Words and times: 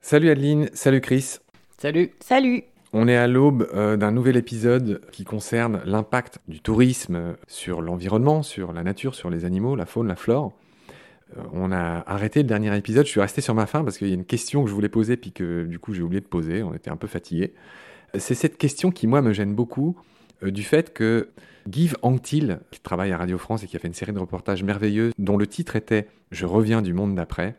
Salut 0.00 0.30
Adeline, 0.30 0.70
salut 0.72 1.02
Chris. 1.02 1.36
Salut. 1.76 2.12
Salut. 2.20 2.64
On 2.94 3.08
est 3.08 3.16
à 3.16 3.26
l'aube 3.26 3.68
euh, 3.74 3.98
d'un 3.98 4.10
nouvel 4.10 4.38
épisode 4.38 5.02
qui 5.12 5.24
concerne 5.24 5.82
l'impact 5.84 6.38
du 6.48 6.60
tourisme 6.60 7.36
sur 7.46 7.82
l'environnement, 7.82 8.42
sur 8.42 8.72
la 8.72 8.82
nature, 8.82 9.14
sur 9.14 9.28
les 9.28 9.44
animaux, 9.44 9.76
la 9.76 9.84
faune, 9.84 10.08
la 10.08 10.16
flore. 10.16 10.54
Euh, 11.36 11.42
on 11.52 11.72
a 11.72 12.02
arrêté 12.06 12.40
le 12.40 12.48
dernier 12.48 12.74
épisode, 12.74 13.04
je 13.04 13.10
suis 13.10 13.20
resté 13.20 13.42
sur 13.42 13.54
ma 13.54 13.66
fin 13.66 13.84
parce 13.84 13.98
qu'il 13.98 14.08
y 14.08 14.12
a 14.12 14.14
une 14.14 14.24
question 14.24 14.64
que 14.64 14.70
je 14.70 14.74
voulais 14.74 14.88
poser 14.88 15.18
puis 15.18 15.32
que 15.32 15.64
du 15.64 15.78
coup 15.78 15.92
j'ai 15.92 16.00
oublié 16.00 16.22
de 16.22 16.26
poser, 16.26 16.62
on 16.62 16.72
était 16.72 16.90
un 16.90 16.96
peu 16.96 17.06
fatigué. 17.06 17.52
C'est 18.16 18.34
cette 18.34 18.56
question 18.56 18.90
qui 18.90 19.06
moi 19.06 19.20
me 19.20 19.34
gêne 19.34 19.54
beaucoup 19.54 19.98
euh, 19.98 20.17
du 20.42 20.62
fait 20.62 20.92
que 20.92 21.28
Guy 21.66 21.90
Anctil, 22.02 22.60
qui 22.70 22.80
travaille 22.80 23.12
à 23.12 23.18
Radio 23.18 23.38
France 23.38 23.62
et 23.62 23.66
qui 23.66 23.76
a 23.76 23.78
fait 23.78 23.88
une 23.88 23.94
série 23.94 24.12
de 24.12 24.18
reportages 24.18 24.62
merveilleux 24.62 25.12
dont 25.18 25.36
le 25.36 25.46
titre 25.46 25.76
était 25.76 26.08
Je 26.30 26.46
reviens 26.46 26.82
du 26.82 26.92
monde 26.92 27.14
d'après, 27.14 27.56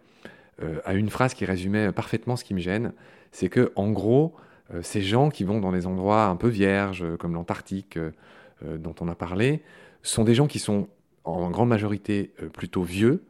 a 0.84 0.94
une 0.94 1.10
phrase 1.10 1.34
qui 1.34 1.46
résumait 1.46 1.92
parfaitement 1.92 2.36
ce 2.36 2.44
qui 2.44 2.54
me 2.54 2.60
gêne, 2.60 2.92
c'est 3.32 3.50
que 3.50 3.72
en 3.76 3.92
gros, 3.92 4.36
euh, 4.74 4.82
ces 4.82 5.02
gens 5.02 5.30
qui 5.30 5.44
vont 5.44 5.60
dans 5.60 5.72
des 5.72 5.86
endroits 5.86 6.26
un 6.26 6.36
peu 6.36 6.48
vierges, 6.48 7.04
euh, 7.04 7.18
comme 7.18 7.34
l'Antarctique, 7.34 7.98
euh, 7.98 8.12
dont 8.78 8.96
on 9.00 9.08
a 9.08 9.16
parlé, 9.16 9.62
sont 10.04 10.24
des 10.24 10.36
gens 10.36 10.48
qui 10.48 10.60
sont 10.60 10.88
en 11.24 11.50
grande 11.50 11.70
majorité 11.70 12.34
plutôt 12.54 12.84
vieux, 12.84 13.24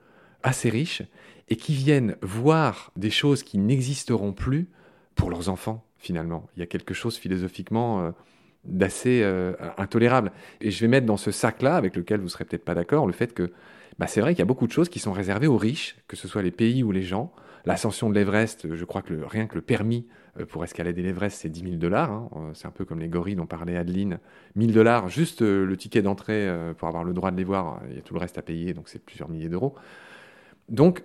assez 0.43 0.69
riches, 0.69 1.03
et 1.49 1.55
qui 1.55 1.73
viennent 1.73 2.15
voir 2.21 2.91
des 2.95 3.09
choses 3.09 3.43
qui 3.43 3.57
n'existeront 3.57 4.33
plus 4.33 4.69
pour 5.15 5.29
leurs 5.29 5.49
enfants, 5.49 5.83
finalement. 5.97 6.47
Il 6.55 6.59
y 6.61 6.63
a 6.63 6.65
quelque 6.65 6.93
chose 6.93 7.17
philosophiquement 7.17 8.13
d'assez 8.65 9.23
intolérable. 9.77 10.31
Et 10.61 10.71
je 10.71 10.81
vais 10.81 10.87
mettre 10.87 11.05
dans 11.05 11.17
ce 11.17 11.31
sac-là, 11.31 11.75
avec 11.75 11.95
lequel 11.95 12.17
vous 12.17 12.25
ne 12.25 12.29
serez 12.29 12.45
peut-être 12.45 12.65
pas 12.65 12.75
d'accord, 12.75 13.07
le 13.07 13.13
fait 13.13 13.33
que 13.33 13.51
bah, 13.99 14.07
c'est 14.07 14.21
vrai 14.21 14.33
qu'il 14.33 14.39
y 14.39 14.43
a 14.43 14.45
beaucoup 14.45 14.65
de 14.65 14.71
choses 14.71 14.87
qui 14.87 14.99
sont 14.99 15.11
réservées 15.11 15.47
aux 15.47 15.57
riches, 15.57 15.97
que 16.07 16.15
ce 16.15 16.27
soit 16.27 16.41
les 16.41 16.51
pays 16.51 16.83
ou 16.83 16.91
les 16.91 17.03
gens. 17.03 17.33
L'ascension 17.65 18.09
de 18.09 18.15
l'Everest, 18.15 18.73
je 18.73 18.85
crois 18.85 19.01
que 19.01 19.13
rien 19.13 19.45
que 19.45 19.55
le 19.55 19.61
permis 19.61 20.07
euh, 20.39 20.45
pour 20.45 20.63
escalader 20.63 21.01
l'Everest, 21.01 21.41
c'est 21.41 21.49
10 21.49 21.61
000 21.61 21.75
dollars. 21.75 22.11
Hein. 22.11 22.29
Euh, 22.35 22.51
c'est 22.53 22.67
un 22.67 22.71
peu 22.71 22.85
comme 22.85 22.99
les 22.99 23.09
gorilles 23.09 23.35
dont 23.35 23.45
parlait 23.45 23.75
Adeline. 23.75 24.19
1000 24.55 24.73
dollars, 24.73 25.09
juste 25.09 25.41
euh, 25.41 25.65
le 25.65 25.77
ticket 25.77 26.01
d'entrée 26.01 26.49
pour 26.77 26.87
avoir 26.87 27.03
le 27.03 27.13
droit 27.13 27.31
de 27.31 27.37
les 27.37 27.43
voir. 27.43 27.81
Il 27.89 27.95
y 27.95 27.99
a 27.99 28.01
tout 28.01 28.13
le 28.13 28.21
reste 28.21 28.37
à 28.37 28.41
payer, 28.41 28.73
donc 28.73 28.87
c'est 28.87 29.03
plusieurs 29.03 29.29
milliers 29.29 29.49
d'euros. 29.49 29.75
Donc, 30.69 31.03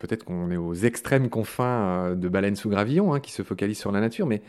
peut-être 0.00 0.24
qu'on 0.24 0.50
est 0.50 0.56
aux 0.56 0.74
extrêmes 0.74 1.28
confins 1.30 2.16
de 2.16 2.28
baleines 2.28 2.56
sous 2.56 2.68
gravillon, 2.68 3.14
hein, 3.14 3.20
qui 3.20 3.30
se 3.30 3.42
focalisent 3.42 3.78
sur 3.78 3.92
la 3.92 4.00
nature, 4.00 4.26
mais 4.26 4.42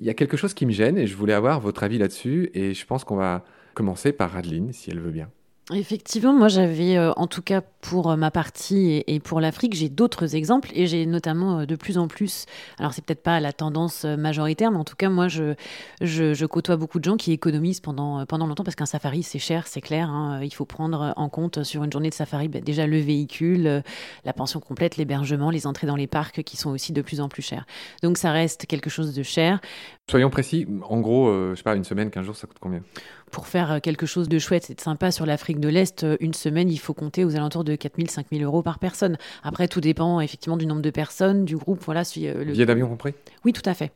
il 0.00 0.06
y 0.06 0.10
a 0.10 0.14
quelque 0.14 0.36
chose 0.36 0.54
qui 0.54 0.66
me 0.66 0.72
gêne 0.72 0.98
et 0.98 1.06
je 1.06 1.16
voulais 1.16 1.32
avoir 1.32 1.60
votre 1.60 1.82
avis 1.82 1.98
là-dessus. 1.98 2.50
Et 2.54 2.74
je 2.74 2.86
pense 2.86 3.04
qu'on 3.04 3.16
va 3.16 3.44
commencer 3.74 4.12
par 4.12 4.36
Adeline, 4.36 4.72
si 4.72 4.90
elle 4.90 5.00
veut 5.00 5.10
bien. 5.10 5.30
Effectivement, 5.74 6.32
moi 6.32 6.46
j'avais, 6.46 6.96
euh, 6.96 7.12
en 7.16 7.26
tout 7.26 7.42
cas 7.42 7.60
pour 7.60 8.12
euh, 8.12 8.16
ma 8.16 8.30
partie 8.30 9.02
et, 9.08 9.18
pour 9.18 9.40
l'Afrique, 9.40 9.74
j'ai 9.74 9.88
d'autres 9.88 10.36
exemples 10.36 10.70
et 10.72 10.86
j'ai 10.86 11.06
notamment 11.06 11.58
euh, 11.58 11.66
de 11.66 11.74
plus 11.74 11.98
en 11.98 12.06
plus, 12.06 12.46
alors 12.78 12.92
c'est 12.92 13.04
peut-être 13.04 13.24
pas 13.24 13.40
la 13.40 13.52
tendance 13.52 14.04
majoritaire, 14.04 14.70
mais 14.70 14.78
en 14.78 14.84
tout 14.84 14.94
cas 14.94 15.08
moi 15.08 15.26
je, 15.26 16.44
côtoie 16.46 16.76
beaucoup 16.76 17.00
de 17.00 17.04
gens 17.04 17.16
qui 17.16 17.32
économisent 17.32 17.80
pendant, 17.80 18.24
pendant 18.26 18.46
longtemps 18.46 18.62
parce 18.62 18.76
qu'un 18.76 18.86
safari 18.86 19.24
c'est 19.24 19.40
cher, 19.40 19.66
c'est 19.66 19.80
clair, 19.80 20.08
hein. 20.08 20.38
il 20.40 20.54
faut 20.54 20.66
prendre 20.66 21.12
en 21.16 21.28
compte 21.28 21.64
sur 21.64 21.82
une 21.82 21.90
journée 21.90 22.10
de 22.10 22.14
safari 22.14 22.46
bah, 22.46 22.60
déjà 22.60 22.86
le 22.86 23.00
véhicule, 23.00 23.82
la 24.24 24.32
pension 24.32 24.60
complète, 24.60 24.96
l'hébergement, 24.98 25.50
les 25.50 25.66
entrées 25.66 25.88
dans 25.88 25.96
les 25.96 26.06
parcs 26.06 26.44
qui 26.44 26.56
sont 26.56 26.70
aussi 26.70 26.92
de 26.92 27.02
plus 27.02 27.20
en 27.20 27.28
plus 27.28 27.42
chers. 27.42 27.66
Donc 28.04 28.18
ça 28.18 28.30
reste 28.30 28.66
quelque 28.66 28.88
chose 28.88 29.16
de 29.16 29.24
cher. 29.24 29.60
Soyons 30.08 30.30
précis, 30.30 30.68
en 30.88 31.00
gros, 31.00 31.32
je 31.50 31.56
sais 31.56 31.64
pas, 31.64 31.74
une 31.74 31.82
semaine, 31.82 32.12
15 32.12 32.24
jours, 32.24 32.36
ça 32.36 32.46
coûte 32.46 32.58
combien? 32.60 32.82
Pour 33.30 33.46
faire 33.46 33.72
euh, 33.72 33.80
quelque 33.80 34.06
chose 34.06 34.28
de 34.28 34.38
chouette 34.38 34.70
et 34.70 34.74
de 34.74 34.80
sympa 34.80 35.10
sur 35.10 35.26
l'Afrique 35.26 35.60
de 35.60 35.68
l'Est, 35.68 36.04
euh, 36.04 36.16
une 36.20 36.34
semaine, 36.34 36.70
il 36.70 36.78
faut 36.78 36.94
compter 36.94 37.24
aux 37.24 37.36
alentours 37.36 37.64
de 37.64 37.74
4 37.74 37.96
000, 37.96 38.08
5 38.08 38.26
000 38.30 38.42
euros 38.42 38.62
par 38.62 38.78
personne. 38.78 39.16
Après, 39.42 39.68
tout 39.68 39.80
dépend 39.80 40.20
effectivement 40.20 40.56
du 40.56 40.66
nombre 40.66 40.82
de 40.82 40.90
personnes, 40.90 41.44
du 41.44 41.56
groupe. 41.56 41.82
Voilà, 41.84 42.04
si, 42.04 42.26
euh, 42.28 42.44
le... 42.44 42.52
Billet 42.52 42.66
d'avion 42.66 42.88
compris? 42.88 43.14
Oui, 43.44 43.52
tout 43.52 43.68
à 43.68 43.74
fait. 43.74 43.92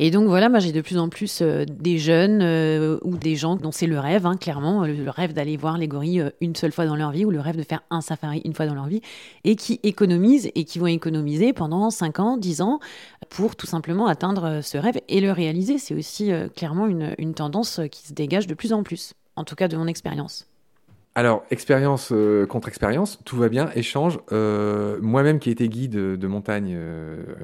Et 0.00 0.12
donc 0.12 0.28
voilà, 0.28 0.48
moi 0.48 0.60
j'ai 0.60 0.70
de 0.70 0.80
plus 0.80 0.96
en 0.96 1.08
plus 1.08 1.40
euh, 1.42 1.64
des 1.64 1.98
jeunes 1.98 2.40
euh, 2.40 2.98
ou 3.02 3.16
des 3.16 3.34
gens 3.34 3.56
dont 3.56 3.72
c'est 3.72 3.88
le 3.88 3.98
rêve, 3.98 4.26
hein, 4.26 4.36
clairement, 4.36 4.84
le, 4.86 5.10
rêve 5.10 5.32
d'aller 5.32 5.56
voir 5.56 5.76
les 5.76 5.88
gorilles 5.88 6.20
euh, 6.20 6.30
une 6.40 6.54
seule 6.54 6.70
fois 6.70 6.86
dans 6.86 6.94
leur 6.94 7.10
vie 7.10 7.24
ou 7.24 7.30
le 7.30 7.40
rêve 7.40 7.56
de 7.56 7.64
faire 7.64 7.82
un 7.90 8.00
safari 8.00 8.40
une 8.44 8.54
fois 8.54 8.66
dans 8.66 8.76
leur 8.76 8.86
vie 8.86 9.00
et 9.42 9.56
qui 9.56 9.80
économisent 9.82 10.52
et 10.54 10.62
qui 10.62 10.78
vont 10.78 10.86
économiser 10.86 11.52
pendant 11.52 11.90
5 11.90 12.20
ans, 12.20 12.36
10 12.36 12.62
ans 12.62 12.78
pour 13.28 13.56
tout 13.56 13.66
simplement 13.66 14.06
atteindre 14.06 14.60
ce 14.62 14.78
rêve 14.78 15.00
et 15.08 15.20
le 15.20 15.32
réaliser. 15.32 15.78
C'est 15.78 15.94
aussi 15.94 16.30
clairement 16.54 16.86
une, 16.86 17.14
une 17.18 17.34
tendance 17.34 17.80
qui 17.90 18.06
se 18.06 18.12
dégage 18.12 18.46
de 18.46 18.54
plus 18.54 18.72
en 18.72 18.84
plus, 18.84 19.14
en 19.34 19.42
tout 19.42 19.56
cas 19.56 19.66
de 19.66 19.76
mon 19.76 19.88
expérience. 19.88 20.46
Alors, 21.16 21.42
expérience 21.50 22.12
contre 22.48 22.68
expérience, 22.68 23.18
tout 23.24 23.36
va 23.36 23.48
bien, 23.48 23.70
échange. 23.74 24.20
Moi-même 24.30 25.40
qui 25.40 25.48
ai 25.48 25.52
été 25.52 25.68
guide 25.68 25.92
de 25.92 26.26
montagne 26.28 26.78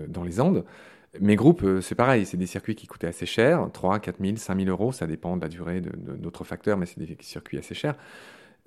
dans 0.09 0.23
les 0.23 0.41
Andes, 0.41 0.65
mes 1.21 1.37
groupes, 1.37 1.63
euh, 1.63 1.81
c'est 1.81 1.95
pareil, 1.95 2.27
c'est 2.27 2.37
des 2.37 2.47
circuits 2.47 2.75
qui 2.75 2.87
coûtaient 2.87 3.07
assez 3.07 3.27
cher, 3.27 3.69
3, 3.73 3.99
4 4.01 4.17
000, 4.21 4.37
5 4.37 4.57
000 4.59 4.69
euros, 4.69 4.93
ça 4.93 5.07
dépend 5.07 5.37
de 5.37 5.43
la 5.43 5.49
durée 5.49 5.81
d'autres 5.81 6.45
facteurs, 6.45 6.77
mais 6.77 6.87
c'est 6.87 6.99
des 6.99 7.17
circuits 7.21 7.59
assez 7.59 7.75
chers. 7.75 7.97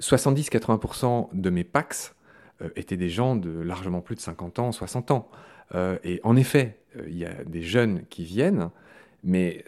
70-80% 0.02 1.30
de 1.34 1.50
mes 1.50 1.64
PAX 1.64 2.16
euh, 2.62 2.70
étaient 2.76 2.98
des 2.98 3.10
gens 3.10 3.36
de 3.36 3.50
largement 3.50 4.02
plus 4.02 4.16
de 4.16 4.22
50 4.22 4.60
ans, 4.60 4.72
60 4.72 5.12
ans. 5.12 5.30
Euh, 5.76 5.98
et 6.04 6.20
en 6.24 6.36
effet, 6.36 6.78
il 7.08 7.18
y 7.18 7.26
a 7.26 7.44
des 7.46 7.62
jeunes 7.62 8.04
qui 8.10 8.24
viennent, 8.24 8.70
mais 9.24 9.66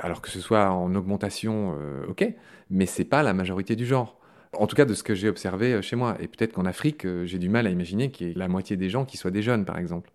alors 0.00 0.20
que 0.20 0.28
ce 0.28 0.40
soit 0.40 0.70
en 0.70 0.94
augmentation, 0.94 1.74
ok, 2.08 2.26
mais 2.68 2.84
c'est 2.84 3.04
pas 3.04 3.22
la 3.22 3.32
majorité 3.32 3.76
du 3.76 3.86
genre. 3.86 4.18
En 4.54 4.66
tout 4.66 4.76
cas, 4.76 4.84
de 4.84 4.94
ce 4.94 5.02
que 5.02 5.14
j'ai 5.14 5.28
observé 5.28 5.80
chez 5.82 5.94
moi. 5.94 6.16
Et 6.20 6.26
peut-être 6.26 6.52
qu'en 6.52 6.64
Afrique, 6.64 7.06
j'ai 7.24 7.38
du 7.38 7.48
mal 7.48 7.66
à 7.66 7.70
imaginer 7.70 8.10
qu'il 8.10 8.28
y 8.28 8.30
ait 8.30 8.34
la 8.34 8.48
moitié 8.48 8.76
des 8.76 8.90
gens 8.90 9.04
qui 9.04 9.16
soient 9.16 9.30
des 9.30 9.42
jeunes, 9.42 9.64
par 9.64 9.78
exemple. 9.78 10.10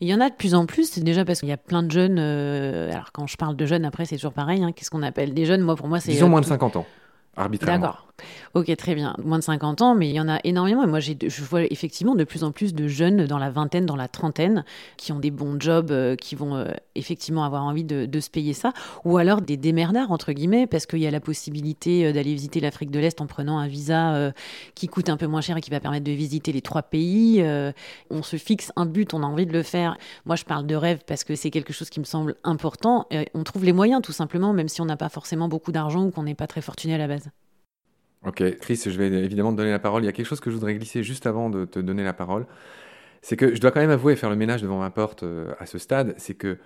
Il 0.00 0.08
y 0.08 0.14
en 0.14 0.20
a 0.20 0.30
de 0.30 0.34
plus 0.34 0.54
en 0.54 0.64
plus, 0.64 0.90
c'est 0.90 1.02
déjà 1.02 1.24
parce 1.24 1.40
qu'il 1.40 1.48
y 1.50 1.52
a 1.52 1.58
plein 1.58 1.82
de 1.82 1.90
jeunes. 1.90 2.18
Euh, 2.18 2.90
alors, 2.90 3.12
quand 3.12 3.26
je 3.26 3.36
parle 3.36 3.54
de 3.54 3.66
jeunes, 3.66 3.84
après, 3.84 4.06
c'est 4.06 4.16
toujours 4.16 4.32
pareil. 4.32 4.62
Hein, 4.64 4.72
qu'est-ce 4.72 4.90
qu'on 4.90 5.02
appelle 5.02 5.34
des 5.34 5.44
jeunes? 5.44 5.60
Moi, 5.60 5.76
pour 5.76 5.88
moi, 5.88 6.00
c'est. 6.00 6.12
Disons 6.12 6.28
moins 6.28 6.40
de 6.40 6.46
50 6.46 6.76
ans. 6.76 6.86
D'accord. 7.66 8.06
Ok, 8.54 8.74
très 8.76 8.94
bien. 8.94 9.14
Moins 9.22 9.38
de 9.38 9.44
50 9.44 9.82
ans, 9.82 9.94
mais 9.94 10.08
il 10.08 10.14
y 10.14 10.20
en 10.20 10.28
a 10.28 10.40
énormément. 10.44 10.82
Et 10.82 10.86
moi, 10.86 11.00
je 11.00 11.44
vois 11.44 11.62
effectivement 11.64 12.14
de 12.14 12.24
plus 12.24 12.44
en 12.44 12.52
plus 12.52 12.74
de 12.74 12.88
jeunes 12.88 13.26
dans 13.26 13.38
la 13.38 13.50
vingtaine, 13.50 13.86
dans 13.86 13.96
la 13.96 14.08
trentaine, 14.08 14.64
qui 14.96 15.12
ont 15.12 15.18
des 15.18 15.30
bons 15.30 15.60
jobs, 15.60 15.90
euh, 15.90 16.16
qui 16.16 16.34
vont 16.34 16.56
euh, 16.56 16.70
effectivement 16.94 17.44
avoir 17.44 17.64
envie 17.64 17.84
de, 17.84 18.20
se 18.20 18.30
payer 18.30 18.52
ça. 18.52 18.72
Ou 19.04 19.18
alors 19.18 19.40
des 19.40 19.56
démerdards, 19.56 20.10
entre 20.10 20.32
guillemets, 20.32 20.66
parce 20.66 20.86
qu'il 20.86 20.98
y 20.98 21.06
a 21.06 21.10
la 21.10 21.20
possibilité 21.20 22.06
euh, 22.06 22.12
d'aller 22.12 22.34
visiter 22.34 22.60
l'Afrique 22.60 22.90
de 22.90 22.98
l'Est 22.98 23.20
en 23.20 23.26
prenant 23.26 23.58
un 23.58 23.68
visa 23.68 24.32
qui 24.74 24.88
coûte 24.88 25.08
un 25.08 25.16
peu 25.16 25.26
moins 25.26 25.40
cher 25.40 25.56
et 25.56 25.60
qui 25.60 25.70
va 25.70 25.80
permettre 25.80 26.04
de 26.04 26.12
visiter 26.12 26.52
les 26.52 26.60
trois 26.60 26.82
pays. 26.82 27.42
on 28.10 28.22
se 28.22 28.36
fixe 28.36 28.72
un 28.76 28.86
but, 28.86 29.14
on 29.14 29.22
a 29.22 29.26
envie 29.26 29.46
de 29.46 29.52
le 29.52 29.62
faire. 29.62 29.96
Moi, 30.26 30.36
je 30.36 30.44
parle 30.44 30.66
de 30.66 30.74
rêve 30.74 31.00
parce 31.06 31.24
que 31.24 31.34
c'est 31.34 31.50
quelque 31.50 31.72
chose 31.72 31.90
qui 31.90 32.00
me 32.00 32.04
semble 32.04 32.36
important. 32.44 33.06
on 33.34 33.44
trouve 33.44 33.64
les 33.64 33.72
moyens, 33.72 34.02
tout 34.02 34.12
simplement, 34.12 34.52
même 34.52 34.68
si 34.68 34.80
on 34.80 34.86
n'a 34.86 34.96
pas 34.96 35.08
forcément 35.08 35.48
beaucoup 35.48 35.72
d'argent 35.72 36.04
ou 36.04 36.10
qu'on 36.10 36.24
n'est 36.24 36.34
pas 36.34 36.46
très 36.46 36.60
fortuné 36.60 36.94
à 36.94 36.98
la 36.98 37.08
base. 37.08 37.30
Ok, 38.26 38.42
Chris, 38.58 38.82
je 38.84 38.90
vais 38.90 39.06
évidemment 39.24 39.52
te 39.52 39.56
donner 39.56 39.70
la 39.70 39.78
parole. 39.78 40.02
Il 40.02 40.06
y 40.06 40.08
a 40.08 40.12
quelque 40.12 40.26
chose 40.26 40.40
que 40.40 40.50
je 40.50 40.54
voudrais 40.56 40.74
glisser 40.74 41.02
juste 41.02 41.26
avant 41.26 41.48
de 41.48 41.64
te 41.64 41.78
donner 41.78 42.04
la 42.04 42.12
parole. 42.12 42.46
C'est 43.22 43.36
que 43.36 43.54
je 43.54 43.60
dois 43.60 43.70
quand 43.72 43.80
même 43.80 43.90
avouer 43.90 44.16
faire 44.16 44.30
le 44.30 44.36
ménage 44.36 44.62
devant 44.62 44.80
ma 44.80 44.90
porte 44.90 45.22
euh, 45.24 45.54
à 45.58 45.66
ce 45.66 45.78
stade. 45.78 46.14
C'est 46.18 46.34
que 46.34 46.58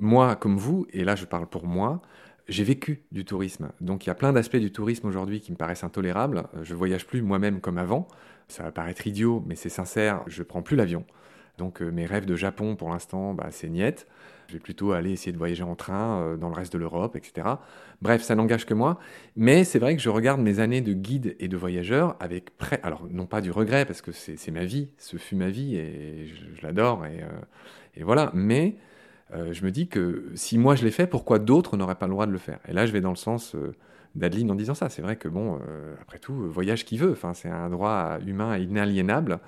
moi, 0.00 0.36
comme 0.36 0.58
vous, 0.58 0.86
et 0.92 1.04
là 1.04 1.16
je 1.16 1.26
parle 1.26 1.46
pour 1.48 1.66
moi, 1.66 2.02
j'ai 2.48 2.64
vécu 2.64 3.02
du 3.12 3.24
tourisme. 3.24 3.72
Donc 3.80 4.06
il 4.06 4.10
y 4.10 4.12
a 4.12 4.14
plein 4.14 4.32
d'aspects 4.32 4.56
du 4.56 4.72
tourisme 4.72 5.08
aujourd'hui 5.08 5.40
qui 5.40 5.52
me 5.52 5.56
paraissent 5.56 5.84
intolérables. 5.84 6.44
Je 6.62 6.74
voyage 6.74 7.06
plus 7.06 7.22
moi-même 7.22 7.60
comme 7.60 7.78
avant. 7.78 8.08
Ça 8.48 8.64
va 8.64 8.72
paraître 8.72 9.06
idiot, 9.06 9.42
mais 9.46 9.56
c'est 9.56 9.68
sincère. 9.70 10.22
Je 10.28 10.42
prends 10.42 10.62
plus 10.62 10.76
l'avion. 10.76 11.04
Donc 11.58 11.82
euh, 11.82 11.90
mes 11.90 12.06
rêves 12.06 12.26
de 12.26 12.36
Japon, 12.36 12.76
pour 12.76 12.90
l'instant, 12.90 13.34
bah, 13.34 13.48
c'est 13.50 13.68
niette. 13.68 14.06
Je 14.52 14.58
vais 14.58 14.62
plutôt 14.62 14.92
aller 14.92 15.12
essayer 15.12 15.32
de 15.32 15.38
voyager 15.38 15.62
en 15.62 15.74
train 15.74 16.20
euh, 16.20 16.36
dans 16.36 16.50
le 16.50 16.54
reste 16.54 16.74
de 16.74 16.78
l'Europe, 16.78 17.16
etc. 17.16 17.48
Bref, 18.02 18.20
ça 18.20 18.34
n'engage 18.34 18.66
que 18.66 18.74
moi. 18.74 18.98
Mais 19.34 19.64
c'est 19.64 19.78
vrai 19.78 19.96
que 19.96 20.02
je 20.02 20.10
regarde 20.10 20.42
mes 20.42 20.60
années 20.60 20.82
de 20.82 20.92
guide 20.92 21.36
et 21.40 21.48
de 21.48 21.56
voyageur 21.56 22.16
avec 22.20 22.54
près, 22.58 22.78
alors 22.82 23.06
non 23.10 23.24
pas 23.24 23.40
du 23.40 23.50
regret, 23.50 23.86
parce 23.86 24.02
que 24.02 24.12
c'est 24.12 24.50
ma 24.50 24.66
vie, 24.66 24.90
ce 24.98 25.16
fut 25.16 25.36
ma 25.36 25.48
vie 25.48 25.76
et 25.76 26.26
je, 26.26 26.66
l'adore, 26.66 27.06
et, 27.06 27.22
euh, 27.22 28.04
voilà. 28.04 28.30
Mais 28.34 28.76
je 29.30 29.64
me 29.64 29.70
dis 29.70 29.88
que 29.88 30.30
si 30.34 30.58
moi 30.58 30.74
je 30.74 30.84
l'ai 30.84 30.90
fait, 30.90 31.06
pourquoi 31.06 31.38
d'autres 31.38 31.78
n'auraient 31.78 31.94
pas 31.94 32.06
le 32.06 32.12
droit 32.12 32.26
de 32.26 32.32
le 32.32 32.38
faire? 32.38 32.58
Et 32.68 32.74
là, 32.74 32.84
je 32.84 32.92
vais 32.92 33.00
dans 33.00 33.08
le 33.08 33.16
sens 33.16 33.56
d'Adeline 34.14 34.50
en 34.50 34.54
disant 34.54 34.74
ça. 34.74 34.90
C'est 34.90 35.00
vrai 35.00 35.16
que, 35.16 35.28
bon, 35.28 35.58
après 36.02 36.18
tout, 36.18 36.34
voyage 36.34 36.84
qui 36.84 36.98
veut. 36.98 37.16
C'est 37.32 37.48
un 37.48 37.70
droit 37.70 38.18
humain 38.26 38.58
inaliénable. 38.58 39.40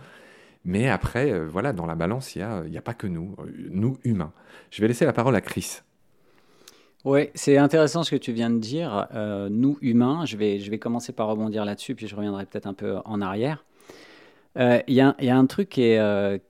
Mais 0.65 0.89
après, 0.89 1.31
euh, 1.31 1.47
voilà, 1.47 1.73
dans 1.73 1.87
la 1.87 1.95
balance, 1.95 2.35
il 2.35 2.39
n'y 2.39 2.77
a, 2.77 2.79
a, 2.79 2.83
pas 2.83 2.95
que 2.95 3.07
nous, 3.07 3.35
euh, 3.39 3.69
nous 3.71 3.99
humains. 4.05 4.33
Je 4.71 4.81
vais 4.81 4.89
laisser 4.89 5.05
la 5.05 5.13
parole 5.13 5.37
à 5.37 5.41
Chris. 5.41 5.81
Oui, 7.05 7.29
c'est 7.35 7.59
intéressant 7.59 8.03
ce 8.03 8.11
que 8.11 8.17
tu 8.17 8.33
viens 8.33 8.49
de 8.49 8.59
dire. 8.59 9.07
Euh, 9.15 9.51
nous, 9.51 9.77
humains, 9.83 10.25
je 10.25 10.39
vais, 10.39 10.59
je 10.59 10.71
vais 10.71 10.79
commencer 10.79 11.13
par 11.13 11.29
rebondir 11.29 11.67
là-dessus, 11.67 11.95
puis 11.95 12.07
je 12.07 12.17
reviendrai 12.17 12.47
peut-être 12.47 12.67
un 12.67 12.73
peu 12.73 12.97
en 13.05 13.21
arrière. 13.21 13.65
Il 14.57 14.95
y, 14.95 15.01
a, 15.01 15.17
y, 15.21 15.31
a 15.31 15.37
un 15.37 15.47
truc 15.47 15.69
qui 15.69 15.83
est, 15.83 16.41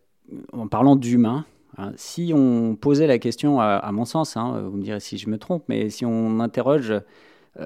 en 0.52 0.69
parlant 0.69 0.94
d'humain, 0.94 1.46
hein, 1.78 1.93
si 1.96 2.32
on 2.34 2.76
posait 2.76 3.06
la 3.06 3.19
question, 3.19 3.61
à, 3.61 3.90
mon 3.93 4.05
sens, 4.05 4.37
hein, 4.37 4.61
vous 4.61 4.76
me 4.76 4.82
direz 4.82 5.00
si 5.00 5.16
je 5.16 5.31
me 5.31 5.38
trompe, 5.38 5.64
mais 5.69 5.88
si 5.88 6.05
on 6.05 6.38
interroge 6.40 6.93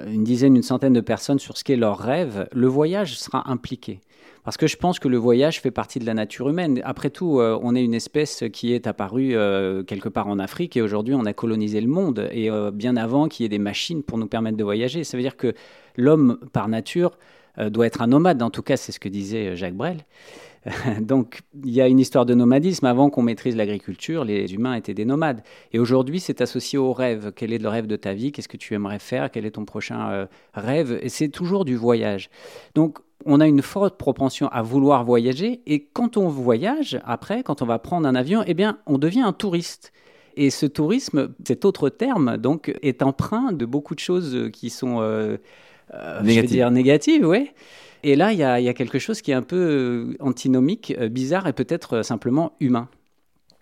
une 0.07 0.25
dizaine, 0.25 0.57
une 0.57 0.63
centaine 0.63 0.93
de 0.93 1.01
personnes 1.01 1.39
sur 1.39 1.57
ce 1.57 1.65
qu'est 1.65 1.77
leur 1.77 1.99
rêve, 1.99 2.49
le 2.53 2.67
voyage 2.67 3.19
sera 3.19 3.51
impliqué. 3.51 4.01
Parce 4.49 4.57
que 4.57 4.67
je 4.67 4.79
pense 4.79 4.99
que 4.99 5.09
le 5.09 5.19
voyage 5.19 5.61
fait 5.61 5.71
partie 5.71 5.99
de 5.99 6.07
la 6.07 6.15
nature 6.15 6.49
humaine. 6.49 6.81
Après 6.83 7.11
tout, 7.11 7.39
euh, 7.39 7.59
on 7.63 7.75
est 7.75 7.85
une 7.85 7.93
espèce 7.93 8.45
qui 8.51 8.73
est 8.73 8.87
apparue 8.87 9.37
euh, 9.37 9.83
quelque 9.83 10.09
part 10.09 10.27
en 10.27 10.39
Afrique 10.39 10.75
et 10.75 10.81
aujourd'hui 10.81 11.15
on 11.15 11.27
a 11.27 11.35
colonisé 11.35 11.83
le 11.83 11.87
monde. 11.87 12.31
Et 12.33 12.51
euh, 12.51 12.71
bien 12.71 12.97
avant 12.97 13.29
qu'il 13.29 13.45
y 13.45 13.47
ait 13.47 13.51
des 13.51 13.59
machines 13.59 14.03
pour 14.03 14.17
nous 14.17 14.27
permettre 14.27 14.57
de 14.57 14.65
voyager. 14.65 15.05
Ça 15.05 15.19
veut 15.19 15.23
dire 15.23 15.37
que 15.37 15.53
l'homme, 15.97 16.39
par 16.55 16.69
nature, 16.69 17.19
doit 17.59 17.87
être 17.87 18.01
un 18.01 18.07
nomade. 18.07 18.41
En 18.41 18.49
tout 18.49 18.63
cas, 18.63 18.79
c'est 18.79 18.91
ce 18.91 19.01
que 19.01 19.11
disait 19.11 19.55
Jacques 19.55 19.75
Brel. 19.75 19.99
Donc 21.01 21.41
il 21.65 21.71
y 21.71 21.81
a 21.81 21.89
une 21.89 21.99
histoire 21.99 22.27
de 22.27 22.35
nomadisme. 22.35 22.87
Avant 22.87 23.11
qu'on 23.11 23.23
maîtrise 23.23 23.57
l'agriculture, 23.57 24.25
les 24.25 24.55
humains 24.55 24.75
étaient 24.75 24.95
des 24.95 25.05
nomades. 25.05 25.43
Et 25.73 25.79
aujourd'hui, 25.79 26.21
c'est 26.21 26.41
associé 26.41 26.79
au 26.79 26.93
rêve. 26.93 27.33
Quel 27.35 27.53
est 27.53 27.59
le 27.59 27.69
rêve 27.69 27.87
de 27.87 27.97
ta 27.97 28.15
vie? 28.15 28.33
Qu'est-ce 28.33 28.49
que 28.49 28.57
tu 28.57 28.75
aimerais 28.75 28.99
faire? 28.99 29.31
Quel 29.31 29.47
est 29.47 29.53
ton 29.53 29.65
prochain 29.65 30.29
rêve? 30.55 30.99
Et 31.03 31.09
c'est 31.09 31.29
toujours 31.29 31.65
du 31.65 31.77
voyage. 31.77 32.31
Donc 32.75 32.99
on 33.25 33.41
a 33.41 33.47
une 33.47 33.63
forte 33.63 33.97
propension 33.99 34.49
à 34.49 34.63
vouloir 34.63 35.05
voyager 35.05 35.61
et 35.67 35.85
quand 35.85 36.17
on 36.17 36.29
voyage, 36.29 37.01
après, 37.05 37.43
quand 37.43 37.63
on 37.63 37.67
va 37.67 37.79
prendre 37.79 38.07
un 38.07 38.15
avion, 38.15 38.43
eh 38.47 38.55
bien, 38.55 38.79
on 38.87 38.99
devient 38.99 39.21
un 39.21 39.33
touriste. 39.33 39.93
Et 40.37 40.51
ce 40.51 40.67
tourisme, 40.67 41.31
cet 41.47 41.65
autre 41.65 41.89
terme, 41.89 42.37
donc, 42.37 42.73
est 42.83 43.03
empreint 43.03 43.53
de 43.53 43.67
beaucoup 43.67 43.95
de 43.95 44.01
choses 44.01 44.51
qui 44.53 44.71
sont, 44.71 45.01
euh, 45.01 45.37
euh 45.95 46.23
dire, 46.23 46.71
négatives, 46.71 47.27
oui. 47.27 47.51
Et 48.03 48.17
là, 48.17 48.33
il 48.33 48.39
y, 48.39 48.43
a, 48.45 48.75
quelque 48.75 48.99
chose 48.99 49.23
qui 49.23 49.31
est 49.33 49.35
un 49.35 49.43
peu 49.43 49.57
euh, 49.57 50.17
antinomique, 50.21 50.95
euh, 50.99 51.09
bizarre 51.09 51.47
et 51.47 51.53
peut-être 51.53 52.03
simplement 52.03 52.53
humain. 52.61 52.89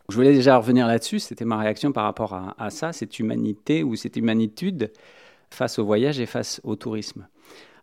Je 0.08 0.14
voulais 0.14 0.32
déjà 0.32 0.56
revenir 0.56 0.86
là-dessus, 0.86 1.18
c'était 1.18 1.44
ma 1.44 1.58
réaction 1.58 1.90
par 1.90 2.04
rapport 2.04 2.34
à, 2.34 2.70
ça, 2.70 2.92
cette 2.92 3.18
humanité 3.18 3.82
ou 3.82 3.96
cette 3.96 4.16
humanitude 4.16 4.92
face 5.50 5.78
au 5.80 5.84
voyage 5.84 6.20
et 6.20 6.26
face 6.26 6.60
au 6.62 6.76
tourisme. 6.76 7.26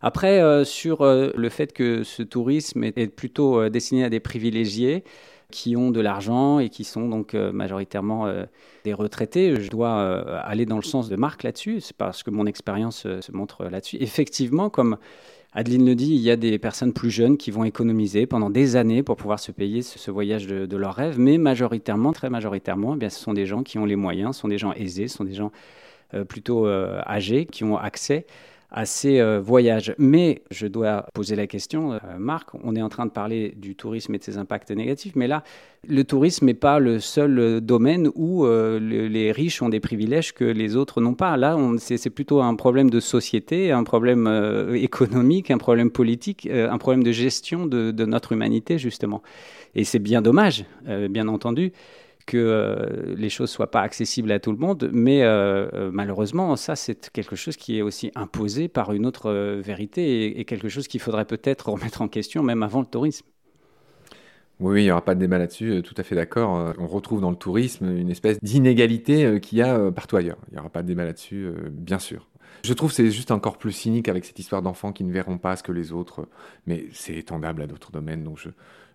Après, 0.00 0.40
euh, 0.40 0.64
sur 0.64 1.02
euh, 1.02 1.30
le 1.34 1.48
fait 1.48 1.72
que 1.72 2.02
ce 2.02 2.22
tourisme 2.22 2.84
est, 2.84 3.14
plutôt 3.14 3.58
euh, 3.58 3.70
destiné 3.70 4.04
à 4.04 4.10
des 4.10 4.20
privilégiés 4.20 5.04
qui 5.50 5.76
ont 5.76 5.90
de 5.90 6.00
l'argent 6.00 6.58
et 6.58 6.68
qui 6.68 6.84
sont 6.84 7.08
donc 7.08 7.34
majoritairement 7.34 8.26
des 8.84 8.92
retraités, 8.92 9.60
je 9.60 9.70
dois 9.70 10.00
aller 10.40 10.66
dans 10.66 10.76
le 10.76 10.82
sens 10.82 11.08
de 11.08 11.14
Marc 11.14 11.44
là-dessus, 11.44 11.80
c'est 11.80 11.96
parce 11.96 12.24
que 12.24 12.30
mon 12.30 12.44
expérience 12.46 13.02
se 13.02 13.32
montre 13.32 13.66
là-dessus. 13.66 13.98
Effectivement, 14.00 14.68
comme 14.68 14.96
Adeline 15.54 15.86
le 15.86 15.94
dit, 15.94 16.14
il 16.14 16.20
y 16.20 16.30
a 16.30 16.36
des 16.36 16.58
personnes 16.58 16.92
plus 16.92 17.10
jeunes 17.10 17.36
qui 17.36 17.50
vont 17.50 17.64
économiser 17.64 18.26
pendant 18.26 18.50
des 18.50 18.76
années 18.76 19.02
pour 19.02 19.16
pouvoir 19.16 19.38
se 19.38 19.52
payer 19.52 19.82
ce, 19.82 20.10
voyage 20.10 20.46
de, 20.46 20.76
leur 20.76 20.94
rêve, 20.94 21.18
mais 21.18 21.38
majoritairement, 21.38 22.12
très 22.12 22.28
majoritairement, 22.28 22.94
eh 22.94 22.98
bien, 22.98 23.08
ce 23.08 23.20
sont 23.20 23.34
des 23.34 23.46
gens 23.46 23.62
qui 23.62 23.78
ont 23.78 23.84
les 23.84 23.96
moyens, 23.96 24.34
ce 24.34 24.42
sont 24.42 24.48
des 24.48 24.58
gens 24.58 24.72
aisés, 24.72 25.06
ce 25.06 25.16
sont 25.16 25.24
des 25.24 25.34
gens 25.34 25.52
plutôt 26.28 26.66
âgés 26.66 27.46
qui 27.46 27.64
ont 27.64 27.76
accès 27.76 28.26
à 28.74 28.86
ces 28.86 29.20
euh, 29.20 29.40
voyages. 29.40 29.94
Mais 29.98 30.42
je 30.50 30.66
dois 30.66 31.06
poser 31.14 31.36
la 31.36 31.46
question, 31.46 31.92
euh, 31.92 31.98
Marc, 32.18 32.48
on 32.64 32.74
est 32.74 32.82
en 32.82 32.88
train 32.88 33.06
de 33.06 33.10
parler 33.12 33.54
du 33.56 33.76
tourisme 33.76 34.12
et 34.14 34.18
de 34.18 34.24
ses 34.24 34.36
impacts 34.36 34.72
négatifs, 34.72 35.14
mais 35.14 35.28
là, 35.28 35.44
le 35.86 36.02
tourisme 36.02 36.46
n'est 36.46 36.54
pas 36.54 36.80
le 36.80 36.98
seul 36.98 37.38
euh, 37.38 37.60
domaine 37.60 38.10
où 38.16 38.44
les 38.44 39.30
riches 39.30 39.62
ont 39.62 39.68
des 39.68 39.78
privilèges 39.78 40.34
que 40.34 40.44
les 40.44 40.74
autres 40.74 41.00
n'ont 41.00 41.14
pas. 41.14 41.36
Là, 41.36 41.56
c'est 41.78 42.10
plutôt 42.10 42.42
un 42.42 42.56
problème 42.56 42.90
de 42.90 42.98
société, 42.98 43.70
un 43.70 43.84
problème 43.84 44.26
économique, 44.74 45.52
un 45.52 45.58
problème 45.58 45.90
politique, 45.90 46.48
un 46.50 46.78
problème 46.78 47.04
de 47.04 47.12
gestion 47.12 47.66
de, 47.66 47.92
de 47.92 48.04
notre 48.04 48.32
humanité, 48.32 48.76
justement. 48.78 49.22
Et 49.76 49.84
c'est 49.84 50.00
bien 50.00 50.20
dommage, 50.20 50.64
bien 51.10 51.28
entendu 51.28 51.72
que 52.26 52.36
euh, 52.36 53.14
les 53.16 53.28
choses 53.28 53.50
soient 53.50 53.70
pas 53.70 53.82
accessibles 53.82 54.32
à 54.32 54.38
tout 54.38 54.52
le 54.52 54.58
monde, 54.58 54.90
mais 54.92 55.22
euh, 55.22 55.68
euh, 55.74 55.90
malheureusement, 55.92 56.56
ça, 56.56 56.76
c'est 56.76 57.10
quelque 57.10 57.36
chose 57.36 57.56
qui 57.56 57.78
est 57.78 57.82
aussi 57.82 58.10
imposé 58.14 58.68
par 58.68 58.92
une 58.92 59.06
autre 59.06 59.32
vérité 59.60 60.38
et, 60.38 60.44
quelque 60.44 60.68
chose 60.68 60.88
qu'il 60.88 61.00
faudrait 61.00 61.24
peut-être 61.24 61.68
remettre 61.70 62.02
en 62.02 62.08
question 62.08 62.42
même 62.42 62.62
avant 62.62 62.80
le 62.80 62.86
tourisme. 62.86 63.26
Oui, 64.60 64.82
il 64.82 64.84
n'y 64.84 64.90
aura 64.90 65.04
pas 65.04 65.16
de 65.16 65.20
débat 65.20 65.38
là-dessus, 65.38 65.82
tout 65.82 65.94
à 65.96 66.04
fait 66.04 66.14
d'accord. 66.14 66.74
On 66.78 66.86
retrouve 66.86 67.20
dans 67.20 67.30
le 67.30 67.36
tourisme 67.36 67.86
une 67.90 68.08
espèce 68.08 68.38
d'inégalité 68.40 69.40
qu'il 69.40 69.58
y 69.58 69.62
a 69.62 69.90
partout 69.90 70.16
ailleurs. 70.16 70.38
Il 70.48 70.54
n'y 70.54 70.60
aura 70.60 70.70
pas 70.70 70.82
de 70.82 70.86
débat 70.86 71.04
là-dessus, 71.04 71.48
bien 71.72 71.98
sûr. 71.98 72.28
Je 72.62 72.72
trouve 72.72 72.90
que 72.90 72.94
c'est 72.94 73.10
juste 73.10 73.32
encore 73.32 73.58
plus 73.58 73.72
cynique 73.72 74.08
avec 74.08 74.24
cette 74.24 74.38
histoire 74.38 74.62
d'enfants 74.62 74.92
qui 74.92 75.02
ne 75.02 75.12
verront 75.12 75.38
pas 75.38 75.56
ce 75.56 75.64
que 75.64 75.72
les 75.72 75.90
autres, 75.90 76.28
mais 76.66 76.86
c'est 76.92 77.14
étendable 77.14 77.62
à 77.62 77.66
d'autres 77.66 77.90
domaines, 77.90 78.22
donc 78.22 78.38
je, 78.38 78.48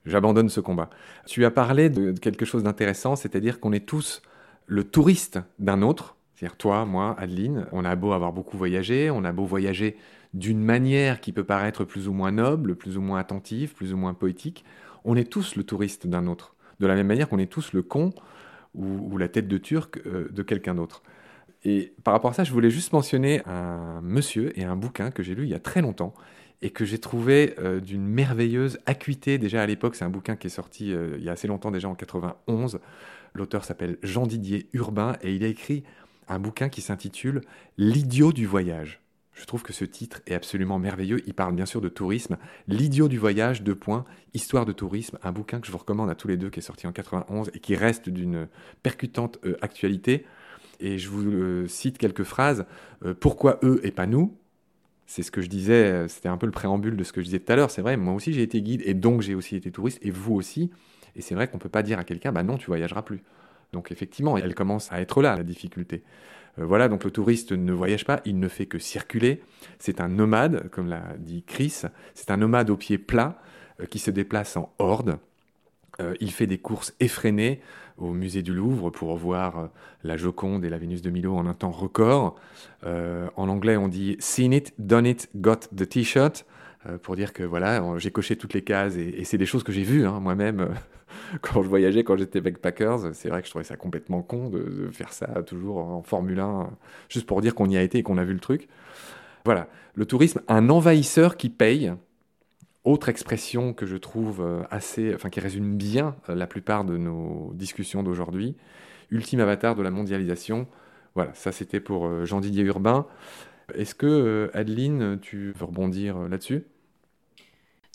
j'abandonne 0.05 0.49
ce 0.49 0.59
combat. 0.59 0.89
Tu 1.25 1.45
as 1.45 1.51
parlé 1.51 1.89
de 1.89 2.11
quelque 2.11 2.45
chose 2.45 2.63
d'intéressant, 2.63 3.15
c'est-à-dire 3.15 3.59
qu'on 3.59 3.73
est 3.73 3.85
tous 3.85 4.21
le 4.67 4.83
touriste 4.83 5.39
d'un 5.57 5.81
autre, 5.81 6.15
c'est-à-dire 6.35 6.57
toi, 6.57 6.85
moi, 6.85 7.15
Adeline, 7.19 7.65
on 7.71 7.83
a 7.83 7.95
beau 7.95 8.13
avoir 8.13 8.31
beaucoup 8.31 8.57
voyagé, 8.57 9.09
on 9.09 9.23
a 9.25 9.31
beau 9.31 9.45
voyager 9.45 9.97
d'une 10.33 10.63
manière 10.63 11.21
qui 11.21 11.31
peut 11.31 11.43
paraître 11.43 11.83
plus 11.83 12.07
ou 12.07 12.13
moins 12.13 12.31
noble, 12.31 12.75
plus 12.75 12.97
ou 12.97 13.01
moins 13.01 13.19
attentive, 13.19 13.73
plus 13.73 13.93
ou 13.93 13.97
moins 13.97 14.13
poétique, 14.13 14.63
on 15.03 15.15
est 15.15 15.29
tous 15.29 15.55
le 15.55 15.63
touriste 15.63 16.07
d'un 16.07 16.27
autre. 16.27 16.55
De 16.79 16.87
la 16.87 16.95
même 16.95 17.07
manière 17.07 17.27
qu'on 17.27 17.39
est 17.39 17.51
tous 17.51 17.73
le 17.73 17.81
con 17.81 18.13
ou, 18.75 19.17
la 19.17 19.27
tête 19.27 19.47
de 19.47 19.57
turc 19.57 19.99
euh, 20.05 20.29
de 20.31 20.43
quelqu'un 20.43 20.75
d'autre. 20.75 21.01
Et 21.65 21.93
par 22.03 22.13
rapport 22.13 22.31
à 22.31 22.33
ça, 22.33 22.43
je 22.43 22.53
voulais 22.53 22.69
juste 22.69 22.93
mentionner 22.93 23.41
un 23.45 23.99
monsieur 24.01 24.57
et 24.57 24.63
un 24.63 24.75
bouquin 24.75 25.11
que 25.11 25.23
j'ai 25.23 25.35
lu 25.35 25.43
il 25.43 25.49
y 25.49 25.55
a 25.55 25.59
très 25.59 25.81
longtemps 25.81 26.13
et 26.61 26.71
que 26.71 26.85
j'ai 26.85 27.00
trouvé 27.00 27.56
euh, 27.59 27.79
d'une 27.79 28.06
merveilleuse 28.06 28.79
acuité. 28.85 29.38
Déjà 29.38 29.61
à 29.61 29.65
l'époque, 29.65 29.95
c'est 29.95 30.06
un 30.06 30.09
bouquin 30.09 30.35
qui 30.35 30.47
est 30.47 30.51
sorti 30.51 30.94
euh, 30.94 31.15
il 31.17 31.23
y 31.23 31.29
a 31.29 31.33
assez 31.33 31.47
longtemps, 31.47 31.71
déjà 31.71 31.88
en 31.88 31.95
91. 31.95 32.79
L'auteur 33.33 33.63
s'appelle 33.63 33.97
Jean-Didier 34.03 34.67
Urbain 34.73 35.15
et 35.21 35.33
il 35.33 35.44
a 35.44 35.47
écrit 35.47 35.83
un 36.27 36.39
bouquin 36.39 36.69
qui 36.69 36.81
s'intitule 36.81 37.41
L'idiot 37.77 38.33
du 38.33 38.45
voyage. 38.45 39.01
Je 39.33 39.45
trouve 39.45 39.63
que 39.63 39.71
ce 39.71 39.85
titre 39.85 40.21
est 40.27 40.35
absolument 40.35 40.79
merveilleux. 40.79 41.21
Il 41.25 41.33
parle 41.33 41.56
bien 41.56 41.65
sûr 41.65 41.79
de 41.79 41.88
tourisme. 41.88 42.38
L'idiot 42.67 43.07
du 43.07 43.17
voyage, 43.17 43.63
deux 43.63 43.75
points, 43.75 44.03
histoire 44.33 44.65
de 44.65 44.73
tourisme, 44.73 45.17
un 45.23 45.31
bouquin 45.31 45.61
que 45.61 45.67
je 45.67 45.71
vous 45.71 45.77
recommande 45.77 46.09
à 46.09 46.15
tous 46.15 46.27
les 46.27 46.35
deux 46.35 46.50
qui 46.50 46.59
est 46.59 46.63
sorti 46.63 46.88
en 46.88 46.91
91 46.91 47.50
et 47.53 47.59
qui 47.59 47.75
reste 47.75 48.09
d'une 48.09 48.50
percutante 48.83 49.39
euh, 49.45 49.56
actualité. 49.61 50.25
Et 50.81 50.97
je 50.97 51.09
vous 51.09 51.67
cite 51.67 51.97
quelques 51.97 52.23
phrases. 52.23 52.65
pourquoi 53.19 53.59
eux 53.63 53.81
et 53.83 53.91
pas 53.91 54.07
nous? 54.07 54.38
C'est 55.09 55.23
ce 55.23 55.31
que 55.31 55.41
je 55.41 55.47
disais, 55.47 55.85
euh, 55.85 56.07
c'était 56.07 56.29
un 56.29 56.38
peu 56.38 56.45
le 56.45 56.51
préambule 56.51 56.95
de 56.95 57.03
ce 57.03 57.11
que 57.11 57.21
je 57.21 57.25
disais 57.25 57.39
tout 57.39 57.51
à 57.51 57.56
l'heure. 57.56 57.71
C'est 57.71 57.81
vrai, 57.81 57.97
moi 57.97 58.13
aussi 58.13 58.31
j'ai 58.31 58.44
été 58.44 58.61
guide 58.61 58.83
et 58.85 58.94
donc 58.94 59.21
j'ai 59.21 59.33
aussi 59.33 59.56
été 59.56 59.71
touriste 59.71 59.97
et 60.03 60.11
vous 60.11 60.35
aussi. 60.35 60.69
Et 61.15 61.21
c'est 61.21 61.33
vrai 61.33 61.47
qu'on 61.47 61.57
ne 61.57 61.61
peut 61.61 61.67
pas 61.67 61.81
dire 61.81 61.97
à 61.97 62.03
quelqu'un, 62.03 62.31
bah 62.31 62.44
non, 62.44 62.57
tu 62.57 62.67
voyageras 62.67 63.01
plus. 63.01 63.23
Donc 63.73 63.91
effectivement, 63.91 64.38
elle 64.38 64.53
commence 64.53 64.91
à 64.91 65.01
être 65.01 65.23
là, 65.23 65.35
la 65.35 65.41
difficulté. 65.41 66.03
Euh, 66.59 66.65
voilà, 66.65 66.89
donc 66.89 67.03
le 67.03 67.09
touriste 67.09 67.53
ne 67.53 67.73
voyage 67.73 68.06
pas, 68.06 68.21
il 68.23 68.38
ne 68.39 68.47
fait 68.47 68.67
que 68.67 68.77
circuler. 68.77 69.41
C'est 69.79 70.00
un 70.00 70.09
nomade, 70.09 70.69
comme 70.69 70.88
l'a 70.88 71.15
dit 71.17 71.41
Chris. 71.41 71.81
C'est 72.13 72.29
un 72.29 72.38
nomade 72.38 72.69
au 72.69 72.78
pied 72.78 72.99
plat 72.99 73.42
euh, 73.81 73.87
qui 73.87 73.97
se 73.97 74.11
déplace 74.11 74.57
en 74.57 74.71
horde. 74.78 75.18
Il 76.19 76.31
fait 76.31 76.47
des 76.47 76.57
courses 76.57 76.94
effrénées 76.99 77.61
au 77.99 78.13
musée 78.13 78.41
du 78.41 78.53
Louvre 78.53 78.89
pour 78.89 79.15
voir 79.18 79.59
euh, 79.59 79.68
la 80.03 80.18
Joconde 80.18 80.65
et 80.65 80.69
la 80.69 80.77
Vénus 80.77 81.01
de 81.01 81.09
Milo 81.09 81.35
en 81.35 81.45
un 81.45 81.53
temps 81.53 81.71
record. 81.71 82.35
Euh, 82.85 83.27
en 83.35 83.49
anglais, 83.49 83.77
on 83.77 83.87
dit 83.87 84.15
seen 84.19 84.53
it, 84.53 84.73
done 84.79 85.06
it, 85.06 85.29
got 85.35 85.59
the 85.75 85.87
t-shirt 85.87 86.45
euh, 86.85 86.97
pour 86.97 87.15
dire 87.15 87.33
que 87.33 87.44
voilà, 87.44 87.83
j'ai 87.97 88.11
coché 88.11 88.35
toutes 88.35 88.53
les 88.53 88.63
cases 88.63 88.95
et, 88.95 89.23
c'est 89.25 89.37
des 89.37 89.45
choses 89.45 89.63
que 89.63 89.71
j'ai 89.71 89.83
vues 89.83 90.06
hein, 90.06 90.19
moi-même 90.19 90.69
quand 91.41 91.61
je 91.61 91.68
voyageais, 91.68 92.03
quand 92.03 92.18
j'étais 92.18 92.41
backpackers. 92.41 93.13
C'est 93.13 93.29
vrai 93.29 93.41
que 93.41 93.47
je 93.47 93.51
trouvais 93.51 93.65
ça 93.65 93.75
complètement 93.75 94.21
con 94.21 94.49
de, 94.49 94.89
faire 94.91 95.11
ça 95.13 95.27
toujours 95.44 95.79
en 95.79 96.01
Formule 96.03 96.39
1, 96.39 96.69
juste 97.09 97.25
pour 97.25 97.41
dire 97.41 97.56
qu'on 97.56 97.69
y 97.69 97.77
a 97.77 97.81
été 97.81 97.99
et 97.99 98.03
qu'on 98.03 98.18
a 98.18 98.23
vu 98.23 98.33
le 98.33 98.39
truc. 98.39 98.68
Voilà, 99.45 99.68
le 99.95 100.06
tourisme, 100.06 100.41
un 100.47 100.69
envahisseur 100.69 101.37
qui 101.37 101.49
paye, 101.49 101.94
autre 102.83 103.09
expression 103.09 103.74
que 103.74 103.86
je 103.86 103.98
trouve 103.98 104.42
euh, 104.42 104.64
assez, 104.71 105.14
enfin 105.14 105.30
qui 105.30 105.40
résume 105.40 105.76
bien 105.76 106.16
euh, 106.30 106.36
la 106.36 106.48
plupart 106.48 106.86
de 106.86 106.98
nos 106.98 107.52
discussions 107.54 108.04
d'aujourd'hui, 108.04 108.56
ultime 109.12 109.42
avatar 109.42 109.76
de 109.76 109.81
la 109.83 109.92
mondialisation. 109.92 110.68
Voilà, 111.16 111.33
ça 111.33 111.52
c'était 111.52 111.80
pour 111.80 112.07
euh, 112.07 112.26
Jean-Didier 112.26 112.64
Urbain. 112.64 113.06
Est-ce 113.76 113.94
que, 113.94 114.50
Adeline, 114.54 115.19
tu 115.21 115.52
veux 115.52 115.66
rebondir 115.66 116.18
là-dessus? 116.28 116.64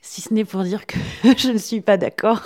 Si 0.07 0.21
ce 0.21 0.35
n'est 0.35 0.45
pour 0.45 0.63
dire 0.63 0.87
que 0.87 0.99
je 1.39 1.51
ne 1.51 1.57
suis 1.57 1.81
pas 1.81 1.97
d'accord. 1.97 2.43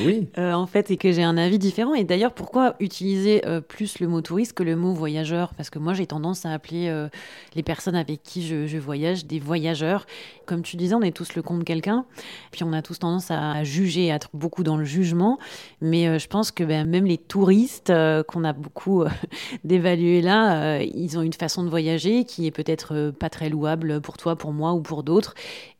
Oui. 0.00 0.28
Euh, 0.38 0.52
en 0.52 0.66
fait, 0.66 0.90
et 0.90 0.96
que 0.96 1.12
j'ai 1.12 1.22
un 1.22 1.36
avis 1.36 1.58
différent. 1.58 1.94
Et 1.94 2.04
d'ailleurs, 2.04 2.32
pourquoi 2.32 2.74
utiliser 2.80 3.46
euh, 3.46 3.60
plus 3.60 3.98
le 3.98 4.08
mot 4.08 4.22
touriste 4.22 4.54
que 4.54 4.62
le 4.62 4.76
mot 4.76 4.94
voyageur? 4.94 5.52
Parce 5.54 5.68
que 5.68 5.78
moi, 5.78 5.92
j'ai 5.92 6.06
tendance 6.06 6.46
à 6.46 6.52
appeler 6.52 6.88
euh, 6.88 7.08
les 7.54 7.62
personnes 7.62 7.96
avec 7.96 8.22
qui 8.22 8.46
je, 8.46 8.78
voyage 8.78 9.26
des 9.26 9.38
voyageurs. 9.38 10.06
Comme 10.46 10.62
tu 10.62 10.76
disais, 10.76 10.94
on 10.94 11.02
est 11.02 11.14
tous 11.14 11.34
le 11.34 11.42
compte 11.42 11.60
de 11.60 11.64
quelqu'un. 11.64 12.06
Puis 12.50 12.64
on 12.64 12.72
a 12.72 12.82
tous 12.82 13.00
tendance 13.00 13.30
à 13.30 13.62
juger, 13.64 14.10
à 14.10 14.16
être 14.16 14.30
beaucoup 14.32 14.62
dans 14.62 14.76
le 14.76 14.84
jugement. 14.84 15.38
Mais 15.80 16.18
je 16.18 16.26
pense 16.28 16.50
que 16.50 16.64
ben, 16.64 16.88
même 16.88 17.04
les 17.04 17.18
touristes 17.18 17.92
qu'on 18.28 18.44
a 18.44 18.52
beaucoup 18.52 19.04
d'évaluer 19.64 20.22
là, 20.22 20.80
ils 20.80 21.18
ont 21.18 21.22
une 21.22 21.32
façon 21.32 21.62
de 21.62 21.68
voyager 21.68 22.24
qui 22.24 22.46
est 22.46 22.50
peut-être 22.52 23.12
pas 23.18 23.28
très 23.28 23.48
louable 23.48 24.00
pour 24.00 24.16
toi, 24.16 24.36
pour 24.36 24.52
moi 24.52 24.72
ou 24.72 24.80
pour 24.80 25.02
d'autres. 25.02 25.34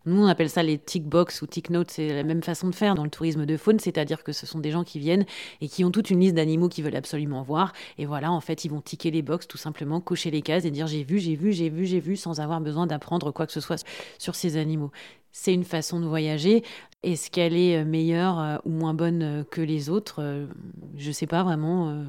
Nous, 0.06 0.20
on 0.22 0.26
appelle 0.26 0.50
ça 0.50 0.62
les 0.62 0.78
tick 0.78 1.04
box 1.04 1.42
ou 1.42 1.46
tick 1.46 1.70
notes. 1.70 1.90
C'est 1.90 2.08
la 2.08 2.24
même 2.24 2.42
façon 2.42 2.68
de 2.68 2.74
faire 2.74 2.94
dans 2.94 3.04
le 3.04 3.10
tourisme 3.10 3.46
de 3.46 3.56
faune, 3.56 3.78
c'est-à-dire 3.78 4.24
que 4.24 4.32
ce 4.32 4.46
sont 4.46 4.58
des 4.58 4.70
gens 4.70 4.84
qui 4.84 4.98
viennent 4.98 5.24
et 5.60 5.68
qui 5.68 5.84
ont 5.84 5.90
toute 5.90 6.10
une 6.10 6.20
liste 6.20 6.34
d'animaux 6.34 6.68
qu'ils 6.68 6.84
veulent 6.84 6.96
absolument 6.96 7.42
voir. 7.42 7.72
Et 7.98 8.06
voilà, 8.06 8.32
en 8.32 8.40
fait, 8.40 8.64
ils 8.64 8.70
vont 8.70 8.80
ticker 8.80 9.10
les 9.10 9.22
box, 9.22 9.46
tout 9.46 9.58
simplement, 9.58 10.00
cocher 10.00 10.30
les 10.30 10.42
cases 10.42 10.64
et 10.64 10.70
dire 10.70 10.86
j'ai 10.86 11.04
vu, 11.04 11.18
j'ai 11.18 11.36
vu, 11.36 11.52
j'ai 11.52 11.70
vu, 11.70 11.86
j'ai 11.86 12.00
vu, 12.00 12.16
sans 12.16 12.40
avoir 12.40 12.60
besoin 12.60 12.86
d'apprendre 12.86 13.30
quoi 13.30 13.46
que 13.46 13.52
ce 13.52 13.60
soit 13.60 13.84
sur 14.18 14.34
ces 14.34 14.56
animaux. 14.56 14.90
C'est 15.32 15.54
une 15.54 15.64
façon 15.64 16.00
de 16.00 16.06
voyager. 16.06 16.62
Est-ce 17.02 17.30
qu'elle 17.30 17.56
est 17.56 17.84
meilleure 17.84 18.38
euh, 18.38 18.56
ou 18.64 18.70
moins 18.70 18.94
bonne 18.94 19.22
euh, 19.22 19.44
que 19.44 19.60
les 19.60 19.88
autres? 19.90 20.16
Euh, 20.22 20.46
Je 20.96 21.08
ne 21.08 21.12
sais 21.12 21.26
pas 21.26 21.42
vraiment 21.42 22.04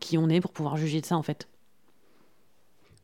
qui 0.00 0.18
on 0.18 0.28
est 0.28 0.40
pour 0.40 0.52
pouvoir 0.52 0.76
juger 0.76 1.00
de 1.00 1.06
ça, 1.06 1.16
en 1.16 1.22
fait. 1.22 1.48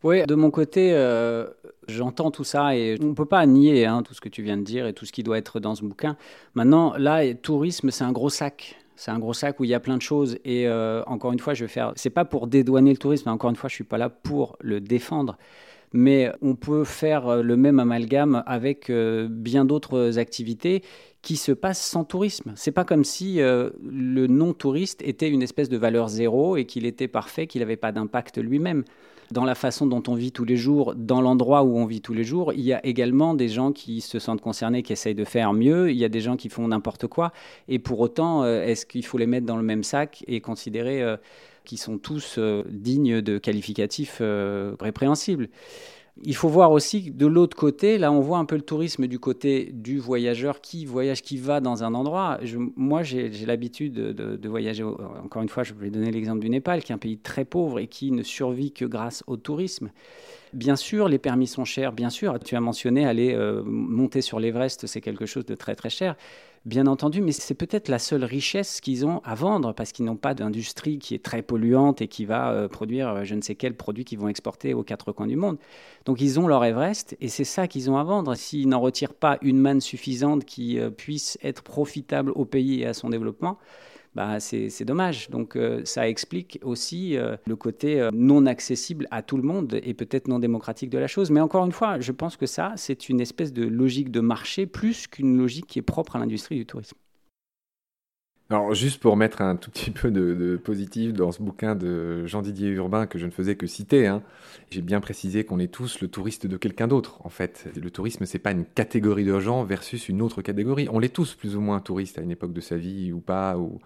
Oui, 0.05 0.27
de 0.27 0.35
mon 0.35 0.51
côté, 0.51 0.93
euh, 0.95 1.47
j'entends 1.87 2.33
tout 2.33 2.43
ça 2.43 2.77
et 2.77 2.99
on 3.01 3.07
ne 3.07 3.15
peut 3.15 3.25
pas 3.25 3.47
nier 3.47 3.87
hein, 3.87 4.03
tout 4.03 4.15
ce 4.15 4.21
que 4.21 4.29
tu 4.29 4.43
viens 4.43 4.57
de 4.57 4.63
dire 4.63 4.87
et 4.87 4.93
tout 4.93 5.07
ce 5.07 5.13
qui 5.13 5.23
doit 5.23 5.39
être 5.39 5.61
dans 5.61 5.77
ce 5.77 5.85
bouquin. 5.85 6.17
Maintenant, 6.55 6.95
là, 6.97 7.33
tourisme, 7.35 7.93
c'est 7.93 8.03
un 8.03 8.11
gros 8.11 8.31
sac. 8.31 8.77
C'est 8.97 9.13
un 9.13 9.21
gros 9.21 9.33
sac 9.33 9.61
où 9.61 9.65
il 9.65 9.71
y 9.71 9.75
a 9.75 9.81
plein 9.81 9.97
de 9.97 10.03
choses. 10.03 10.39
Et 10.45 10.67
euh, 10.67 11.05
encore 11.07 11.33
une 11.33 11.39
fois, 11.39 11.55
je 11.55 11.65
vais 11.65 11.69
faire. 11.69 11.93
C'est 11.95 12.11
pas 12.11 12.25
pour 12.25 12.49
dédouaner 12.49 12.91
le 12.91 12.97
tourisme. 12.97 13.29
Encore 13.29 13.51
une 13.51 13.57
fois, 13.57 13.69
je 13.69 13.77
suis 13.77 13.85
pas 13.85 13.97
là 13.97 14.09
pour 14.09 14.57
le 14.61 14.81
défendre. 14.81 15.39
Mais 15.93 16.33
on 16.41 16.57
peut 16.57 16.85
faire 16.85 17.43
le 17.43 17.57
même 17.57 17.79
amalgame 17.79 18.43
avec 18.47 18.91
euh, 18.91 19.29
bien 19.31 19.65
d'autres 19.65 20.19
activités 20.19 20.83
qui 21.21 21.37
se 21.37 21.53
passent 21.53 21.85
sans 21.85 22.03
tourisme. 22.03 22.53
C'est 22.57 22.73
pas 22.73 22.85
comme 22.85 23.05
si 23.05 23.39
le 23.39 24.27
non-touriste 24.27 25.01
était 25.03 25.29
une 25.29 25.43
espèce 25.43 25.69
de 25.69 25.77
valeur 25.77 26.09
zéro 26.09 26.57
et 26.57 26.65
qu'il 26.65 26.85
était 26.87 27.07
parfait, 27.07 27.47
qu'il 27.47 27.61
n'avait 27.61 27.77
pas 27.77 27.93
d'impact 27.93 28.39
lui-même 28.39 28.83
dans 29.31 29.45
la 29.45 29.55
façon 29.55 29.87
dont 29.87 30.03
on 30.09 30.15
vit 30.15 30.33
tous 30.33 30.45
les 30.45 30.57
jours, 30.57 30.95
dans 30.95 31.21
l'endroit 31.21 31.63
où 31.63 31.79
on 31.79 31.87
vit 31.87 32.01
tous 32.01 32.15
les 32.15 32.25
jours, 32.25 32.53
il 32.53 32.61
y 32.61 32.73
a 32.73 32.85
également 32.85 33.35
des 33.35 33.49
gens 33.49 33.73
qui 33.73 34.01
se 34.01 34.19
sentent 34.19 34.41
concernés, 34.41 34.83
qui 34.83 34.93
essayent 34.93 35.15
de 35.15 35.25
faire 35.25 35.53
mieux, 35.53 35.91
il 35.91 35.97
y 35.97 36.05
a 36.05 36.09
des 36.09 36.21
gens 36.21 36.37
qui 36.37 36.49
font 36.49 36.69
n'importe 36.69 37.07
quoi, 37.07 37.33
et 37.69 37.79
pour 37.79 38.01
autant, 38.01 38.43
euh, 38.43 38.63
est-ce 38.63 38.87
qu'il 38.87 39.05
faut 39.05 39.19
les 39.19 39.27
mettre 39.27 39.47
dans 39.47 39.57
le 39.57 39.63
même 39.63 39.85
sac 39.85 40.25
et 40.27 40.41
considérer 40.41 41.03
euh, 41.03 41.17
qu'ils 41.65 41.79
sont 41.79 41.99
tous 41.99 42.37
euh, 42.39 42.65
dignes 42.69 43.21
de 43.21 43.39
qualificatifs 43.39 44.21
répréhensibles? 44.81 45.49
Il 46.23 46.37
faut 46.37 46.49
voir 46.49 46.73
aussi 46.73 47.11
de 47.11 47.27
l'autre 47.27 47.57
côté, 47.57 47.97
là 47.97 48.13
on 48.13 48.21
voit 48.21 48.39
un 48.39 48.45
peu 48.45 48.57
le 48.57 48.63
tourisme 48.63 49.07
du 49.07 49.19
côté 49.19 49.71
du 49.73 49.99
voyageur 49.99 50.61
qui 50.61 50.85
voyage, 50.85 51.23
qui 51.23 51.39
va 51.39 51.61
dans 51.61 51.85
un 51.85 51.95
endroit. 51.95 52.39
moi 52.77 53.03
j'ai 53.03 53.31
l'habitude 53.47 53.95
de, 53.95 54.49
voyager, 54.49 54.83
encore 54.85 55.43
une 55.43 55.49
fois 55.49 55.63
je 55.63 55.73
vais 55.73 55.91
donner 55.91 56.11
l'exemple 56.11 56.41
du 56.41 56.51
Népal, 56.51 56.83
qui 56.83 56.93
est 56.93 56.95
un 56.95 56.99
pays 56.99 57.19
très 57.19 57.45
pauvre 57.45 57.79
et 57.79 57.87
qui 57.87 58.13
ne 58.13 58.23
survit 58.23 58.73
que 58.73 58.85
grâce 58.85 59.25
au 59.27 59.37
tourisme. 59.37 59.91
Bien 60.53 60.77
sûr, 60.77 61.09
les 61.09 61.19
permis 61.19 61.47
sont 61.47 61.65
chers, 61.65 61.93
bien 61.93 62.11
sûr. 62.11 62.39
Tu 62.39 62.57
as 62.57 62.61
mentionné 62.61 63.07
aller 63.07 63.33
euh, 63.33 63.63
monter 63.65 64.21
sur 64.21 64.39
l'Everest, 64.39 64.87
c'est 64.87 65.01
quelque 65.01 65.25
chose 65.25 65.47
de 65.47 65.55
très 65.55 65.75
très 65.75 65.89
cher 65.89 66.15
bien 66.65 66.87
entendu, 66.87 67.21
mais 67.21 67.33
c'est 67.33 67.55
peut-être 67.55 67.89
la 67.89 67.99
seule 67.99 68.25
richesse 68.25 68.81
qu'ils 68.81 69.05
ont 69.05 69.21
à 69.25 69.35
vendre 69.35 69.73
parce 69.73 69.93
qu'ils 69.93 70.05
n'ont 70.05 70.17
pas 70.17 70.35
d'industrie 70.35 70.99
qui 70.99 71.15
est 71.15 71.23
très 71.23 71.43
polluante 71.43 72.01
et 72.01 72.09
qui 72.09 72.25
va 72.25 72.53
euh, 72.53 72.69
produire 72.69 73.09
euh, 73.09 73.25
je 73.25 73.35
ne 73.35 73.41
sais 73.41 73.55
quel 73.55 73.75
produit 73.75 74.05
qu'ils 74.05 74.19
vont 74.19 74.29
exporter 74.29 74.73
aux 74.75 74.85
quatre 74.85 75.13
coins 75.13 75.27
du 75.27 75.37
monde. 75.37 75.59
Donc 76.05 76.21
ils 76.21 76.39
ont 76.39 76.47
leur 76.47 76.65
Everest 76.65 77.17
et 77.21 77.29
c'est 77.29 77.45
ça 77.45 77.67
qu'ils 77.67 77.91
ont 77.91 77.97
à 77.97 78.05
vendre. 78.05 78.35
S'ils 78.37 78.69
n'en 78.69 78.81
retirent 78.81 79.15
pas 79.15 79.39
une 79.43 79.59
manne 79.59 79.81
suffisante 79.81 80.45
qui 80.45 80.79
euh, 80.79 80.91
puisse 80.91 81.37
être 81.43 81.63
profitable 81.63 82.31
au 82.33 82.45
pays 82.45 82.83
et 82.83 82.87
à 82.87 82.95
son 82.95 83.11
développement, 83.11 83.59
bah, 84.15 84.41
c'est 84.41 84.85
dommage. 84.85 85.31
Donc 85.31 85.57
euh, 85.57 85.83
ça 85.85 86.09
explique 86.09 86.59
aussi 86.63 87.17
euh, 87.17 87.37
le 87.47 87.57
côté 87.57 88.01
euh, 88.01 88.11
non 88.13 88.47
accessible 88.47 89.07
à 89.11 89.23
tout 89.23 89.37
le 89.37 89.43
monde 89.43 89.81
et 89.83 89.95
peut-être 89.95 90.29
non 90.29 90.39
démocratique 90.39 90.91
de 90.91 90.99
la 90.99 91.07
chose. 91.07 91.31
Mais 91.31 91.41
encore 91.41 91.65
une 91.65 91.73
fois, 91.73 91.99
je 92.01 92.13
pense 92.13 92.37
que 92.37 92.47
ça, 92.47 92.73
c'est 92.77 93.09
une 93.09 93.21
espèce 93.21 93.53
de 93.53 93.65
logique 93.65 94.11
de 94.11 94.21
marché 94.21 94.67
plus 94.67 95.07
qu'une 95.07 95.39
logique 95.39 95.67
qui 95.67 95.79
est 95.79 95.83
propre 95.83 96.17
à 96.17 96.19
l'industrie 96.19 96.57
du 96.57 96.67
tourisme. 96.67 96.97
Alors, 98.53 98.75
juste 98.75 99.01
pour 99.01 99.17
mettre 99.17 99.41
un 99.41 99.57
tout 99.57 99.71
petit 99.71 99.91
peu 99.91 100.11
de, 100.11 100.61
positif 100.63 101.15
dans 101.15 101.33
ce 101.33 101.43
bouquin 101.43 101.75
de 101.75 102.27
Jean-Didier 102.27 102.69
Urbain 102.69 103.07
que 103.07 103.19
je 103.19 103.25
ne 103.25 103.31
faisais 103.31 103.57
que 103.57 103.67
citer, 103.67 104.07
hein, 104.07 104.23
j'ai 104.69 104.83
bien 104.83 105.01
précisé 105.01 105.45
qu'on 105.45 105.59
est 105.59 105.73
tous 105.73 106.03
le 106.03 106.09
touriste 106.09 106.47
de 106.47 106.59
quelqu'un 106.59 106.87
d'autre. 106.87 107.19
En 107.25 107.31
fait, 107.31 107.69
le 107.75 107.91
tourisme, 107.91 108.27
c'est 108.27 108.39
pas 108.39 108.51
une 108.51 108.67
catégorie 108.67 109.25
de 109.25 109.41
gens 109.41 109.65
versus 109.65 110.11
une 110.11 110.21
autre 110.21 110.43
catégorie. 110.43 110.87
On 110.93 110.99
l'est 110.99 111.15
tous 111.15 111.35
plus 111.35 111.57
ou 111.57 111.63
moins 111.63 111.81
touristes 111.81 112.19
à 112.19 112.21
une 112.21 112.31
époque 112.31 112.53
de 112.53 112.61
sa 112.61 112.77
vie 112.77 113.11
ou 113.11 113.21
pas, 113.21 113.57
ou 113.57 113.79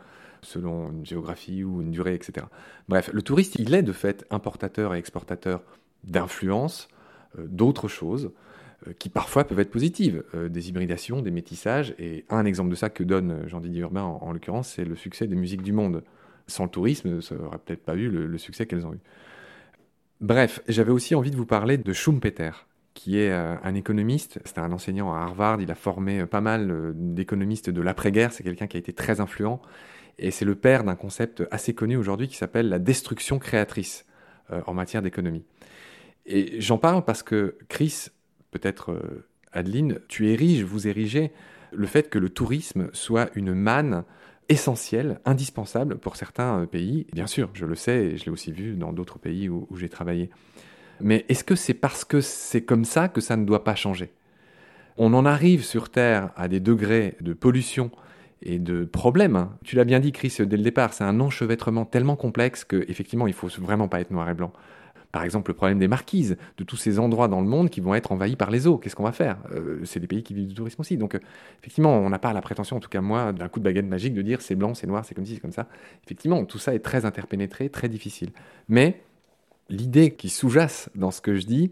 selon 0.43 0.91
une 0.91 1.07
géographie 1.07 1.63
ou 1.63 1.81
une 1.81 1.93
durée, 1.93 2.15
etc. 2.15 2.49
Bref, 2.89 3.09
le 3.13 3.23
touriste, 3.23 3.55
il 3.61 3.73
est 3.73 3.85
de 3.85 3.93
fait 3.93 4.27
importateur 4.31 4.97
et 4.97 4.99
exportateur 4.99 5.63
d'influence, 6.03 6.89
euh, 7.39 7.47
d'autres 7.47 7.87
choses, 7.87 8.33
qui 8.99 9.09
parfois 9.09 9.45
peuvent 9.45 9.61
être 9.61 9.71
positives, 9.71 10.23
euh, 10.35 10.49
des 10.49 10.69
hybridations, 10.69 11.23
des 11.23 11.31
métissages, 11.31 11.95
et 11.99 12.25
un 12.29 12.45
exemple 12.45 12.71
de 12.71 12.75
ça 12.75 12.91
que 12.91 13.03
donne 13.03 13.47
Jean-Didier 13.47 13.83
Urbain 13.83 14.03
en, 14.03 14.33
l'occurrence, 14.33 14.69
c'est 14.69 14.85
le 14.85 14.97
succès 14.97 15.27
des 15.27 15.37
musiques 15.37 15.63
du 15.63 15.73
monde. 15.73 16.03
Sans 16.47 16.65
le 16.65 16.71
tourisme, 16.71 17.21
ça 17.21 17.35
n'aurait 17.35 17.59
peut-être 17.59 17.85
pas 17.85 17.97
eu 17.97 18.09
le, 18.09 18.39
succès 18.39 18.67
qu'elles 18.67 18.87
ont 18.87 18.95
eu. 18.95 19.01
Bref, 20.21 20.61
j'avais 20.69 20.93
aussi 20.93 21.15
envie 21.15 21.33
de 21.33 21.37
vous 21.37 21.47
parler 21.47 21.77
de 21.77 21.93
Schumpeter, 21.93 22.53
qui 22.95 23.19
est 23.19 23.33
un 23.33 23.75
économiste. 23.75 24.39
C'était 24.45 24.61
un 24.61 24.71
enseignant 24.71 25.13
à 25.13 25.19
Harvard. 25.19 25.61
Il 25.61 25.71
a 25.73 25.75
formé 25.75 26.25
pas 26.25 26.41
mal 26.41 26.95
d'économistes 26.95 27.69
de 27.69 27.83
l'après-guerre. 27.83 28.33
C'est 28.33 28.45
quelqu'un 28.45 28.69
qui 28.69 28.77
a 28.77 28.81
été 28.81 28.93
très 28.93 29.21
influent. 29.21 29.61
Et 30.19 30.31
c'est 30.31 30.45
le 30.45 30.55
père 30.55 30.85
d'un 30.85 30.95
concept 30.95 31.43
assez 31.51 31.75
connu 31.75 31.97
aujourd'hui 31.97 32.29
qui 32.29 32.37
s'appelle 32.37 32.69
la 32.69 32.79
destruction 32.79 33.39
créatrice 33.39 34.07
euh, 34.51 34.63
en 34.67 34.75
matière 34.75 35.03
d'économie. 35.03 35.45
Et 36.25 36.61
j'en 36.61 36.79
parle 36.79 37.05
parce 37.05 37.23
que 37.23 37.57
Chris, 37.69 38.07
peut-être 38.59 38.93
euh, 38.93 39.27
Adeline, 39.53 40.01
tu 40.09 40.29
ériges, 40.29 40.65
vous 40.65 40.89
érigez 40.89 41.33
le 41.73 41.87
fait 41.87 42.09
que 42.09 42.19
le 42.19 42.31
tourisme 42.31 42.89
soit 42.93 43.31
une 43.35 43.55
manne 43.55 44.05
essentielle, 44.49 45.21
indispensable 45.25 45.99
pour 45.99 46.17
certains 46.17 46.61
euh, 46.61 46.67
pays. 46.67 47.07
Bien 47.13 47.27
sûr, 47.27 47.51
je 47.55 47.67
le 47.67 47.75
sais 47.75 48.05
et 48.05 48.17
je 48.17 48.25
l'ai 48.25 48.31
aussi 48.31 48.53
vu 48.53 48.75
dans 48.75 48.93
d'autres 48.93 49.19
pays 49.19 49.49
où, 49.49 49.67
j'ai 49.77 49.89
travaillé. 49.89 50.31
Mais 51.01 51.25
est-ce 51.29 51.45
que 51.45 51.55
c'est 51.55 51.75
parce 51.75 52.05
que 52.05 52.21
c'est 52.21 52.63
comme 52.63 52.85
ça 52.85 53.09
que 53.09 53.21
ça 53.21 53.37
ne 53.37 53.45
doit 53.45 53.65
pas 53.65 53.75
changer? 53.75 54.13
On 54.97 55.13
en 55.13 55.27
arrive 55.27 55.63
sur 55.63 55.91
Terre 55.91 56.31
à 56.37 56.49
des 56.49 56.61
degrés 56.61 57.17
de 57.21 57.35
pollution 57.35 57.91
et 58.41 58.59
de 58.59 58.85
problèmes. 58.85 59.51
Tu 59.63 59.77
l'as 59.77 59.85
bien 59.85 60.01
dit, 60.01 60.13
Chris, 60.13 60.35
dès 60.39 60.57
le 60.57 60.63
départ, 60.63 60.95
c'est 60.95 61.05
un 61.05 61.21
enchevêtrement 61.21 61.85
tellement 61.85 62.17
complexe 62.17 62.65
qu'effectivement, 62.65 63.27
il 63.27 63.35
faut 63.35 63.49
vraiment 63.61 63.89
pas 63.89 64.01
être 64.01 64.11
noir 64.11 64.31
et 64.31 64.35
blanc. 64.35 64.53
Par 65.13 65.23
exemple, 65.23 65.51
le 65.51 65.55
problème 65.55 65.79
des 65.79 65.89
marquises, 65.89 66.37
de 66.59 66.65
tous 66.65 66.77
ces 66.77 66.99
endroits 66.99 67.29
dans 67.29 67.41
le 67.41 67.47
monde 67.47 67.71
qui 67.71 67.81
vont 67.81 67.95
être 67.95 68.13
envahis 68.13 68.37
par 68.37 68.51
les 68.51 68.67
eaux. 68.67 68.77
Qu'est-ce 68.77 68.97
qu'on 68.97 69.05
va 69.05 69.13
faire? 69.13 69.39
Euh, 69.53 69.81
C'est 69.85 70.01
des 70.01 70.07
pays 70.07 70.23
qui 70.23 70.35
vivent 70.35 70.49
du 70.49 70.55
tourisme 70.55 70.81
aussi. 70.81 70.97
Donc, 70.97 71.15
euh, 71.15 71.21
effectivement, 71.61 71.97
on 71.97 72.11
n'a 72.11 72.19
pas 72.19 72.33
la 72.33 72.43
prétention, 72.43 72.77
en 72.77 72.81
tout 72.81 72.89
cas 72.89 73.01
moi, 73.01 73.33
d'un 73.33 73.49
coup 73.49 73.61
de 73.61 73.65
baguette 73.65 73.87
magique, 73.87 74.15
de 74.15 74.23
dire 74.23 74.41
c'est 74.43 74.55
blanc, 74.55 74.75
c'est 74.75 74.87
noir, 74.87 75.05
c'est 75.05 75.15
comme 75.15 75.27
ci, 75.27 75.35
c'est 75.35 75.41
comme 75.41 75.53
ça. 75.53 75.69
Effectivement, 76.05 76.45
tout 76.45 76.59
ça 76.59 76.75
est 76.75 76.81
très 76.81 77.05
interpénétré, 77.05 77.69
très 77.71 77.89
difficile. 77.89 78.31
Mais 78.69 79.01
l'idée 79.69 80.11
qui 80.13 80.29
sous-jace 80.29 80.91
dans 80.95 81.11
ce 81.11 81.21
que 81.21 81.37
je 81.37 81.47
dis, 81.47 81.71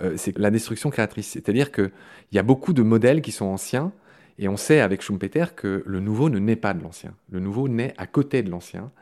euh, 0.00 0.14
c'est 0.16 0.36
la 0.38 0.50
destruction 0.50 0.90
créatrice. 0.90 1.30
C'est-à-dire 1.30 1.72
qu'il 1.72 1.90
y 2.32 2.38
a 2.38 2.42
beaucoup 2.42 2.72
de 2.72 2.82
modèles 2.82 3.20
qui 3.20 3.32
sont 3.32 3.46
anciens, 3.46 3.92
et 4.38 4.48
on 4.48 4.56
sait 4.56 4.80
avec 4.80 5.02
Schumpeter 5.02 5.46
que 5.56 5.82
le 5.84 6.00
nouveau 6.00 6.30
ne 6.30 6.38
naît 6.38 6.56
pas 6.56 6.72
de 6.72 6.82
l'ancien. 6.82 7.12
Le 7.30 7.40
nouveau 7.40 7.68
naît 7.68 7.92
à 7.98 8.06
côté 8.06 8.42
de 8.42 8.50
l'ancien. 8.50 8.92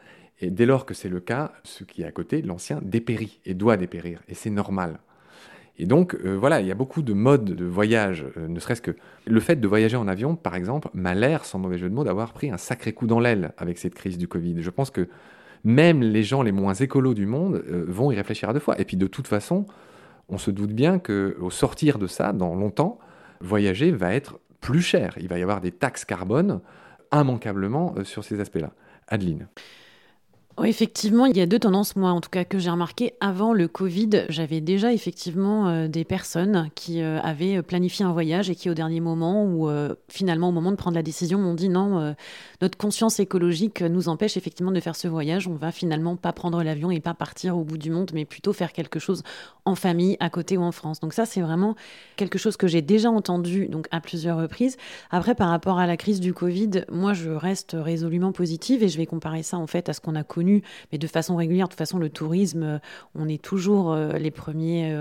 Et 0.40 0.50
dès 0.50 0.66
lors 0.66 0.85
que 0.85 0.95
c'est 0.95 1.09
le 1.09 1.21
cas, 1.21 1.52
ce 1.64 1.85
qui 1.85 2.02
est 2.02 2.07
à 2.07 2.12
côté 2.12 2.43
l'ancien 2.43 2.81
dépérit 2.83 3.40
et 3.45 3.55
doit 3.55 3.76
dépérir. 3.76 4.21
Et 4.28 4.35
c'est 4.35 4.50
normal. 4.50 4.99
Et 5.78 5.87
donc, 5.87 6.14
euh, 6.25 6.37
voilà, 6.37 6.61
il 6.61 6.66
y 6.66 6.71
a 6.71 6.75
beaucoup 6.75 7.02
de 7.02 7.12
modes 7.12 7.45
de 7.45 7.64
voyage, 7.64 8.25
euh, 8.37 8.49
ne 8.49 8.59
serait-ce 8.61 8.81
que 8.81 8.93
le 9.26 9.40
fait 9.40 9.57
de 9.57 9.69
voyager 9.69 9.97
en 9.97 10.09
avion, 10.09 10.35
par 10.35 10.55
exemple, 10.55 10.88
m'a 10.95 11.14
l'air, 11.14 11.45
sans 11.45 11.59
mauvais 11.59 11.76
jeu 11.76 11.90
de 11.90 11.95
mots, 11.95 12.05
d'avoir 12.05 12.33
pris 12.33 12.50
un 12.50 12.57
sacré 12.57 12.93
coup 12.93 13.07
dans 13.07 13.21
l'aile 13.21 13.52
avec 13.59 13.78
cette 13.78 13.95
crise 13.95 14.16
du 14.16 14.26
Covid. 14.26 14.62
Je 14.62 14.71
pense 14.71 14.90
que 14.90 15.09
même 15.64 16.00
les 16.00 16.23
gens 16.23 16.43
les 16.43 16.52
moins 16.52 16.75
écolos 16.75 17.14
du 17.14 17.26
monde 17.26 17.62
euh, 17.69 17.85
vont 17.88 18.11
y 18.11 18.16
réfléchir 18.16 18.49
à 18.49 18.52
deux 18.55 18.61
fois. 18.61 18.81
Et 18.81 18.85
puis, 18.85 18.97
de 18.97 19.07
toute 19.07 19.28
façon, 19.28 19.66
on 20.28 20.38
se 20.38 20.50
doute 20.50 20.73
bien 20.73 20.99
qu'au 20.99 21.50
sortir 21.50 21.99
de 21.99 22.07
ça, 22.07 22.33
dans 22.33 22.55
longtemps, 22.55 22.99
voyager 23.40 23.90
va 23.90 24.14
être 24.14 24.38
plus 24.61 24.83
cher. 24.83 25.14
Il 25.21 25.28
va 25.28 25.38
y 25.38 25.43
avoir 25.43 25.61
des 25.61 25.73
taxes 25.73 26.07
carbone 26.07 26.61
immanquablement 27.12 27.95
sur 28.02 28.25
ces 28.25 28.40
aspects-là. 28.40 28.73
Adeline. 29.09 29.47
Effectivement, 30.65 31.27
il 31.27 31.37
y 31.37 31.43
a 31.43 31.47
deux 31.47 31.59
tendances, 31.59 31.97
moi 31.97 32.13
en 32.13 32.23
tout 32.23 32.31
cas, 32.31 32.45
que 32.45 32.59
j'ai 32.59 32.71
remarqué. 32.71 33.13
Avant 33.21 33.53
le 33.53 33.69
Covid, 33.69 34.25
j'avais 34.31 34.63
déjà 34.63 34.91
effectivement 34.91 35.69
euh, 35.69 35.87
des 35.87 36.05
personnes 36.05 36.71
qui 36.75 37.03
euh, 37.03 37.21
avaient 37.21 37.63
planifié 37.63 38.07
un 38.07 38.13
voyage 38.13 38.49
et 38.49 38.55
qui, 38.55 38.71
au 38.71 38.75
dernier 38.75 39.01
moment, 39.01 39.45
ou 39.45 39.69
euh, 39.69 39.95
finalement 40.09 40.49
au 40.49 40.53
moment 40.53 40.71
de 40.71 40.77
prendre 40.77 40.97
la 40.97 41.03
décision, 41.03 41.39
m'ont 41.39 41.53
dit 41.53 41.69
non, 41.69 42.15
notre 42.63 42.79
conscience 42.79 43.21
écologique 43.21 43.83
nous 43.83 44.09
empêche 44.09 44.39
effectivement 44.39 44.73
de 44.73 44.81
faire 44.81 44.97
ce 44.97 45.09
voyage. 45.09 45.47
On 45.47 45.57
va 45.57 45.73
finalement 45.73 46.17
pas 46.17 46.33
prendre 46.33 46.63
l'avion 46.63 46.91
et 46.91 47.01
pas 47.01 47.13
partir 47.13 47.59
au 47.59 47.63
bout 47.63 47.79
du 47.79 47.91
monde, 47.91 48.13
mais 48.15 48.25
plutôt 48.25 48.55
faire 48.55 48.73
quelque 48.73 48.99
chose 48.99 49.23
en 49.67 49.75
famille, 49.75 50.17
à 50.21 50.31
côté 50.31 50.57
ou 50.57 50.63
en 50.63 50.73
France. 50.73 51.01
Donc 51.01 51.13
ça, 51.13 51.27
c'est 51.27 51.43
vraiment 51.43 51.75
quelque 52.17 52.39
chose 52.39 52.57
que 52.57 52.67
j'ai 52.67 52.83
déjà 52.83 53.11
entendu 53.11 53.69
donc 53.69 53.89
à 53.91 54.01
plusieurs 54.01 54.39
reprises. 54.39 54.79
Après, 55.11 55.35
par 55.35 55.51
rapport 55.51 55.79
à 55.79 55.87
la 55.87 55.99
crise 55.99 56.21
du 56.21 56.33
Covid, 56.33 56.85
moi, 56.91 57.13
je 57.13 57.31
reste 57.31 57.77
résolument 57.79 58.33
positive 58.33 58.83
et 58.83 58.89
je 58.89 58.97
vais 58.97 59.07
comparer 59.07 59.43
ça 59.43 59.59
en 59.59 59.67
fait 59.67 59.91
à 59.91 59.93
ce 59.93 60.01
qu'on 60.01 60.15
a 60.15 60.25
connu 60.25 60.46
mais 60.93 60.99
de 60.99 61.07
façon 61.07 61.37
régulière. 61.37 61.67
De 61.67 61.73
toute 61.73 61.79
façon, 61.79 61.99
le 61.99 62.11
tourisme, 62.11 62.62
euh, 62.62 62.79
on 63.15 63.29
est 63.29 63.43
toujours 63.43 63.93
euh, 63.93 64.12
les 64.12 64.31
premiers 64.31 64.95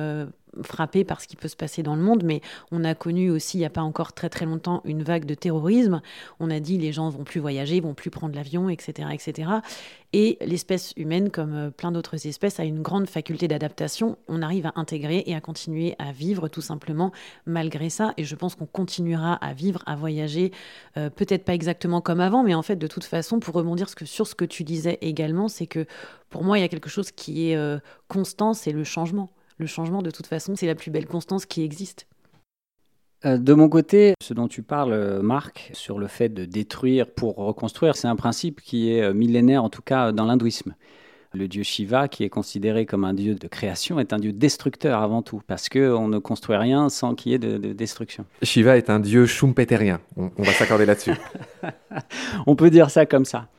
frappés 0.63 1.03
par 1.03 1.21
ce 1.21 1.27
qui 1.27 1.35
peut 1.35 1.47
se 1.47 1.55
passer 1.55 1.83
dans 1.83 1.95
le 1.95 2.01
monde, 2.01 2.23
mais 2.23 2.41
on 2.71 2.83
a 2.83 2.95
connu 2.95 3.29
aussi, 3.29 3.57
il 3.57 3.61
n'y 3.61 3.65
a 3.65 3.69
pas 3.69 3.81
encore 3.81 4.13
très 4.13 4.29
très 4.29 4.45
longtemps, 4.45 4.81
une 4.85 5.03
vague 5.03 5.25
de 5.25 5.35
terrorisme. 5.35 6.01
On 6.39 6.49
a 6.49 6.59
dit 6.59 6.77
les 6.77 6.91
gens 6.91 7.09
vont 7.09 7.23
plus 7.23 7.39
voyager, 7.39 7.79
vont 7.79 7.93
plus 7.93 8.09
prendre 8.09 8.35
l'avion, 8.35 8.69
etc., 8.69 9.09
etc. 9.13 9.49
Et 10.17 10.37
l'espèce 10.39 10.93
humaine, 10.95 11.29
comme 11.29 11.53
euh, 11.53 11.69
plein 11.71 11.91
d'autres 11.91 12.25
espèces, 12.25 12.61
a 12.61 12.63
une 12.63 12.81
grande 12.81 13.09
faculté 13.09 13.49
d'adaptation. 13.49 14.17
On 14.29 14.41
arrive 14.41 14.65
à 14.65 14.71
intégrer 14.77 15.23
et 15.25 15.35
à 15.35 15.41
continuer 15.41 15.93
à 15.99 16.13
vivre 16.13 16.47
tout 16.47 16.61
simplement 16.61 17.11
malgré 17.45 17.89
ça. 17.89 18.13
Et 18.15 18.23
je 18.23 18.33
pense 18.35 18.55
qu'on 18.55 18.65
continuera 18.65 19.33
à 19.33 19.53
vivre, 19.53 19.83
à 19.85 19.97
voyager, 19.97 20.53
euh, 20.95 21.09
peut-être 21.09 21.43
pas 21.43 21.53
exactement 21.53 21.99
comme 21.99 22.21
avant, 22.21 22.43
mais 22.43 22.55
en 22.55 22.61
fait, 22.61 22.77
de 22.77 22.87
toute 22.87 23.03
façon, 23.03 23.41
pour 23.41 23.55
rebondir 23.55 23.89
sur 23.89 24.25
ce 24.25 24.35
que 24.35 24.45
tu 24.45 24.63
disais 24.63 24.97
également, 25.01 25.49
c'est 25.49 25.67
que 25.67 25.85
pour 26.29 26.45
moi, 26.45 26.57
il 26.57 26.61
y 26.61 26.65
a 26.65 26.69
quelque 26.69 26.89
chose 26.89 27.11
qui 27.11 27.49
est 27.49 27.57
euh, 27.57 27.79
constant, 28.07 28.53
c'est 28.53 28.71
le 28.71 28.85
changement. 28.85 29.29
Le 29.57 29.65
changement, 29.65 30.01
de 30.01 30.11
toute 30.11 30.27
façon, 30.27 30.55
c'est 30.55 30.67
la 30.67 30.75
plus 30.75 30.91
belle 30.91 31.05
constance 31.05 31.45
qui 31.45 31.63
existe. 31.63 32.07
Euh, 33.25 33.37
de 33.37 33.53
mon 33.53 33.69
côté, 33.69 34.13
ce 34.21 34.33
dont 34.33 34.47
tu 34.47 34.61
parles, 34.61 34.93
euh, 34.93 35.21
Marc, 35.21 35.71
sur 35.73 35.97
le 35.97 36.07
fait 36.07 36.29
de 36.29 36.45
détruire 36.45 37.07
pour 37.07 37.35
reconstruire, 37.37 37.95
c'est 37.95 38.07
un 38.07 38.15
principe 38.15 38.61
qui 38.61 38.91
est 38.91 39.13
millénaire, 39.13 39.63
en 39.63 39.69
tout 39.69 39.81
cas 39.81 40.11
dans 40.11 40.25
l'hindouisme. 40.25 40.75
Le 41.33 41.47
dieu 41.49 41.63
Shiva, 41.63 42.07
qui 42.07 42.23
est 42.23 42.29
considéré 42.29 42.85
comme 42.85 43.03
un 43.03 43.13
dieu 43.13 43.35
de 43.35 43.47
création, 43.47 43.99
est 43.99 44.13
un 44.13 44.19
dieu 44.19 44.31
destructeur 44.31 45.01
avant 45.01 45.21
tout, 45.21 45.41
parce 45.47 45.67
qu'on 45.67 46.07
ne 46.07 46.17
construit 46.17 46.55
rien 46.55 46.87
sans 46.87 47.13
qu'il 47.13 47.33
y 47.33 47.35
ait 47.35 47.39
de, 47.39 47.73
destruction. 47.73 48.25
Shiva 48.41 48.77
est 48.77 48.89
un 48.89 48.99
dieu 48.99 49.25
schumpeterien, 49.25 49.99
on 50.15 50.29
va 50.37 50.51
s'accorder 50.51 50.85
là-dessus. 50.85 51.13
on 52.47 52.55
peut 52.55 52.69
dire 52.69 52.89
ça 52.89 53.05
comme 53.05 53.25
ça. 53.25 53.49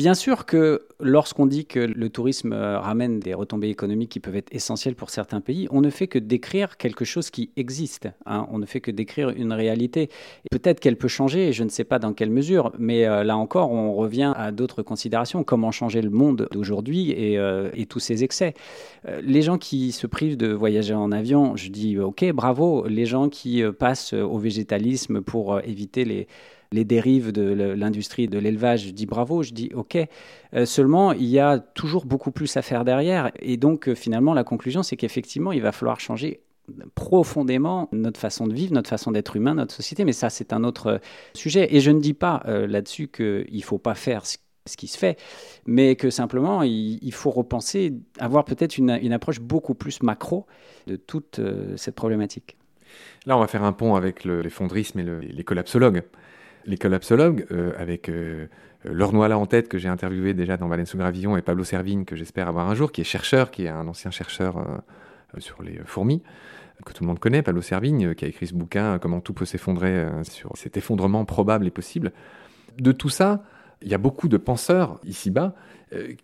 Bien 0.00 0.14
sûr 0.14 0.46
que 0.46 0.86
lorsqu'on 0.98 1.44
dit 1.44 1.66
que 1.66 1.78
le 1.78 2.08
tourisme 2.08 2.54
euh, 2.54 2.80
ramène 2.80 3.20
des 3.20 3.34
retombées 3.34 3.68
économiques 3.68 4.08
qui 4.08 4.18
peuvent 4.18 4.34
être 4.34 4.48
essentielles 4.50 4.94
pour 4.94 5.10
certains 5.10 5.42
pays, 5.42 5.68
on 5.70 5.82
ne 5.82 5.90
fait 5.90 6.06
que 6.06 6.18
décrire 6.18 6.78
quelque 6.78 7.04
chose 7.04 7.28
qui 7.28 7.50
existe. 7.58 8.08
Hein. 8.24 8.46
On 8.50 8.58
ne 8.58 8.64
fait 8.64 8.80
que 8.80 8.90
décrire 8.90 9.28
une 9.28 9.52
réalité. 9.52 10.08
Peut-être 10.50 10.80
qu'elle 10.80 10.96
peut 10.96 11.06
changer, 11.06 11.52
je 11.52 11.64
ne 11.64 11.68
sais 11.68 11.84
pas 11.84 11.98
dans 11.98 12.14
quelle 12.14 12.30
mesure, 12.30 12.72
mais 12.78 13.04
euh, 13.04 13.24
là 13.24 13.36
encore, 13.36 13.72
on 13.72 13.92
revient 13.92 14.32
à 14.36 14.52
d'autres 14.52 14.82
considérations. 14.82 15.44
Comment 15.44 15.70
changer 15.70 16.00
le 16.00 16.08
monde 16.08 16.48
d'aujourd'hui 16.50 17.10
et, 17.10 17.36
euh, 17.36 17.68
tous 17.90 18.00
ces 18.00 18.24
excès 18.24 18.54
Les 19.22 19.42
gens 19.42 19.58
qui 19.58 19.92
se 19.92 20.06
privent 20.06 20.38
de 20.38 20.50
voyager 20.50 20.94
en 20.94 21.12
avion, 21.12 21.56
je 21.56 21.68
dis 21.68 21.98
OK, 21.98 22.24
bravo. 22.32 22.86
Les 22.88 23.04
gens 23.04 23.28
qui 23.28 23.62
passent 23.78 24.14
au 24.14 24.38
végétalisme 24.38 25.20
pour 25.20 25.60
éviter 25.60 26.06
les 26.06 26.26
les 26.72 26.84
dérives 26.84 27.32
de 27.32 27.42
l'industrie 27.42 28.28
de 28.28 28.38
l'élevage, 28.38 28.86
je 28.86 28.90
dis 28.90 29.06
bravo, 29.06 29.42
je 29.42 29.52
dis 29.52 29.70
ok. 29.74 29.98
Euh, 30.54 30.64
seulement, 30.66 31.12
il 31.12 31.26
y 31.26 31.38
a 31.38 31.58
toujours 31.58 32.06
beaucoup 32.06 32.30
plus 32.30 32.56
à 32.56 32.62
faire 32.62 32.84
derrière. 32.84 33.32
Et 33.40 33.56
donc, 33.56 33.88
euh, 33.88 33.94
finalement, 33.94 34.34
la 34.34 34.44
conclusion, 34.44 34.82
c'est 34.82 34.96
qu'effectivement, 34.96 35.52
il 35.52 35.62
va 35.62 35.72
falloir 35.72 35.98
changer 35.98 36.40
profondément 36.94 37.88
notre 37.90 38.20
façon 38.20 38.46
de 38.46 38.54
vivre, 38.54 38.72
notre 38.72 38.88
façon 38.88 39.10
d'être 39.10 39.34
humain, 39.34 39.54
notre 39.54 39.74
société. 39.74 40.04
Mais 40.04 40.12
ça, 40.12 40.30
c'est 40.30 40.52
un 40.52 40.62
autre 40.62 40.86
euh, 40.86 40.98
sujet. 41.34 41.74
Et 41.74 41.80
je 41.80 41.90
ne 41.90 41.98
dis 41.98 42.14
pas 42.14 42.42
là-dessus 42.46 43.08
qu'il 43.08 43.46
ne 43.52 43.62
faut 43.62 43.78
pas 43.78 43.94
faire 43.94 44.24
ce 44.24 44.76
qui 44.76 44.86
se 44.86 44.96
fait, 44.96 45.18
mais 45.66 45.96
que 45.96 46.10
simplement 46.10 46.62
il, 46.62 47.12
faut 47.12 47.30
repenser, 47.30 47.94
avoir 48.20 48.44
peut-être 48.44 48.78
une, 48.78 49.12
approche 49.12 49.40
beaucoup 49.40 49.74
plus 49.74 50.02
macro 50.02 50.46
de 50.86 50.94
toute 50.94 51.40
cette 51.76 51.96
problématique. 51.96 52.56
Là, 53.26 53.36
on 53.36 53.40
va 53.40 53.48
faire 53.48 53.64
un 53.64 53.72
pont 53.72 53.96
avec 53.96 54.24
l'effondrisme 54.24 55.00
et 55.00 55.32
les 55.32 55.44
collapsologues 55.44 56.04
les 56.66 56.76
collapsologues, 56.76 57.46
euh, 57.50 57.72
avec 57.78 58.08
euh, 58.08 58.46
Laure 58.84 59.14
en 59.14 59.46
tête, 59.46 59.68
que 59.68 59.78
j'ai 59.78 59.88
interviewé 59.88 60.34
déjà 60.34 60.56
dans 60.56 60.68
Valence 60.68 60.94
Gravillon, 60.96 61.36
et 61.36 61.42
Pablo 61.42 61.64
Servigne, 61.64 62.04
que 62.04 62.16
j'espère 62.16 62.48
avoir 62.48 62.68
un 62.68 62.74
jour, 62.74 62.92
qui 62.92 63.00
est 63.00 63.04
chercheur, 63.04 63.50
qui 63.50 63.64
est 63.64 63.68
un 63.68 63.86
ancien 63.88 64.10
chercheur 64.10 64.58
euh, 64.58 65.40
sur 65.40 65.62
les 65.62 65.80
fourmis, 65.84 66.22
que 66.84 66.92
tout 66.92 67.04
le 67.04 67.08
monde 67.08 67.18
connaît, 67.18 67.42
Pablo 67.42 67.62
Servigne, 67.62 68.14
qui 68.14 68.24
a 68.24 68.28
écrit 68.28 68.46
ce 68.46 68.54
bouquin 68.54 68.98
Comment 68.98 69.20
tout 69.20 69.34
peut 69.34 69.44
s'effondrer 69.44 70.06
sur 70.22 70.56
cet 70.56 70.78
effondrement 70.78 71.26
probable 71.26 71.66
et 71.66 71.70
possible. 71.70 72.10
De 72.78 72.90
tout 72.90 73.10
ça, 73.10 73.44
il 73.82 73.88
y 73.88 73.94
a 73.94 73.98
beaucoup 73.98 74.28
de 74.28 74.38
penseurs 74.38 74.98
ici-bas 75.04 75.54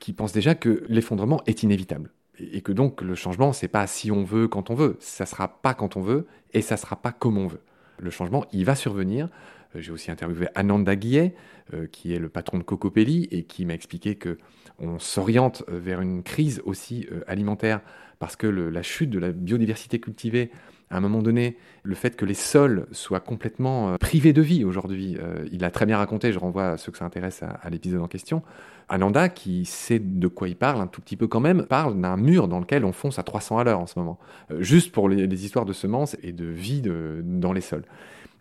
qui 0.01 0.15
pensent 0.15 0.33
déjà 0.33 0.55
que 0.55 0.83
l'effondrement 0.89 1.43
est 1.47 1.63
inévitable. 1.63 2.11
Et 2.39 2.63
que 2.63 2.73
donc 2.73 3.03
le 3.03 3.15
changement, 3.15 3.53
c'est 3.53 3.69
pas 3.69 3.87
si 3.87 4.11
on 4.11 4.25
veut, 4.25 4.49
quand 4.49 4.71
on 4.71 4.75
veut. 4.75 4.97
Ça 4.99 5.27
sera 5.27 5.61
pas 5.61 5.75
quand 5.75 5.99
on 5.99 6.01
veut, 6.01 6.27
et 6.55 6.63
ça 6.63 6.79
sera 6.79 6.97
pas 6.97 7.13
comme 7.13 7.37
on 7.37 7.49
veut. 7.49 7.61
Le 7.99 8.11
changement, 8.11 8.47
il 8.53 8.65
va 8.65 8.75
survenir. 8.75 9.29
Euh, 9.75 9.81
j'ai 9.81 9.93
aussi 9.93 10.11
interviewé 10.11 10.49
Ananda 10.55 10.97
Guillet, 10.97 11.35
euh, 11.75 11.87
qui 11.87 12.15
est 12.15 12.19
le 12.19 12.29
patron 12.29 12.59
de 12.59 12.63
Cocopelli, 12.63 13.29
et 13.31 13.45
qui 13.45 13.65
m'a 13.65 13.75
expliqué 13.75 14.15
que 14.15 14.39
on 14.79 14.99
s'oriente 14.99 15.65
euh, 15.69 15.79
vers 15.79 16.01
une 16.01 16.23
crise 16.23 16.63
aussi 16.65 17.09
alimentaire 17.27 17.81
parce 18.19 18.37
que 18.37 18.47
la 18.47 18.83
chute 18.83 19.11
de 19.11 19.19
la 19.19 19.31
biodiversité 19.31 20.01
cultivée, 20.01 20.51
à 20.89 20.97
un 20.97 21.01
moment 21.01 21.21
donné, 21.21 21.59
le 21.83 21.95
fait 21.95 22.17
que 22.17 22.25
les 22.25 22.35
sols 22.35 22.87
soient 22.91 23.21
complètement 23.21 23.99
privés 23.99 24.33
de 24.33 24.41
vie 24.41 24.65
aujourd'hui, 24.65 25.19
il 25.53 25.65
a 25.65 25.71
très 25.71 25.85
bien 25.85 25.99
raconté, 25.99 26.33
je 26.33 26.39
renvoie 26.39 26.71
à 26.71 26.77
ceux 26.79 26.91
que 26.91 26.97
ça 26.97 27.05
intéresse 27.05 27.43
à, 27.43 27.69
l'épisode 27.69 28.01
en 28.01 28.09
question. 28.09 28.43
Ananda, 28.89 29.29
qui 29.29 29.67
sait 29.67 29.99
de 29.99 30.29
quoi 30.29 30.49
il 30.49 30.57
parle 30.57 30.81
un 30.81 30.87
tout 30.87 31.03
petit 31.03 31.17
peu 31.17 31.27
quand 31.27 31.41
même, 31.41 31.67
parle 31.67 32.01
d'un 32.01 32.17
mur 32.17 32.49
dans 32.49 32.61
lequel 32.61 32.87
on 32.87 32.93
fonce 32.93 33.19
à 33.19 33.23
300 33.23 33.59
à 33.59 33.65
l'heure 33.65 33.81
en 33.81 33.87
ce 33.87 33.99
moment, 33.99 34.19
juste 34.61 34.93
pour 34.93 35.11
les, 35.11 35.45
histoires 35.45 35.67
de 35.67 35.75
semences 35.75 36.17
et 36.23 36.33
de 36.33 36.47
vie 36.47 36.83
dans 37.23 37.53
les 37.53 37.61
sols. 37.61 37.85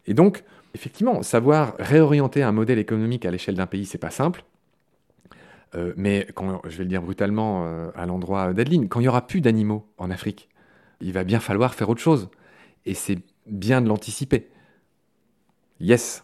Et 0.08 0.14
donc, 0.14 0.44
effectivement, 0.76 1.24
savoir 1.24 1.76
réorienter 1.80 2.44
un 2.44 2.52
modèle 2.52 2.78
économique 2.78 3.26
à 3.26 3.32
l'échelle 3.32 3.56
d'un 3.56 3.66
pays, 3.66 3.86
c'est 3.86 3.98
pas 3.98 4.12
simple. 4.12 4.44
Euh, 5.74 5.94
mais 5.98 6.28
quand, 6.36 6.62
je 6.66 6.78
vais 6.78 6.84
le 6.84 6.90
dire 6.90 7.02
brutalement 7.02 7.66
euh, 7.66 7.90
à 7.96 8.06
l'endroit 8.06 8.54
d'Adeline, 8.54 8.88
quand 8.88 9.00
il 9.00 9.06
y 9.06 9.08
aura 9.08 9.26
plus 9.26 9.42
d'animaux 9.42 9.88
en 9.98 10.12
Afrique, 10.12 10.50
il 11.02 11.12
va 11.12 11.24
bien 11.24 11.40
falloir 11.40 11.74
faire 11.74 11.90
autre 11.90 12.02
chose. 12.02 12.30
Et 12.86 12.94
c'est 12.94 13.20
bien 13.48 13.82
de 13.82 13.88
l'anticiper. 13.88 14.50
Yes. 15.80 16.24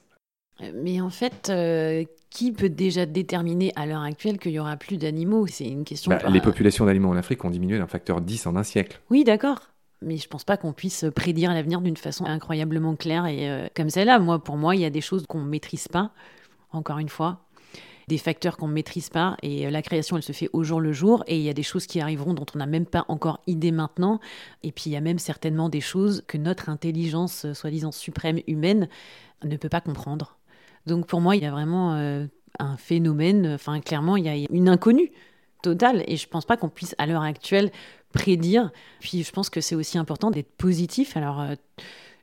Mais 0.76 1.02
en 1.02 1.10
fait, 1.10 1.50
euh, 1.50 2.04
qui 2.30 2.52
peut 2.52 2.70
déjà 2.70 3.06
déterminer 3.06 3.74
à 3.76 3.86
l'heure 3.86 4.04
actuelle 4.04 4.38
qu'il 4.38 4.52
y 4.52 4.60
aura 4.60 4.78
plus 4.78 4.98
d'animaux? 4.98 5.48
C'est 5.48 5.68
une 5.68 5.84
question. 5.84 6.12
Bah, 6.12 6.30
les 6.30 6.42
populations 6.42 6.86
d'animaux 6.86 7.10
en 7.10 7.18
Afrique 7.18 7.44
ont 7.44 7.50
diminué 7.50 7.80
d'un 7.80 7.88
facteur 7.88 8.22
10 8.22 8.46
en 8.46 8.56
un 8.56 8.64
siècle. 8.64 9.02
Oui, 9.10 9.24
d'accord 9.24 9.72
mais 10.02 10.18
je 10.18 10.28
pense 10.28 10.44
pas 10.44 10.58
qu'on 10.58 10.74
puisse 10.74 11.06
prédire 11.16 11.54
l'avenir 11.54 11.82
d'une 11.82 11.98
façon 11.98 12.26
incroyablement 12.26 12.96
claire 12.96 13.26
et 13.28 13.50
euh, 13.50 13.68
comme 13.76 13.90
celle-là. 13.90 14.20
Moi, 14.20 14.44
pour 14.44 14.58
moi, 14.58 14.76
il 14.76 14.82
y 14.82 14.86
a 14.86 14.90
des 14.90 15.02
choses 15.02 15.26
qu'on 15.28 15.42
maîtrise 15.42 15.88
pas, 15.88 16.12
encore 16.72 16.98
une 16.98 17.10
fois, 17.10 17.46
des 18.08 18.18
facteurs 18.18 18.58
qu'on 18.58 18.68
ne 18.68 18.74
maîtrise 18.74 19.10
pas 19.10 19.38
et 19.44 19.68
euh, 19.68 19.70
la 19.70 19.82
création, 19.82 20.18
elle 20.18 20.24
se 20.24 20.32
fait 20.32 20.50
au 20.54 20.64
jour 20.64 20.82
le 20.82 20.92
jour 20.92 21.24
et 21.28 21.38
il 21.38 21.44
y 21.44 21.50
a 21.50 21.54
des 21.54 21.64
choses 21.64 21.86
qui 21.86 22.02
arriveront 22.02 22.34
dont 22.34 22.46
on 22.56 22.58
n'a 22.58 22.66
même 22.66 22.88
pas 22.88 23.06
encore 23.10 23.42
idée 23.46 23.72
maintenant 23.72 24.20
et 24.64 24.72
puis 24.72 24.86
il 24.88 24.94
y 24.94 24.98
a 24.98 25.02
même 25.02 25.20
certainement 25.20 25.70
des 25.70 25.82
choses 25.82 26.24
que 26.28 26.38
notre 26.38 26.70
intelligence, 26.70 27.46
euh, 27.46 27.54
soi-disant 27.54 27.92
suprême 27.92 28.40
humaine, 28.48 28.90
ne 29.44 29.56
peut 29.56 29.70
pas 29.70 29.82
comprendre. 29.82 30.38
Donc 30.88 31.06
pour 31.06 31.22
moi, 31.22 31.36
il 31.36 31.44
y 31.44 31.46
a 31.46 31.52
vraiment 31.52 31.94
un 32.60 32.78
phénomène, 32.78 33.48
enfin 33.54 33.80
clairement, 33.82 34.18
il 34.18 34.26
y 34.26 34.30
a 34.30 34.48
une 34.50 34.68
inconnue 34.68 35.12
totale 35.62 36.04
et 36.08 36.18
je 36.18 36.28
pense 36.28 36.46
pas 36.46 36.58
qu'on 36.58 36.70
puisse 36.70 36.96
à 36.98 37.06
l'heure 37.06 37.22
actuelle 37.22 37.72
prédire. 38.12 38.72
Puis 39.00 39.24
je 39.24 39.32
pense 39.32 39.50
que 39.50 39.62
c'est 39.62 39.76
aussi 39.76 39.98
important 39.98 40.32
d'être 40.32 40.52
positif. 40.52 41.18
Alors, 41.18 41.42
euh, 41.42 41.56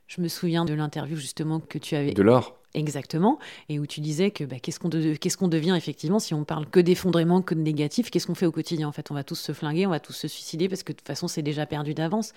je 0.07 0.21
me 0.21 0.27
souviens 0.27 0.65
de 0.65 0.73
l'interview 0.73 1.15
justement 1.15 1.59
que 1.59 1.77
tu 1.77 1.95
avais. 1.95 2.13
De 2.13 2.21
l'or. 2.21 2.55
Exactement, 2.75 3.39
et 3.67 3.79
où 3.79 3.87
tu 3.87 3.99
disais 3.99 4.29
que 4.29 4.43
bah, 4.43 4.57
qu'est-ce 4.61 4.79
qu'on 4.79 5.47
devient 5.47 5.73
effectivement 5.75 6.19
si 6.19 6.35
on 6.35 6.43
parle 6.43 6.67
que 6.67 6.79
d'effondrement, 6.79 7.41
que 7.41 7.55
de 7.55 7.61
négatif, 7.61 8.11
qu'est-ce 8.11 8.27
qu'on 8.27 8.35
fait 8.35 8.45
au 8.45 8.51
quotidien? 8.51 8.87
En 8.87 8.91
fait 8.91 9.09
On 9.09 9.15
va 9.15 9.23
tous 9.23 9.39
se 9.39 9.53
flinguer, 9.53 9.87
on 9.87 9.89
va 9.89 9.99
tous 9.99 10.13
se 10.13 10.27
suicider 10.27 10.69
parce 10.69 10.83
que 10.83 10.91
de 10.91 10.97
toute 10.97 11.07
façon 11.07 11.27
c'est 11.27 11.41
déjà 11.41 11.65
perdu 11.65 11.95
d'avance. 11.95 12.33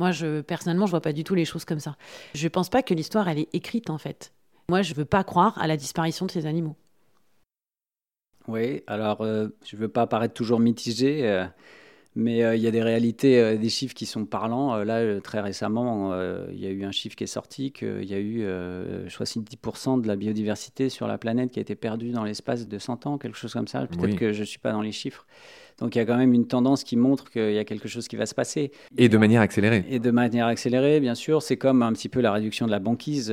Moi, 0.00 0.10
je, 0.10 0.40
personnellement, 0.40 0.86
je 0.86 0.90
vois 0.90 1.00
pas 1.00 1.12
du 1.12 1.22
tout 1.22 1.36
les 1.36 1.44
choses 1.44 1.64
comme 1.64 1.78
ça. 1.78 1.96
Je 2.34 2.48
pense 2.48 2.68
pas 2.68 2.82
que 2.82 2.94
l'histoire 2.94 3.28
elle 3.28 3.38
est 3.38 3.48
écrite 3.52 3.88
en 3.88 3.98
fait. 3.98 4.32
Moi, 4.68 4.82
je 4.82 4.92
veux 4.94 5.04
pas 5.04 5.22
croire 5.22 5.56
à 5.60 5.68
la 5.68 5.76
disparition 5.76 6.26
de 6.26 6.32
ces 6.32 6.46
animaux. 6.46 6.74
Oui, 8.48 8.82
alors 8.88 9.20
euh, 9.20 9.48
je 9.64 9.76
veux 9.76 9.88
pas 9.88 10.08
paraître 10.08 10.34
toujours 10.34 10.58
mitigé. 10.58 11.28
Euh, 11.28 11.46
mais 12.16 12.42
euh, 12.42 12.56
il 12.56 12.62
y 12.62 12.66
a 12.66 12.70
des 12.70 12.82
réalités, 12.82 13.38
euh, 13.38 13.56
des 13.58 13.68
chiffres 13.68 13.94
qui 13.94 14.06
sont 14.06 14.24
parlants. 14.24 14.74
Euh, 14.74 14.84
là, 14.84 15.20
très 15.20 15.40
récemment, 15.40 16.14
il 16.50 16.58
y 16.58 16.66
a 16.66 16.70
eu 16.70 16.84
un 16.84 16.90
chiffre 16.90 17.14
qui 17.14 17.24
est 17.24 17.28
sorti 17.28 17.70
qu'il 17.72 18.04
y 18.04 18.14
a 18.14 18.18
eu 18.18 18.46
70% 19.06 20.00
de 20.00 20.08
la 20.08 20.16
biodiversité 20.16 20.88
sur 20.88 21.06
la 21.06 21.18
planète 21.18 21.50
qui 21.50 21.58
a 21.58 21.62
été 21.62 21.76
perdue 21.76 22.10
dans 22.10 22.24
l'espace 22.24 22.66
de 22.66 22.78
100 22.78 23.06
ans, 23.06 23.18
quelque 23.18 23.36
chose 23.36 23.52
comme 23.52 23.68
ça. 23.68 23.86
Peut-être 23.86 24.16
que 24.16 24.32
je 24.32 24.40
ne 24.40 24.44
suis 24.44 24.58
pas 24.58 24.72
dans 24.72 24.80
les 24.80 24.92
chiffres. 24.92 25.26
Donc 25.78 25.94
il 25.94 25.98
y 25.98 26.00
a 26.00 26.04
quand 26.04 26.16
même 26.16 26.32
une 26.32 26.46
tendance 26.46 26.84
qui 26.84 26.96
montre 26.96 27.30
qu'il 27.30 27.52
y 27.52 27.58
a 27.58 27.64
quelque 27.64 27.88
chose 27.88 28.08
qui 28.08 28.16
va 28.16 28.26
se 28.26 28.34
passer. 28.34 28.72
Et 28.96 29.08
de 29.08 29.18
manière 29.18 29.42
accélérée. 29.42 29.84
Et 29.90 29.98
de 29.98 30.10
manière 30.10 30.46
accélérée, 30.46 31.00
bien 31.00 31.14
sûr. 31.14 31.42
C'est 31.42 31.56
comme 31.56 31.82
un 31.82 31.92
petit 31.92 32.08
peu 32.08 32.20
la 32.20 32.32
réduction 32.32 32.66
de 32.66 32.70
la 32.70 32.78
banquise. 32.78 33.30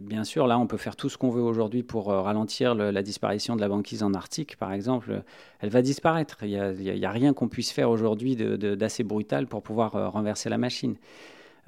bien 0.00 0.24
sûr, 0.24 0.46
là, 0.46 0.58
on 0.58 0.66
peut 0.66 0.76
faire 0.76 0.96
tout 0.96 1.08
ce 1.08 1.18
qu'on 1.18 1.30
veut 1.30 1.42
aujourd'hui 1.42 1.82
pour 1.82 2.06
ralentir 2.06 2.74
la 2.74 3.02
disparition 3.02 3.56
de 3.56 3.60
la 3.60 3.68
banquise 3.68 4.02
en 4.02 4.14
Arctique, 4.14 4.56
par 4.56 4.72
exemple. 4.72 5.22
Elle 5.60 5.70
va 5.70 5.82
disparaître. 5.82 6.38
Il 6.42 6.48
n'y 6.50 7.04
a, 7.04 7.08
a, 7.08 7.12
rien 7.12 7.32
qu'on 7.32 7.48
puisse 7.48 7.72
faire 7.72 7.90
aujourd'hui 7.90 8.36
d'assez 8.36 9.04
brutal 9.04 9.46
pour 9.46 9.62
pouvoir 9.62 9.96
euh, 9.96 10.08
renverser 10.08 10.48
la 10.48 10.58
machine. 10.58 10.96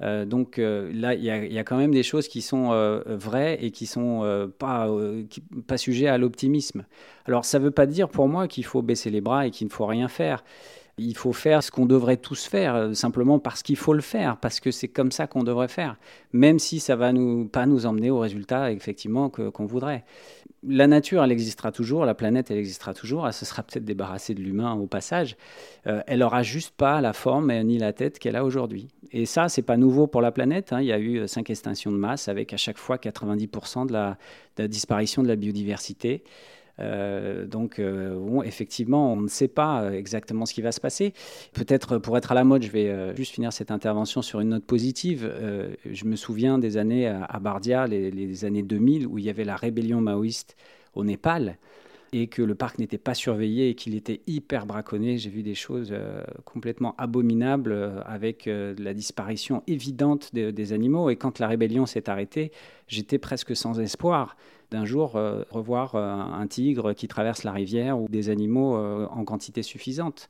Euh, 0.01 0.25
donc 0.25 0.59
euh, 0.59 0.91
là, 0.93 1.13
il 1.13 1.23
y, 1.23 1.59
a 1.59 1.63
quand 1.63 1.77
même 1.77 1.93
des 1.93 2.03
choses 2.03 2.27
qui 2.27 2.41
sont 2.41 2.69
vraies 3.05 3.57
et 3.61 3.71
qui 3.71 3.85
sont 3.85 4.49
pas, 4.57 4.89
pas 5.67 5.77
sujets 5.77 6.07
à 6.07 6.17
l'optimisme. 6.17 6.85
Alors 7.25 7.45
ça 7.45 7.59
ne 7.59 7.65
veut 7.65 7.71
pas 7.71 7.85
dire 7.85 8.09
pour 8.09 8.27
moi 8.27 8.47
qu'il 8.47 8.65
faut 8.65 8.81
baisser 8.81 9.09
les 9.09 9.21
bras 9.21 9.47
et 9.47 9.51
qu'il 9.51 9.67
ne 9.67 9.71
faut 9.71 9.85
rien 9.85 10.07
faire. 10.07 10.43
Il 10.99 11.15
faut 11.15 11.31
faire 11.31 11.63
ce 11.63 11.71
qu'on 11.71 11.85
devrait 11.85 12.17
tous 12.17 12.45
faire, 12.45 12.75
euh, 12.75 12.93
simplement 12.93 13.39
parce 13.39 13.63
qu'il 13.63 13.77
faut 13.77 13.93
le 13.93 14.01
faire, 14.01 14.37
parce 14.37 14.59
que 14.59 14.69
c'est 14.69 14.89
comme 14.89 15.11
ça 15.11 15.27
qu'on 15.27 15.43
devrait 15.43 15.69
faire, 15.69 15.95
même 16.33 16.59
si 16.59 16.79
ça 16.79 16.97
va 16.97 17.13
nous, 17.13 17.47
pas 17.47 17.65
nous 17.65 17.85
emmener 17.85 18.09
au 18.09 18.19
résultat 18.19 18.71
effectivement 18.71 19.29
qu'on 19.29 19.65
voudrait. 19.65 20.03
La 20.67 20.87
nature, 20.87 21.23
elle 21.23 21.31
existera 21.31 21.71
toujours, 21.71 22.05
la 22.05 22.13
planète, 22.13 22.51
elle 22.51 22.57
existera 22.57 22.93
toujours, 22.93 23.25
elle 23.25 23.33
se 23.33 23.45
sera 23.45 23.63
peut-être 23.63 23.85
débarrassée 23.85 24.33
de 24.33 24.41
l'humain 24.41 24.73
au 24.73 24.87
passage, 24.87 25.37
euh, 25.87 26.01
elle 26.05 26.19
n'aura 26.19 26.43
juste 26.43 26.75
pas 26.75 26.99
la 26.99 27.13
forme 27.13 27.53
ni 27.63 27.77
la 27.77 27.93
tête 27.93 28.19
qu'elle 28.19 28.35
a 28.35 28.43
aujourd'hui. 28.43 28.89
Et 29.11 29.25
ça, 29.25 29.47
c'est 29.47 29.61
pas 29.61 29.77
nouveau 29.77 30.05
pour 30.05 30.21
la 30.21 30.31
planète. 30.31 30.73
Hein. 30.73 30.81
Il 30.81 30.87
y 30.87 30.91
a 30.91 30.99
eu 30.99 31.27
cinq 31.27 31.49
extinctions 31.49 31.91
de 31.91 31.97
masse 31.97 32.27
avec 32.27 32.53
à 32.53 32.57
chaque 32.57 32.77
fois 32.77 32.97
90% 32.97 33.85
de 33.85 33.89
de 33.89 34.63
la 34.63 34.67
disparition 34.67 35.23
de 35.23 35.27
la 35.27 35.35
biodiversité. 35.35 36.23
Euh, 36.79 37.45
donc, 37.45 37.79
euh, 37.79 38.41
effectivement, 38.43 39.13
on 39.13 39.21
ne 39.21 39.27
sait 39.27 39.47
pas 39.47 39.83
euh, 39.83 39.91
exactement 39.91 40.45
ce 40.45 40.53
qui 40.53 40.61
va 40.61 40.71
se 40.71 40.79
passer. 40.79 41.13
Peut-être 41.53 41.97
pour 41.97 42.17
être 42.17 42.31
à 42.31 42.35
la 42.35 42.43
mode, 42.43 42.63
je 42.63 42.71
vais 42.71 43.15
juste 43.15 43.33
finir 43.33 43.53
cette 43.53 43.71
intervention 43.71 44.21
sur 44.21 44.39
une 44.39 44.49
note 44.49 44.65
positive. 44.65 45.31
je 45.85 46.05
me 46.05 46.15
souviens 46.15 46.57
des 46.57 46.77
années 46.77 47.07
à 47.07 47.39
Bardia, 47.39 47.87
les, 47.87 48.11
les, 48.11 48.45
années 48.45 48.63
2000, 48.63 49.07
où 49.07 49.17
il 49.17 49.25
y 49.25 49.29
avait 49.29 49.43
la 49.43 49.55
rébellion 49.55 50.01
maoïste 50.01 50.55
au 50.93 51.03
Népal 51.03 51.57
et 52.11 52.27
que 52.27 52.41
le 52.41 52.55
parc 52.55 52.79
n'était 52.79 52.97
pas 52.97 53.13
surveillé 53.13 53.69
et 53.69 53.75
qu'il 53.75 53.93
était 53.95 54.21
hyper 54.25 54.65
braconné. 54.65 55.17
J'ai 55.17 55.29
vu 55.29 55.43
des 55.43 55.55
choses 55.55 55.93
complètement 56.45 56.95
abominables 56.97 58.01
avec 58.05 58.49
la 58.49 58.93
disparition 58.93 59.63
évidente 59.67 60.33
des 60.33 60.73
animaux. 60.73 61.09
Et 61.09 61.15
quand 61.15 61.39
la 61.39 61.47
rébellion 61.47 61.85
s'est 61.85 62.09
arrêtée, 62.09 62.51
j'étais 62.87 63.19
presque 63.19 63.55
sans 63.55 63.79
espoir 63.79 64.35
d'un 64.71 64.85
jour 64.85 65.15
euh, 65.15 65.43
revoir 65.49 65.95
euh, 65.95 66.01
un 66.01 66.47
tigre 66.47 66.93
qui 66.93 67.07
traverse 67.07 67.43
la 67.43 67.51
rivière 67.51 67.99
ou 67.99 68.07
des 68.07 68.29
animaux 68.29 68.75
euh, 68.77 69.07
en 69.07 69.25
quantité 69.25 69.63
suffisante. 69.63 70.29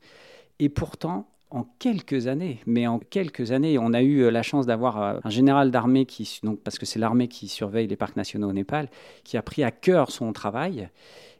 Et 0.58 0.68
pourtant, 0.68 1.28
en 1.50 1.64
quelques 1.78 2.26
années, 2.26 2.60
mais 2.66 2.86
en 2.86 2.98
quelques 2.98 3.50
années, 3.52 3.78
on 3.78 3.92
a 3.92 4.02
eu 4.02 4.30
la 4.30 4.42
chance 4.42 4.66
d'avoir 4.66 5.18
un 5.24 5.30
général 5.30 5.70
d'armée 5.70 6.06
qui, 6.06 6.38
donc 6.44 6.60
parce 6.60 6.78
que 6.78 6.86
c'est 6.86 7.00
l'armée 7.00 7.26
qui 7.26 7.48
surveille 7.48 7.88
les 7.88 7.96
parcs 7.96 8.16
nationaux 8.16 8.48
au 8.48 8.52
Népal, 8.52 8.88
qui 9.24 9.36
a 9.36 9.42
pris 9.42 9.64
à 9.64 9.72
cœur 9.72 10.12
son 10.12 10.32
travail. 10.32 10.88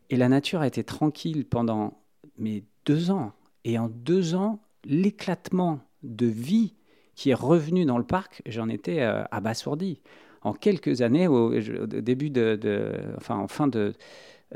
Et 0.09 0.17
la 0.17 0.29
nature 0.29 0.63
a 0.63 0.67
été 0.67 0.83
tranquille 0.83 1.45
pendant 1.45 2.01
mais 2.39 2.65
deux 2.87 3.13
ans. 3.13 3.33
Et 3.65 3.79
en 3.79 3.89
deux 3.89 4.35
ans, 4.35 4.59
l'éclatement 4.85 5.79
de 6.03 6.27
vie 6.27 6.75
qui 7.15 7.31
est 7.31 7.35
revenu 7.35 7.85
dans 7.85 7.99
le 7.99 8.05
parc, 8.05 8.43
j'en 8.47 8.69
étais 8.69 9.03
abasourdi 9.31 10.01
en 10.43 10.53
quelques 10.53 11.03
années, 11.03 11.29
au, 11.29 11.53
début 11.87 12.31
de, 12.31 12.59
enfin, 13.17 13.37
en 13.37 13.49
fin 13.49 13.69
de, 13.69 13.93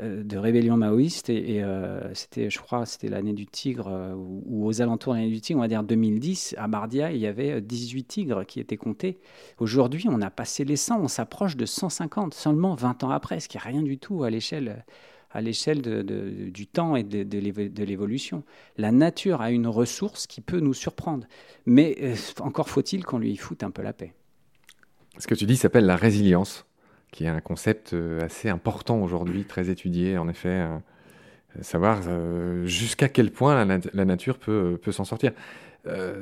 euh, 0.01 0.23
rébellion 0.33 0.75
maoïste, 0.75 1.29
et, 1.29 1.63
euh, 1.63 2.13
c'était, 2.13 2.49
je 2.49 2.59
crois, 2.59 2.85
c'était 2.85 3.07
l'année 3.07 3.31
du 3.31 3.45
tigre, 3.45 3.87
euh, 3.87 4.13
ou, 4.13 4.67
aux 4.67 4.81
alentours 4.81 5.13
de 5.13 5.19
l'année 5.19 5.31
du 5.31 5.39
tigre, 5.39 5.59
on 5.59 5.61
va 5.61 5.69
dire 5.69 5.83
2010, 5.83 6.55
à 6.57 6.67
Bardia, 6.67 7.13
il 7.13 7.19
y 7.19 7.27
avait 7.27 7.61
18 7.61 8.03
tigres 8.03 8.45
qui 8.45 8.59
étaient 8.59 8.75
comptés. 8.75 9.17
Aujourd'hui, 9.57 10.07
on 10.09 10.21
a 10.21 10.29
passé 10.29 10.65
les 10.65 10.75
100, 10.75 10.99
on 10.99 11.07
s'approche 11.07 11.55
de 11.55 11.65
150, 11.65 12.33
seulement 12.33 12.75
20 12.75 13.05
ans 13.05 13.11
après, 13.11 13.39
ce 13.39 13.47
qui 13.47 13.55
n'est 13.55 13.63
rien 13.63 13.83
du 13.83 13.97
tout 13.97 14.23
à 14.23 14.29
l'échelle 14.29 14.83
à 15.31 15.41
l'échelle 15.41 15.81
du 15.81 16.65
temps 16.65 16.95
et 16.95 17.03
de 17.03 17.83
l'évolution. 17.83 18.45
La 18.77 18.93
nature 18.93 19.41
a 19.41 19.51
une 19.51 19.67
ressource 19.67 20.27
qui 20.27 20.39
peut 20.39 20.61
nous 20.61 20.73
surprendre, 20.73 21.27
mais 21.65 22.13
encore 22.39 22.69
faut-il 22.69 23.03
qu'on 23.03 23.17
lui 23.17 23.35
foute 23.35 23.61
un 23.61 23.69
peu 23.69 23.81
la 23.81 23.91
paix. 23.91 24.13
Ce 25.17 25.27
que 25.27 25.35
tu 25.35 25.45
dis 25.45 25.55
s'appelle 25.55 25.85
la 25.85 25.95
résilience, 25.95 26.65
qui 27.11 27.23
est 27.23 27.29
un 27.29 27.39
concept 27.39 27.93
euh, 27.93 28.25
assez 28.25 28.49
important 28.49 29.01
aujourd'hui, 29.01 29.45
très 29.45 29.69
étudié 29.69 30.17
en 30.17 30.27
effet. 30.27 30.49
Euh, 30.49 30.77
savoir 31.61 32.01
euh, 32.07 32.65
jusqu'à 32.65 33.07
quel 33.07 33.31
point 33.31 33.63
la, 33.63 34.05
nature 34.05 34.37
peut, 34.37 34.77
s'en 34.91 35.05
sortir. 35.05 35.31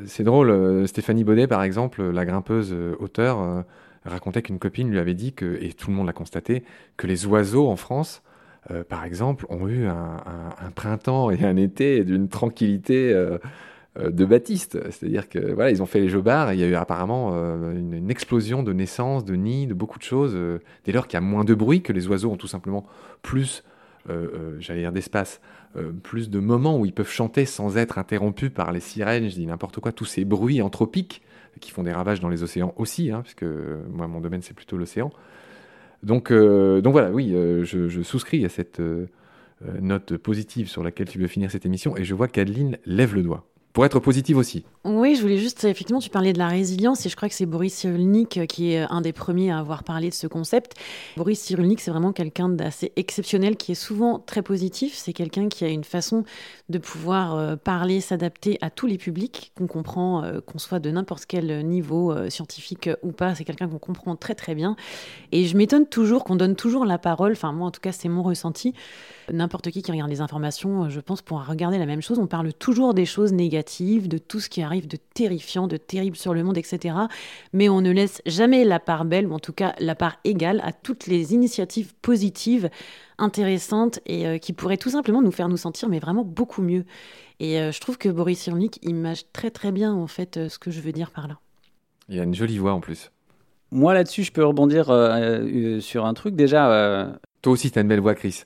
c'est 0.05 0.23
drôle, 0.23 0.87
Stéphanie 0.87 1.23
Baudet, 1.23 1.47
par 1.47 1.63
exemple, 1.63 2.03
la 2.03 2.23
grimpeuse 2.23 2.71
auteur, 2.99 3.65
racontait 4.05 4.43
qu'une 4.43 4.59
copine 4.59 4.91
lui 4.91 4.99
avait 4.99 5.15
dit, 5.15 5.33
que, 5.33 5.57
et 5.59 5.73
tout 5.73 5.89
le 5.89 5.95
monde 5.95 6.05
l'a 6.05 6.13
constaté, 6.13 6.63
que 6.97 7.07
les 7.07 7.25
oiseaux 7.25 7.67
en 7.67 7.77
France, 7.77 8.21
par 8.89 9.05
exemple, 9.05 9.47
ont 9.49 9.67
eu 9.67 9.87
un, 9.87 10.71
printemps 10.75 11.31
et 11.31 11.43
un 11.43 11.57
été 11.57 12.03
d'une 12.03 12.29
tranquillité 12.29 13.11
euh, 13.11 13.37
de 13.99 14.25
Baptiste. 14.25 14.79
C'est-à-dire 14.89 15.29
que 15.29 15.53
voilà, 15.53 15.69
ils 15.69 15.83
ont 15.83 15.85
fait 15.85 15.99
les 15.99 16.09
jeux 16.09 16.21
bars 16.21 16.51
et 16.51 16.55
il 16.55 16.59
y 16.59 16.63
a 16.63 16.67
eu 16.67 16.75
apparemment 16.75 17.31
euh, 17.33 17.73
une, 17.73 18.09
explosion 18.09 18.63
de 18.63 18.73
naissances, 18.73 19.23
de 19.23 19.35
nids, 19.35 19.67
de 19.67 19.73
beaucoup 19.73 19.99
de 19.99 20.03
choses. 20.03 20.33
Euh, 20.35 20.59
dès 20.85 20.91
lors 20.91 21.07
qu'il 21.07 21.15
y 21.15 21.17
a 21.17 21.21
moins 21.21 21.43
de 21.43 21.53
bruit, 21.53 21.81
que 21.81 21.93
les 21.93 22.07
oiseaux 22.07 22.31
ont 22.31 22.37
tout 22.37 22.47
simplement 22.47 22.85
plus, 23.21 23.63
j'allais 24.59 24.81
dire 24.81 24.91
d'espace, 24.91 25.39
plus 26.03 26.29
de 26.29 26.39
moments 26.39 26.77
où 26.77 26.85
ils 26.85 26.93
peuvent 26.93 27.09
chanter 27.09 27.45
sans 27.45 27.77
être 27.77 27.97
interrompus 27.97 28.49
par 28.49 28.71
les 28.71 28.81
sirènes, 28.81 29.29
je 29.29 29.35
dis 29.35 29.45
n'importe 29.45 29.79
quoi, 29.79 29.91
tous 29.91 30.05
ces 30.05 30.25
bruits 30.25 30.61
anthropiques 30.61 31.21
qui 31.61 31.71
font 31.71 31.83
des 31.83 31.93
ravages 31.93 32.19
dans 32.19 32.29
les 32.29 32.43
océans 32.43 32.73
aussi, 32.77 33.11
hein, 33.11 33.21
puisque 33.21 33.45
moi 33.89 34.07
mon 34.07 34.19
domaine 34.19 34.41
c'est 34.41 34.53
plutôt 34.53 34.77
l'océan. 34.77 35.11
Donc, 36.03 36.33
donc 36.33 36.91
voilà, 36.91 37.11
oui, 37.11 37.29
je, 37.31 37.87
je, 37.87 38.01
souscris 38.01 38.43
à 38.43 38.49
cette 38.49 38.81
note 39.79 40.17
positive 40.17 40.67
sur 40.67 40.83
laquelle 40.83 41.07
tu 41.07 41.17
veux 41.17 41.27
finir 41.27 41.49
cette 41.49 41.65
émission 41.65 41.95
et 41.95 42.03
je 42.03 42.13
vois 42.13 42.27
qu'Adeline 42.27 42.77
lève 42.85 43.15
le 43.15 43.23
doigt 43.23 43.45
pour 43.73 43.85
être 43.85 43.99
positive 43.99 44.37
aussi. 44.37 44.63
Oui, 44.85 45.15
je 45.15 45.21
voulais 45.21 45.39
juste, 45.39 45.63
effectivement, 45.63 45.99
tu 45.99 46.11
parlais 46.11 46.31
de 46.31 46.37
la 46.37 46.47
résilience 46.47 47.05
et 47.05 47.09
je 47.09 47.15
crois 47.15 47.27
que 47.27 47.33
c'est 47.33 47.47
Boris 47.47 47.73
Cyrulnik 47.73 48.37
euh, 48.37 48.45
qui 48.45 48.73
est 48.73 48.81
un 48.81 49.01
des 49.01 49.13
premiers 49.13 49.49
à 49.49 49.57
avoir 49.57 49.83
parlé 49.83 50.09
de 50.09 50.13
ce 50.13 50.27
concept. 50.27 50.73
Boris 51.17 51.39
Cyrulnik, 51.39 51.81
c'est 51.81 51.89
vraiment 51.89 52.13
quelqu'un 52.13 52.49
d'assez 52.49 52.91
exceptionnel 52.95 53.57
qui 53.57 53.71
est 53.71 53.75
souvent 53.75 54.19
très 54.19 54.43
positif. 54.43 54.93
C'est 54.95 55.13
quelqu'un 55.13 55.49
qui 55.49 55.65
a 55.65 55.69
une 55.69 55.83
façon 55.83 56.23
de 56.69 56.77
pouvoir 56.77 57.35
euh, 57.35 57.55
parler, 57.55 57.99
s'adapter 57.99 58.59
à 58.61 58.69
tous 58.69 58.85
les 58.85 58.99
publics, 58.99 59.51
qu'on 59.57 59.67
comprend, 59.67 60.23
euh, 60.23 60.39
qu'on 60.39 60.59
soit 60.59 60.79
de 60.79 60.91
n'importe 60.91 61.25
quel 61.25 61.65
niveau 61.65 62.13
scientifique 62.29 62.89
ou 63.01 63.11
pas. 63.11 63.33
C'est 63.33 63.43
quelqu'un 63.43 63.67
qu'on 63.67 63.79
comprend 63.79 64.15
très 64.15 64.35
très 64.35 64.53
bien. 64.53 64.75
Et 65.31 65.45
je 65.45 65.57
m'étonne 65.57 65.87
toujours 65.87 66.23
qu'on 66.23 66.35
donne 66.35 66.55
toujours 66.55 66.85
la 66.85 66.99
parole, 66.99 67.31
enfin 67.31 67.51
moi 67.53 67.67
en 67.67 67.71
tout 67.71 67.81
cas 67.81 67.91
c'est 67.91 68.09
mon 68.09 68.21
ressenti, 68.21 68.73
N'importe 69.31 69.71
qui 69.71 69.81
qui 69.81 69.91
regarde 69.91 70.09
les 70.09 70.21
informations, 70.21 70.89
je 70.89 70.99
pense, 70.99 71.21
pourra 71.21 71.43
regarder 71.43 71.77
la 71.77 71.85
même 71.85 72.01
chose. 72.01 72.19
On 72.19 72.27
parle 72.27 72.53
toujours 72.53 72.93
des 72.93 73.05
choses 73.05 73.33
négatives, 73.33 74.07
de 74.07 74.17
tout 74.17 74.39
ce 74.39 74.49
qui 74.49 74.61
arrive 74.61 74.87
de 74.87 74.97
terrifiant, 75.13 75.67
de 75.67 75.77
terrible 75.77 76.15
sur 76.15 76.33
le 76.33 76.43
monde, 76.43 76.57
etc. 76.57 76.95
Mais 77.53 77.69
on 77.69 77.81
ne 77.81 77.91
laisse 77.91 78.21
jamais 78.25 78.65
la 78.65 78.79
part 78.79 79.05
belle, 79.05 79.27
ou 79.27 79.33
en 79.33 79.39
tout 79.39 79.53
cas 79.53 79.73
la 79.79 79.95
part 79.95 80.17
égale, 80.23 80.61
à 80.63 80.71
toutes 80.71 81.07
les 81.07 81.33
initiatives 81.33 81.93
positives, 82.01 82.69
intéressantes 83.17 83.99
et 84.05 84.27
euh, 84.27 84.37
qui 84.37 84.53
pourraient 84.53 84.77
tout 84.77 84.89
simplement 84.89 85.21
nous 85.21 85.31
faire 85.31 85.49
nous 85.49 85.57
sentir, 85.57 85.89
mais 85.89 85.99
vraiment 85.99 86.23
beaucoup 86.23 86.61
mieux. 86.61 86.85
Et 87.39 87.59
euh, 87.59 87.71
je 87.71 87.79
trouve 87.79 87.97
que 87.97 88.09
Boris 88.09 88.39
Cyrulnik 88.39 88.79
image 88.83 89.31
très 89.31 89.51
très 89.51 89.71
bien 89.71 89.93
en 89.93 90.07
fait 90.07 90.37
euh, 90.37 90.49
ce 90.49 90.59
que 90.59 90.71
je 90.71 90.81
veux 90.81 90.91
dire 90.91 91.11
par 91.11 91.27
là. 91.27 91.39
Il 92.09 92.15
y 92.15 92.19
a 92.19 92.23
une 92.23 92.35
jolie 92.35 92.57
voix 92.57 92.73
en 92.73 92.79
plus. 92.79 93.11
Moi 93.71 93.93
là-dessus, 93.93 94.23
je 94.23 94.31
peux 94.31 94.45
rebondir 94.45 94.85
sur 95.81 96.05
un 96.05 96.13
truc. 96.13 96.35
Déjà, 96.35 97.17
toi 97.41 97.53
aussi, 97.53 97.71
tu 97.71 97.79
as 97.79 97.81
une 97.81 97.87
belle 97.87 98.01
voix, 98.01 98.13
Chris. 98.13 98.43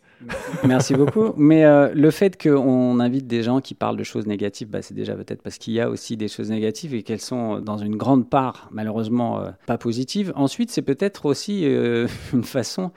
Merci 0.63 0.93
beaucoup. 0.93 1.33
Mais 1.37 1.65
euh, 1.65 1.89
le 1.93 2.11
fait 2.11 2.41
qu'on 2.41 2.99
invite 2.99 3.27
des 3.27 3.43
gens 3.43 3.61
qui 3.61 3.73
parlent 3.73 3.97
de 3.97 4.03
choses 4.03 4.27
négatives, 4.27 4.69
bah, 4.69 4.81
c'est 4.81 4.93
déjà 4.93 5.15
peut-être 5.15 5.41
parce 5.41 5.57
qu'il 5.57 5.73
y 5.73 5.81
a 5.81 5.89
aussi 5.89 6.17
des 6.17 6.27
choses 6.27 6.49
négatives 6.49 6.93
et 6.93 7.03
qu'elles 7.03 7.21
sont 7.21 7.59
dans 7.59 7.77
une 7.77 7.95
grande 7.95 8.29
part, 8.29 8.69
malheureusement, 8.71 9.39
euh, 9.39 9.49
pas 9.65 9.77
positives. 9.77 10.33
Ensuite, 10.35 10.71
c'est 10.71 10.81
peut-être 10.81 11.25
aussi 11.25 11.65
euh, 11.65 12.07
une 12.33 12.43
façon 12.43 12.91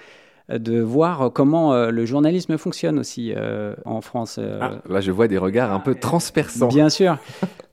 de 0.49 0.81
voir 0.81 1.33
comment 1.33 1.73
le 1.73 2.05
journalisme 2.07 2.59
fonctionne 2.59 2.99
aussi 2.99 3.33
en 3.85 4.01
France. 4.01 4.41
Ah, 4.61 4.81
là, 4.89 5.01
je 5.01 5.13
vois 5.13 5.29
des 5.29 5.39
regards 5.39 5.73
un 5.73 5.79
peu 5.79 5.95
transperçants. 5.95 6.67
Bien 6.67 6.89
sûr. 6.89 7.19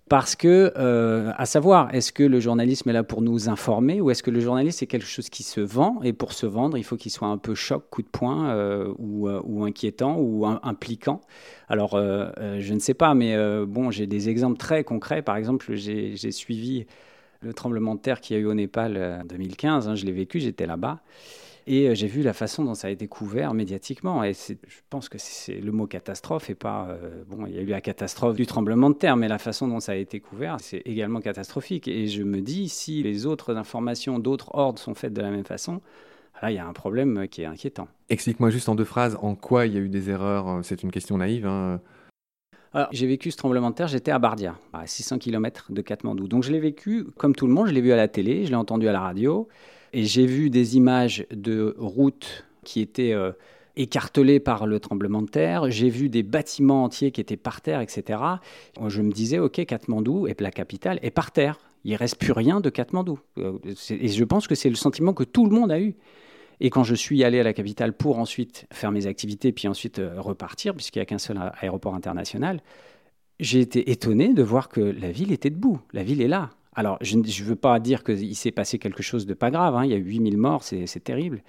Parce 0.09 0.37
que, 0.37 0.71
euh, 0.77 1.31
à 1.35 1.45
savoir, 1.45 1.93
est-ce 1.93 2.13
que 2.13 2.23
le 2.23 2.39
journalisme 2.39 2.89
est 2.89 2.93
là 2.93 3.03
pour 3.03 3.21
nous 3.21 3.49
informer 3.49 3.99
ou 3.99 4.09
est-ce 4.09 4.23
que 4.23 4.31
le 4.31 4.39
journalisme 4.39 4.85
est 4.85 4.87
quelque 4.87 5.05
chose 5.05 5.29
qui 5.29 5.43
se 5.43 5.59
vend 5.59 5.99
et 6.01 6.13
pour 6.13 6.31
se 6.31 6.45
vendre, 6.45 6.77
il 6.77 6.83
faut 6.83 6.95
qu'il 6.95 7.11
soit 7.11 7.27
un 7.27 7.37
peu 7.37 7.55
choc, 7.55 7.89
coup 7.89 8.01
de 8.01 8.07
poing 8.07 8.49
euh, 8.49 8.93
ou, 8.99 9.27
euh, 9.27 9.41
ou, 9.43 9.65
inquiétant 9.65 10.17
ou 10.17 10.45
impliquant 10.45 11.19
Alors, 11.67 11.97
je 11.97 12.73
ne 12.73 12.79
sais 12.79 12.93
pas, 12.93 13.13
mais 13.15 13.35
bon, 13.65 13.91
j'ai 13.91 14.07
des 14.07 14.29
exemples 14.29 14.57
très 14.57 14.85
concrets. 14.85 15.21
Par 15.21 15.35
exemple, 15.35 15.73
j'ai 15.75 16.31
suivi 16.31 16.85
le 17.41 17.53
tremblement 17.53 17.95
de 17.95 17.99
terre 17.99 18.21
qu'il 18.21 18.37
y 18.37 18.39
a 18.39 18.41
eu 18.41 18.45
au 18.45 18.53
Népal 18.53 18.97
en 19.21 19.25
2015. 19.25 19.89
Hein, 19.89 19.95
je 19.95 20.05
l'ai 20.05 20.13
vécu, 20.13 20.39
j'étais 20.39 20.65
là-bas. 20.65 21.01
Et 21.67 21.89
euh, 21.89 21.95
j'ai 21.95 22.07
vu 22.07 22.21
la 22.21 22.31
façon 22.33 22.63
dont 22.63 22.73
ça 22.73 22.87
a 22.87 22.91
été 22.91 23.07
couvert 23.07 23.53
médiatiquement. 23.53 24.23
Et 24.23 24.33
je 24.33 24.53
pense 24.89 25.09
que 25.09 25.17
c'est 25.17 25.59
le 25.59 25.71
mot 25.73 25.85
catastrophe 25.85 26.49
et 26.49 26.55
pas. 26.55 26.87
Euh, 26.89 27.23
bon, 27.27 27.45
il 27.45 27.53
y 27.53 27.59
a 27.59 27.61
eu 27.61 27.67
la 27.67 27.81
catastrophe 27.81 28.37
du 28.37 28.47
tremblement 28.47 28.89
de 28.89 28.95
terre, 28.95 29.17
mais 29.17 29.27
la 29.27 29.37
façon 29.37 29.67
dont 29.67 29.81
ça 29.81 29.91
a 29.91 29.95
été 29.95 30.21
couvert, 30.21 30.57
c'est 30.61 30.81
également 30.85 31.19
catastrophique. 31.19 31.89
Et 31.89 32.07
je 32.07 32.23
me 32.23 32.39
dis, 32.39 32.69
si 32.69 33.03
les 33.03 33.25
autres 33.25 33.57
informations 33.57 34.17
d'autres 34.17 34.55
ordres 34.55 34.79
sont 34.79 34.95
faites 34.95 35.13
de 35.13 35.21
la 35.21 35.29
même 35.29 35.43
façon, 35.43 35.81
là, 36.41 36.51
il 36.51 36.55
y 36.55 36.57
a 36.59 36.65
un 36.65 36.73
problème 36.73 37.27
qui 37.27 37.41
est 37.41 37.45
inquiétant. 37.45 37.89
Explique-moi 38.09 38.49
juste 38.49 38.69
en 38.69 38.75
deux 38.75 38.85
phrases 38.85 39.17
en 39.21 39.35
quoi 39.35 39.65
il 39.65 39.73
y 39.73 39.77
a 39.77 39.81
eu 39.81 39.89
des 39.89 40.09
erreurs. 40.09 40.61
C'est 40.63 40.83
une 40.83 40.91
question 40.91 41.17
naïve. 41.17 41.45
Hein. 41.45 41.81
j'ai 42.91 43.07
vécu 43.07 43.29
ce 43.29 43.35
tremblement 43.35 43.71
de 43.71 43.75
terre, 43.75 43.89
j'étais 43.89 44.11
à 44.11 44.19
Bardia, 44.19 44.55
à 44.71 44.87
600 44.87 45.17
km 45.17 45.73
de 45.73 45.81
Katmandou. 45.81 46.29
Donc 46.29 46.43
je 46.43 46.51
l'ai 46.53 46.61
vécu 46.61 47.03
comme 47.17 47.35
tout 47.35 47.45
le 47.45 47.53
monde, 47.53 47.67
je 47.67 47.73
l'ai 47.73 47.81
vu 47.81 47.91
à 47.91 47.97
la 47.97 48.07
télé, 48.07 48.45
je 48.45 48.51
l'ai 48.51 48.55
entendu 48.55 48.87
à 48.87 48.93
la 48.93 49.01
radio. 49.01 49.49
Et 49.93 50.05
j'ai 50.05 50.25
vu 50.25 50.49
des 50.49 50.77
images 50.77 51.25
de 51.31 51.75
routes 51.77 52.45
qui 52.63 52.81
étaient 52.81 53.13
euh, 53.13 53.31
écartelé 53.75 54.39
par 54.39 54.67
le 54.67 54.79
tremblement 54.79 55.21
de 55.21 55.29
terre. 55.29 55.69
J'ai 55.71 55.89
vu 55.89 56.09
des 56.09 56.23
bâtiments 56.23 56.83
entiers 56.83 57.11
qui 57.11 57.21
étaient 57.21 57.37
par 57.37 57.61
terre, 57.61 57.81
etc. 57.81 58.19
Je 58.87 59.01
me 59.01 59.11
disais, 59.11 59.39
OK, 59.39 59.63
Katmandou, 59.65 60.27
est 60.27 60.41
la 60.41 60.51
capitale, 60.51 60.99
est 61.01 61.11
par 61.11 61.31
terre. 61.31 61.59
Il 61.85 61.95
reste 61.95 62.17
plus 62.17 62.33
rien 62.33 62.59
de 62.59 62.69
Katmandou. 62.69 63.19
Euh, 63.37 63.59
et 63.89 64.07
je 64.09 64.23
pense 64.23 64.47
que 64.47 64.55
c'est 64.55 64.69
le 64.69 64.75
sentiment 64.75 65.13
que 65.13 65.23
tout 65.23 65.45
le 65.45 65.51
monde 65.51 65.71
a 65.71 65.79
eu. 65.79 65.95
Et 66.59 66.69
quand 66.69 66.83
je 66.83 66.95
suis 66.95 67.23
allé 67.23 67.39
à 67.39 67.43
la 67.43 67.53
capitale 67.53 67.93
pour 67.93 68.17
ensuite 68.17 68.65
faire 68.73 68.91
mes 68.91 69.05
activités, 69.05 69.51
puis 69.51 69.67
ensuite 69.67 69.99
euh, 69.99 70.19
repartir, 70.19 70.73
puisqu'il 70.73 70.99
n'y 70.99 71.03
a 71.03 71.05
qu'un 71.05 71.19
seul 71.19 71.39
aéroport 71.61 71.93
international, 71.93 72.61
j'ai 73.39 73.59
été 73.59 73.91
étonné 73.91 74.33
de 74.33 74.41
voir 74.41 74.67
que 74.67 74.81
la 74.81 75.11
ville 75.11 75.31
était 75.31 75.51
debout. 75.51 75.79
La 75.93 76.03
ville 76.03 76.21
est 76.21 76.27
là. 76.27 76.49
Alors, 76.77 76.99
je 77.01 77.17
ne 77.17 77.43
veux 77.43 77.55
pas 77.55 77.79
dire 77.79 78.03
qu'il 78.03 78.35
s'est 78.35 78.51
passé 78.51 78.77
quelque 78.77 79.01
chose 79.01 79.25
de 79.25 79.33
pas 79.33 79.49
grave. 79.49 79.75
Hein. 79.75 79.83
Il 79.83 79.89
y 79.89 79.95
a 79.95 79.97
8000 79.97 80.37
morts, 80.37 80.63
c'est 80.63 81.03
terrible. 81.03 81.41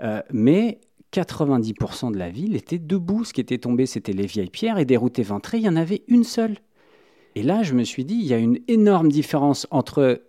Euh, 0.00 0.22
mais 0.32 0.78
90% 1.12 2.12
de 2.12 2.16
la 2.16 2.30
ville 2.30 2.54
était 2.54 2.78
debout. 2.78 3.24
Ce 3.24 3.32
qui 3.32 3.40
était 3.40 3.58
tombé, 3.58 3.86
c'était 3.86 4.12
les 4.12 4.26
vieilles 4.26 4.50
pierres. 4.50 4.78
Et 4.78 4.84
des 4.84 4.96
routes 4.96 5.18
éventrées, 5.18 5.58
il 5.58 5.64
y 5.64 5.68
en 5.68 5.74
avait 5.74 6.04
une 6.06 6.22
seule. 6.22 6.58
Et 7.34 7.42
là, 7.42 7.64
je 7.64 7.74
me 7.74 7.82
suis 7.82 8.04
dit, 8.04 8.14
il 8.14 8.26
y 8.26 8.32
a 8.32 8.38
une 8.38 8.60
énorme 8.68 9.10
différence 9.10 9.66
entre 9.72 10.22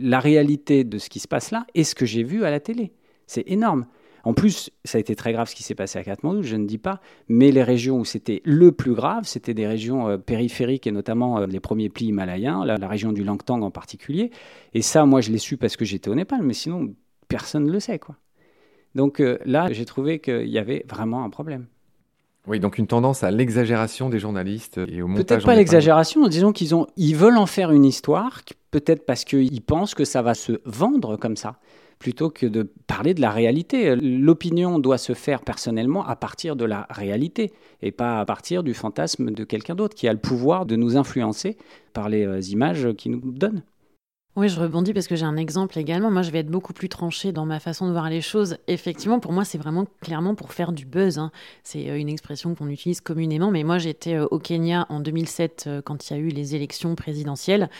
la 0.00 0.20
réalité 0.20 0.84
de 0.84 0.96
ce 0.96 1.10
qui 1.10 1.20
se 1.20 1.28
passe 1.28 1.50
là 1.50 1.66
et 1.74 1.84
ce 1.84 1.94
que 1.94 2.06
j'ai 2.06 2.22
vu 2.22 2.46
à 2.46 2.50
la 2.50 2.60
télé. 2.60 2.92
C'est 3.26 3.44
énorme. 3.46 3.84
En 4.24 4.34
plus, 4.34 4.70
ça 4.84 4.98
a 4.98 5.00
été 5.00 5.16
très 5.16 5.32
grave 5.32 5.48
ce 5.48 5.54
qui 5.54 5.62
s'est 5.62 5.74
passé 5.74 5.98
à 5.98 6.04
Katmandou, 6.04 6.42
je 6.42 6.56
ne 6.56 6.66
dis 6.66 6.78
pas, 6.78 7.00
mais 7.28 7.50
les 7.50 7.62
régions 7.62 7.98
où 7.98 8.04
c'était 8.04 8.40
le 8.44 8.72
plus 8.72 8.94
grave, 8.94 9.24
c'était 9.24 9.54
des 9.54 9.66
régions 9.66 10.08
euh, 10.08 10.16
périphériques 10.16 10.86
et 10.86 10.92
notamment 10.92 11.38
euh, 11.38 11.46
les 11.46 11.60
premiers 11.60 11.88
plis 11.88 12.06
himalayens, 12.06 12.64
la, 12.64 12.88
région 12.88 13.12
du 13.12 13.24
Langtang 13.24 13.62
en 13.62 13.70
particulier. 13.70 14.30
Et 14.74 14.82
ça, 14.82 15.06
moi, 15.06 15.20
je 15.20 15.30
l'ai 15.30 15.38
su 15.38 15.56
parce 15.56 15.76
que 15.76 15.84
j'étais 15.84 16.08
au 16.08 16.14
Népal, 16.14 16.42
mais 16.42 16.54
sinon, 16.54 16.94
personne 17.28 17.64
ne 17.64 17.72
le 17.72 17.80
sait. 17.80 17.98
quoi. 17.98 18.16
Donc 18.94 19.20
euh, 19.20 19.38
là, 19.44 19.72
j'ai 19.72 19.84
trouvé 19.84 20.20
qu'il 20.20 20.48
y 20.48 20.58
avait 20.58 20.84
vraiment 20.88 21.24
un 21.24 21.30
problème. 21.30 21.66
Oui, 22.48 22.58
donc 22.58 22.78
une 22.78 22.88
tendance 22.88 23.22
à 23.22 23.30
l'exagération 23.30 24.08
des 24.08 24.18
journalistes 24.18 24.78
et 24.78 25.00
au 25.00 25.06
montage. 25.06 25.26
Peut-être 25.26 25.46
pas 25.46 25.54
l'exagération, 25.54 26.26
disons 26.26 26.52
qu'ils 26.52 26.74
ont, 26.74 26.88
ils 26.96 27.14
veulent 27.14 27.38
en 27.38 27.46
faire 27.46 27.70
une 27.70 27.84
histoire, 27.84 28.42
peut-être 28.72 29.06
parce 29.06 29.24
qu'ils 29.24 29.62
pensent 29.62 29.94
que 29.94 30.04
ça 30.04 30.22
va 30.22 30.34
se 30.34 30.60
vendre 30.64 31.16
comme 31.16 31.36
ça 31.36 31.60
plutôt 32.02 32.30
que 32.30 32.46
de 32.46 32.64
parler 32.88 33.14
de 33.14 33.20
la 33.20 33.30
réalité. 33.30 33.94
L'opinion 33.94 34.80
doit 34.80 34.98
se 34.98 35.14
faire 35.14 35.42
personnellement 35.42 36.04
à 36.04 36.16
partir 36.16 36.56
de 36.56 36.64
la 36.64 36.88
réalité 36.90 37.52
et 37.80 37.92
pas 37.92 38.18
à 38.18 38.24
partir 38.24 38.64
du 38.64 38.74
fantasme 38.74 39.30
de 39.30 39.44
quelqu'un 39.44 39.76
d'autre 39.76 39.94
qui 39.94 40.08
a 40.08 40.12
le 40.12 40.18
pouvoir 40.18 40.66
de 40.66 40.74
nous 40.74 40.96
influencer 40.96 41.56
par 41.92 42.08
les 42.08 42.26
euh, 42.26 42.40
images 42.40 42.88
qu'il 42.98 43.12
nous 43.12 43.20
donne. 43.30 43.62
Oui, 44.34 44.48
je 44.48 44.58
rebondis 44.58 44.92
parce 44.92 45.06
que 45.06 45.14
j'ai 45.14 45.26
un 45.26 45.36
exemple 45.36 45.78
également. 45.78 46.10
Moi, 46.10 46.22
je 46.22 46.32
vais 46.32 46.40
être 46.40 46.50
beaucoup 46.50 46.72
plus 46.72 46.88
tranchée 46.88 47.30
dans 47.30 47.46
ma 47.46 47.60
façon 47.60 47.86
de 47.86 47.92
voir 47.92 48.10
les 48.10 48.22
choses. 48.22 48.56
Effectivement, 48.66 49.20
pour 49.20 49.30
moi, 49.32 49.44
c'est 49.44 49.58
vraiment 49.58 49.86
clairement 50.00 50.34
pour 50.34 50.52
faire 50.52 50.72
du 50.72 50.86
buzz. 50.86 51.18
Hein. 51.18 51.30
C'est 51.62 51.88
euh, 51.88 51.98
une 51.98 52.08
expression 52.08 52.56
qu'on 52.56 52.68
utilise 52.68 53.00
communément. 53.00 53.52
Mais 53.52 53.62
moi, 53.62 53.78
j'étais 53.78 54.14
euh, 54.14 54.26
au 54.32 54.40
Kenya 54.40 54.86
en 54.88 54.98
2007 54.98 55.70
quand 55.84 56.10
il 56.10 56.14
y 56.14 56.16
a 56.16 56.18
eu 56.18 56.28
les 56.30 56.56
élections 56.56 56.96
présidentielles 56.96 57.70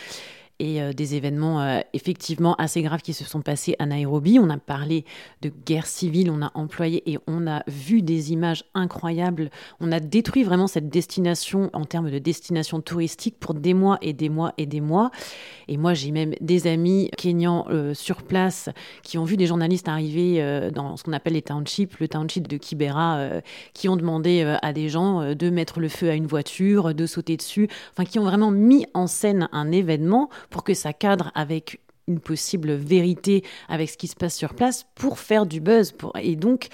et 0.59 0.81
euh, 0.81 0.93
des 0.93 1.15
événements 1.15 1.61
euh, 1.61 1.79
effectivement 1.93 2.55
assez 2.55 2.81
graves 2.81 3.01
qui 3.01 3.13
se 3.13 3.23
sont 3.23 3.41
passés 3.41 3.75
à 3.79 3.85
Nairobi. 3.85 4.39
On 4.39 4.49
a 4.49 4.57
parlé 4.57 5.05
de 5.41 5.51
guerre 5.65 5.87
civile, 5.87 6.29
on 6.29 6.41
a 6.41 6.51
employé 6.53 7.03
et 7.11 7.17
on 7.27 7.47
a 7.47 7.63
vu 7.67 8.01
des 8.01 8.31
images 8.31 8.63
incroyables. 8.73 9.49
On 9.79 9.91
a 9.91 9.99
détruit 9.99 10.43
vraiment 10.43 10.67
cette 10.67 10.89
destination 10.89 11.69
en 11.73 11.85
termes 11.85 12.11
de 12.11 12.19
destination 12.19 12.81
touristique 12.81 13.39
pour 13.39 13.53
des 13.55 13.73
mois 13.73 13.97
et 14.01 14.13
des 14.13 14.29
mois 14.29 14.53
et 14.57 14.65
des 14.65 14.81
mois. 14.81 15.11
Et 15.67 15.77
moi, 15.77 15.93
j'ai 15.93 16.11
même 16.11 16.33
des 16.39 16.67
amis 16.67 17.09
kenyans 17.17 17.65
euh, 17.69 17.93
sur 17.93 18.21
place 18.21 18.69
qui 19.01 19.17
ont 19.17 19.23
vu 19.23 19.37
des 19.37 19.47
journalistes 19.47 19.87
arriver 19.87 20.13
dans 20.73 20.97
ce 20.97 21.03
qu'on 21.03 21.13
appelle 21.13 21.33
les 21.33 21.41
townships, 21.41 21.97
le 21.99 22.07
township 22.07 22.47
de 22.47 22.57
Kibera, 22.57 23.41
qui 23.73 23.89
ont 23.89 23.95
demandé 23.95 24.43
à 24.61 24.73
des 24.73 24.89
gens 24.89 25.33
de 25.33 25.49
mettre 25.49 25.79
le 25.79 25.89
feu 25.89 26.09
à 26.09 26.15
une 26.15 26.27
voiture, 26.27 26.93
de 26.93 27.05
sauter 27.05 27.37
dessus, 27.37 27.67
enfin 27.91 28.05
qui 28.05 28.19
ont 28.19 28.23
vraiment 28.23 28.51
mis 28.51 28.85
en 28.93 29.07
scène 29.07 29.49
un 29.51 29.71
événement 29.71 30.29
pour 30.53 30.63
que 30.63 30.73
ça 30.73 30.93
cadre 30.93 31.31
avec 31.35 31.81
une 32.07 32.19
possible 32.19 32.73
vérité 32.73 33.43
avec 33.67 33.89
ce 33.89 33.97
qui 33.97 34.07
se 34.07 34.15
passe 34.15 34.35
sur 34.35 34.53
place 34.53 34.85
pour 34.95 35.19
faire 35.19 35.45
du 35.45 35.59
buzz. 35.59 35.93
Et 36.21 36.35
donc, 36.35 36.67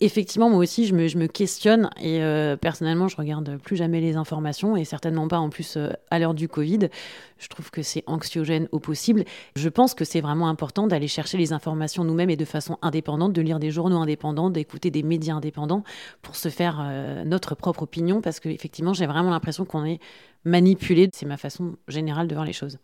effectivement, 0.00 0.50
moi 0.50 0.58
aussi, 0.58 0.86
je 0.86 0.94
me, 0.94 1.08
je 1.08 1.18
me 1.18 1.26
questionne 1.26 1.90
et 2.00 2.22
euh, 2.22 2.56
personnellement, 2.56 3.08
je 3.08 3.16
regarde 3.16 3.58
plus 3.58 3.76
jamais 3.76 4.00
les 4.00 4.16
informations 4.16 4.76
et 4.76 4.84
certainement 4.84 5.26
pas 5.26 5.38
en 5.38 5.50
plus 5.50 5.76
euh, 5.76 5.90
à 6.10 6.18
l'heure 6.18 6.34
du 6.34 6.48
Covid. 6.48 6.90
Je 7.38 7.48
trouve 7.48 7.70
que 7.70 7.82
c'est 7.82 8.04
anxiogène 8.06 8.68
au 8.70 8.78
possible. 8.78 9.24
Je 9.56 9.68
pense 9.68 9.94
que 9.94 10.04
c'est 10.04 10.20
vraiment 10.20 10.48
important 10.48 10.86
d'aller 10.86 11.08
chercher 11.08 11.38
les 11.38 11.52
informations 11.52 12.04
nous-mêmes 12.04 12.30
et 12.30 12.36
de 12.36 12.44
façon 12.44 12.78
indépendante, 12.82 13.32
de 13.32 13.42
lire 13.42 13.58
des 13.58 13.70
journaux 13.70 13.98
indépendants, 13.98 14.50
d'écouter 14.50 14.90
des 14.90 15.02
médias 15.02 15.34
indépendants 15.34 15.82
pour 16.22 16.36
se 16.36 16.50
faire 16.50 16.78
euh, 16.80 17.24
notre 17.24 17.54
propre 17.54 17.82
opinion 17.82 18.20
parce 18.20 18.38
qu'effectivement, 18.38 18.92
j'ai 18.92 19.06
vraiment 19.06 19.30
l'impression 19.30 19.64
qu'on 19.64 19.84
est 19.84 19.98
manipulé. 20.44 21.08
C'est 21.12 21.26
ma 21.26 21.36
façon 21.36 21.76
générale 21.88 22.28
de 22.28 22.34
voir 22.34 22.44
les 22.44 22.52
choses. 22.52 22.78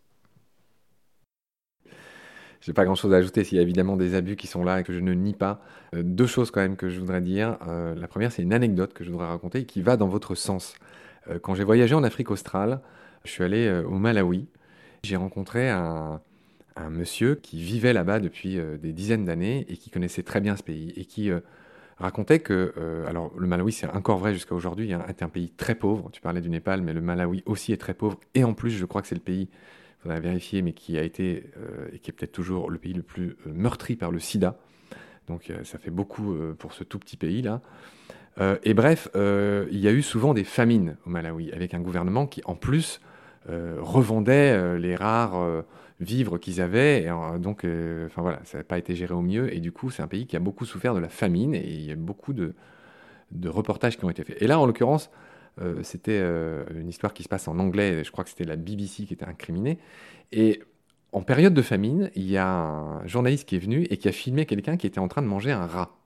J'ai 2.61 2.75
pas 2.75 2.85
grand 2.85 2.95
chose 2.95 3.13
à 3.15 3.17
ajouter. 3.17 3.45
S'il 3.45 3.57
y 3.57 3.59
a 3.59 3.63
évidemment 3.63 3.97
des 3.97 4.15
abus 4.15 4.37
qui 4.37 4.47
sont 4.47 4.63
là 4.63 4.81
et 4.81 4.83
que 4.83 4.93
je 4.93 5.01
ne 5.01 5.15
nie 5.15 5.35
pas. 5.35 5.63
Euh, 5.95 6.03
deux 6.05 6.27
choses 6.27 6.51
quand 6.51 6.61
même 6.61 6.77
que 6.77 6.89
je 6.89 7.01
voudrais 7.01 7.21
dire. 7.21 7.57
Euh, 7.67 7.95
la 7.95 8.07
première, 8.07 8.33
c'est 8.33 8.43
une 8.43 8.53
anecdote 8.53 8.93
que 8.93 9.05
je 9.05 9.11
voudrais 9.11 9.29
raconter 9.29 9.61
et 9.61 9.65
qui 9.65 9.81
va 9.83 9.97
dans 9.97 10.09
votre 10.09 10.35
sens. 10.35 10.75
Euh, 11.29 11.39
quand 11.39 11.55
j'ai 11.55 11.65
voyagé 11.65 11.95
en 11.95 12.05
Afrique 12.05 12.31
australe, 12.31 12.81
je 13.25 13.31
suis 13.31 13.45
allé 13.45 13.71
au 13.87 13.99
Malawi. 13.99 14.47
J'ai 15.03 15.17
rencontré 15.17 15.69
un, 15.69 16.21
monsieur 16.91 17.35
qui 17.35 17.63
vivait 17.63 17.93
là-bas 17.93 18.21
depuis 18.21 18.59
des 18.81 18.95
dizaines 18.95 19.27
d'années 19.27 19.67
et 19.69 19.77
qui 19.77 19.91
connaissait 19.91 20.23
très 20.23 20.41
bien 20.41 20.57
ce 20.57 20.63
pays 20.63 20.95
et 20.97 21.05
qui 21.05 21.31
racontait 21.99 22.39
que, 22.39 22.73
alors 23.07 23.31
le 23.37 23.47
Malawi 23.47 23.73
c'est 23.73 23.91
encore 23.91 24.17
vrai 24.17 24.33
jusqu'à 24.33 24.55
aujourd'hui, 24.55 24.95
hein, 24.95 25.05
est 25.07 25.23
un 25.23 25.29
pays 25.29 25.51
très 25.51 25.75
pauvre. 25.75 26.09
Tu 26.11 26.23
parlais 26.23 26.41
du 26.41 26.49
Népal, 26.49 26.81
mais 26.81 26.95
le 26.95 27.03
Malawi 27.03 27.43
aussi 27.45 27.75
est 27.75 27.77
très 27.77 27.93
pauvre. 27.93 28.19
Et 28.35 28.43
en 28.43 28.55
plus, 28.55 28.71
je 28.71 28.87
crois 28.87 29.03
que 29.03 29.09
c'est 29.09 29.15
le 29.15 29.21
pays 29.21 29.51
faudrait 30.03 30.21
vérifier, 30.21 30.63
mais 30.63 30.73
qui 30.73 30.99
a 30.99 31.03
été 31.03 31.45
euh, 31.57 31.89
et 31.93 31.99
qui 31.99 32.11
est 32.11 32.15
peut-être 32.15 32.33
toujours 32.33 32.71
le 32.71 32.79
pays 32.79 32.93
le 32.93 33.03
plus 33.03 33.37
euh, 33.47 33.53
meurtri 33.53 33.97
par 33.97 34.11
le 34.11 34.19
sida. 34.19 34.57
Donc 35.29 35.51
euh, 35.51 35.63
ça 35.65 35.79
fait 35.79 35.91
beaucoup 35.91 36.35
pour 36.59 36.73
ce 36.73 36.85
tout 36.85 36.99
petit 36.99 37.17
pays-là. 37.17 37.61
et 38.65 38.75
bref, 38.75 39.09
il 39.15 39.79
y 39.79 39.87
a 39.87 39.93
eu 39.93 40.03
souvent 40.03 40.33
des 40.35 40.45
famines 40.45 40.97
au 41.07 41.11
Malawi, 41.11 41.53
avec 41.53 41.75
un 41.75 41.81
gouvernement 41.81 42.27
qui 42.27 42.41
en 42.47 42.55
plus 42.55 43.01
revendait 43.47 44.79
les 44.79 44.97
rares 44.97 45.65
vivres 46.01 46.39
qu'ils 46.39 46.61
avaient. 46.63 47.03
Et, 47.03 47.39
donc, 47.39 47.67
enfin 48.07 48.23
voilà, 48.23 48.41
ça 48.45 48.59
n'a 48.59 48.65
pas 48.65 48.79
été 48.79 48.95
géré 48.95 49.13
au 49.13 49.21
mieux. 49.21 49.55
Et 49.55 49.61
du 49.61 49.73
coup, 49.73 49.91
c'est 49.91 50.03
un 50.03 50.09
pays 50.09 50.27
qui 50.27 50.37
a 50.37 50.41
beaucoup 50.41 50.65
souffert 50.65 50.95
de 50.95 51.01
la 51.01 51.11
famine 51.11 51.55
et 51.55 51.69
il 51.69 51.83
y 51.83 51.93
a 51.93 51.97
beaucoup 51.97 52.33
de 52.33 52.55
reportages 53.45 53.99
qui 53.99 54.05
ont 54.05 54.11
été 54.11 54.25
faits. 54.25 54.41
Et 54.41 54.47
là, 54.47 54.59
en 54.59 54.65
l'occurrence, 54.65 55.11
euh, 55.61 55.83
c'était 55.83 56.19
euh, 56.21 56.65
une 56.75 56.89
histoire 56.89 57.13
qui 57.13 57.23
se 57.23 57.29
passe 57.29 57.49
en 57.49 57.59
anglais, 57.59 58.03
je 58.05 58.11
crois 58.11 58.25
que 58.25 58.31
c'était 58.31 58.45
la 58.45 58.57
BBC 58.57 59.05
qui 59.05 59.15
était 59.15 59.27
incriminée. 59.27 59.79
Et 60.33 60.63
en 61.13 61.23
période 61.23 61.55
de 61.55 61.63
famine, 61.63 62.11
il 62.15 62.31
y 62.31 62.37
a 62.37 62.49
un 62.49 63.07
journaliste 63.07 63.49
qui 63.49 63.57
est 63.57 63.61
venu 63.61 63.87
et 63.91 63.97
qui 63.97 64.09
a 64.09 64.13
filmé 64.13 64.47
quelqu'un 64.47 64.77
qui 64.77 64.87
était 64.87 65.01
en 65.01 65.09
train 65.09 65.23
de 65.23 65.27
manger 65.27 65.53
un 65.53 65.67
rat. 65.67 65.97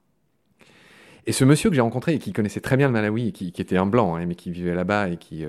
Et 1.27 1.33
ce 1.33 1.45
monsieur 1.45 1.71
que 1.71 1.77
j'ai 1.77 1.83
rencontré 1.83 2.15
et 2.15 2.19
qui 2.19 2.33
connaissait 2.33 2.61
très 2.61 2.77
bien 2.77 2.87
le 2.89 2.93
Malawi, 2.93 3.33
qui, 3.33 3.49
était 3.49 3.77
un 3.77 3.87
blanc, 3.87 4.17
hein, 4.17 4.27
mais 4.27 4.35
qui 4.35 4.51
vivait 4.51 4.75
là-bas 4.75 5.09
et 5.09 5.17
qui, 5.17 5.45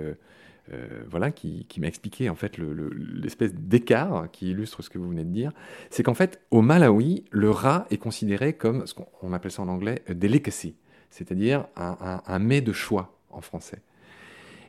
euh, 0.73 0.87
voilà, 1.09 1.31
qui, 1.31 1.67
m'a 1.77 1.87
expliqué 1.87 2.29
en 2.29 2.35
fait 2.35 2.57
l'espèce 2.57 3.53
d'écart 3.53 4.29
qui 4.31 4.49
illustre 4.51 4.81
ce 4.81 4.89
que 4.89 4.97
vous 4.97 5.09
venez 5.09 5.23
de 5.23 5.29
dire, 5.29 5.51
c'est 5.89 6.01
qu'en 6.01 6.13
fait 6.13 6.41
au 6.49 6.61
Malawi, 6.61 7.23
le 7.29 7.51
rat 7.51 7.85
est 7.91 7.97
considéré 7.97 8.53
comme 8.53 8.87
ce 8.87 8.93
qu'on 8.93 9.33
appelle 9.33 9.51
ça 9.51 9.61
en 9.61 9.67
anglais 9.67 10.01
delicacy, 10.09 10.75
c'est-à-dire 11.11 11.67
un, 11.75 12.21
un, 12.25 12.39
mets 12.39 12.61
de 12.61 12.73
choix 12.73 13.19
en 13.29 13.41
français. 13.41 13.81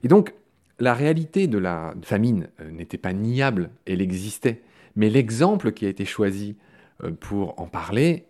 Et 0.03 0.09
donc, 0.09 0.35
la 0.79 0.95
réalité 0.95 1.47
de 1.47 1.59
la 1.59 1.95
famine 2.03 2.49
euh, 2.61 2.71
n'était 2.71 2.99
pas 2.99 3.13
niable, 3.13 3.71
elle 3.87 4.01
existait. 4.01 4.63
Mais 4.95 5.11
l'exemple 5.11 5.73
qui 5.73 5.87
a 5.87 5.89
été 5.89 6.05
choisi 6.05 6.57
euh, 7.03 7.11
pour 7.13 7.59
en 7.61 7.67
parler 7.67 8.27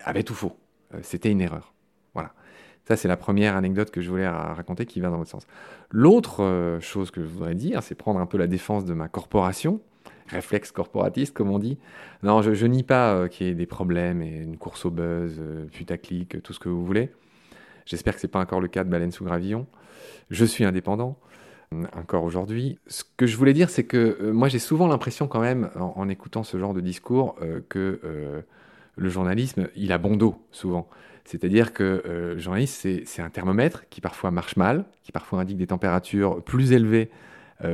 avait 0.00 0.22
tout 0.22 0.34
faux. 0.34 0.56
Euh, 0.94 0.98
c'était 1.02 1.30
une 1.30 1.40
erreur. 1.40 1.74
Voilà. 2.14 2.32
Ça, 2.86 2.96
c'est 2.96 3.08
la 3.08 3.16
première 3.16 3.56
anecdote 3.56 3.90
que 3.90 4.02
je 4.02 4.10
voulais 4.10 4.28
raconter 4.28 4.84
qui 4.84 5.00
va 5.00 5.08
dans 5.08 5.16
votre 5.16 5.30
sens. 5.30 5.46
L'autre 5.90 6.78
chose 6.82 7.10
que 7.10 7.22
je 7.22 7.26
voudrais 7.26 7.54
dire, 7.54 7.82
c'est 7.82 7.94
prendre 7.94 8.20
un 8.20 8.26
peu 8.26 8.36
la 8.36 8.46
défense 8.46 8.84
de 8.84 8.92
ma 8.92 9.08
corporation, 9.08 9.80
réflexe 10.28 10.70
corporatiste, 10.70 11.32
comme 11.32 11.50
on 11.50 11.58
dit. 11.58 11.78
Non, 12.22 12.42
je, 12.42 12.52
je 12.52 12.66
nie 12.66 12.82
pas 12.82 13.26
qu'il 13.30 13.46
y 13.46 13.50
ait 13.50 13.54
des 13.54 13.64
problèmes 13.64 14.20
et 14.20 14.36
une 14.36 14.58
course 14.58 14.84
au 14.84 14.90
buzz, 14.90 15.40
putaclic, 15.72 16.42
tout 16.42 16.52
ce 16.52 16.60
que 16.60 16.68
vous 16.68 16.84
voulez. 16.84 17.10
J'espère 17.86 18.14
que 18.14 18.20
ce 18.20 18.26
n'est 18.26 18.30
pas 18.30 18.40
encore 18.40 18.60
le 18.60 18.68
cas 18.68 18.84
de 18.84 18.90
Baleine 18.90 19.12
sous 19.12 19.24
Gravillon. 19.24 19.66
Je 20.30 20.44
suis 20.44 20.64
indépendant 20.64 21.18
euh, 21.72 21.84
encore 21.92 22.24
aujourd'hui. 22.24 22.78
Ce 22.86 23.04
que 23.16 23.26
je 23.26 23.36
voulais 23.36 23.52
dire, 23.52 23.70
c'est 23.70 23.84
que 23.84 24.18
euh, 24.20 24.32
moi 24.32 24.48
j'ai 24.48 24.58
souvent 24.58 24.86
l'impression 24.86 25.28
quand 25.28 25.40
même, 25.40 25.70
en, 25.76 26.08
écoutant 26.08 26.42
ce 26.42 26.58
genre 26.58 26.74
de 26.74 26.80
discours, 26.80 27.36
euh, 27.42 27.60
que 27.68 28.44
le 28.96 29.08
journalisme, 29.08 29.68
il 29.76 29.92
a 29.92 29.98
bon 29.98 30.16
dos 30.16 30.36
souvent. 30.50 30.88
C'est-à-dire 31.24 31.72
que 31.72 32.02
le 32.06 32.38
journaliste, 32.38 32.86
c'est 33.06 33.22
un 33.22 33.30
thermomètre 33.30 33.88
qui 33.88 34.02
parfois 34.02 34.30
marche 34.30 34.56
mal, 34.56 34.84
qui 35.02 35.10
parfois 35.10 35.40
indique 35.40 35.56
des 35.56 35.66
températures 35.66 36.44
plus 36.44 36.72
élevées 36.72 37.10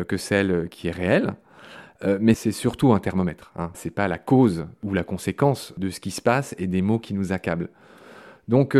que 0.06 0.16
celle 0.16 0.68
qui 0.70 0.86
est 0.86 0.92
réelle. 0.92 1.34
mais 2.20 2.34
c'est 2.34 2.52
surtout 2.52 2.92
un 2.92 3.00
thermomètre. 3.00 3.52
Hein. 3.56 3.72
Ce 3.74 3.88
n'est 3.88 3.92
pas 3.92 4.06
la 4.06 4.18
cause 4.18 4.66
ou 4.84 4.94
la 4.94 5.02
conséquence 5.02 5.74
de 5.78 5.90
ce 5.90 5.98
qui 5.98 6.12
se 6.12 6.22
passe 6.22 6.54
et 6.58 6.68
des 6.68 6.80
mots 6.80 7.00
qui 7.00 7.12
nous 7.12 7.32
accablent. 7.32 7.70
Donc, 8.46 8.76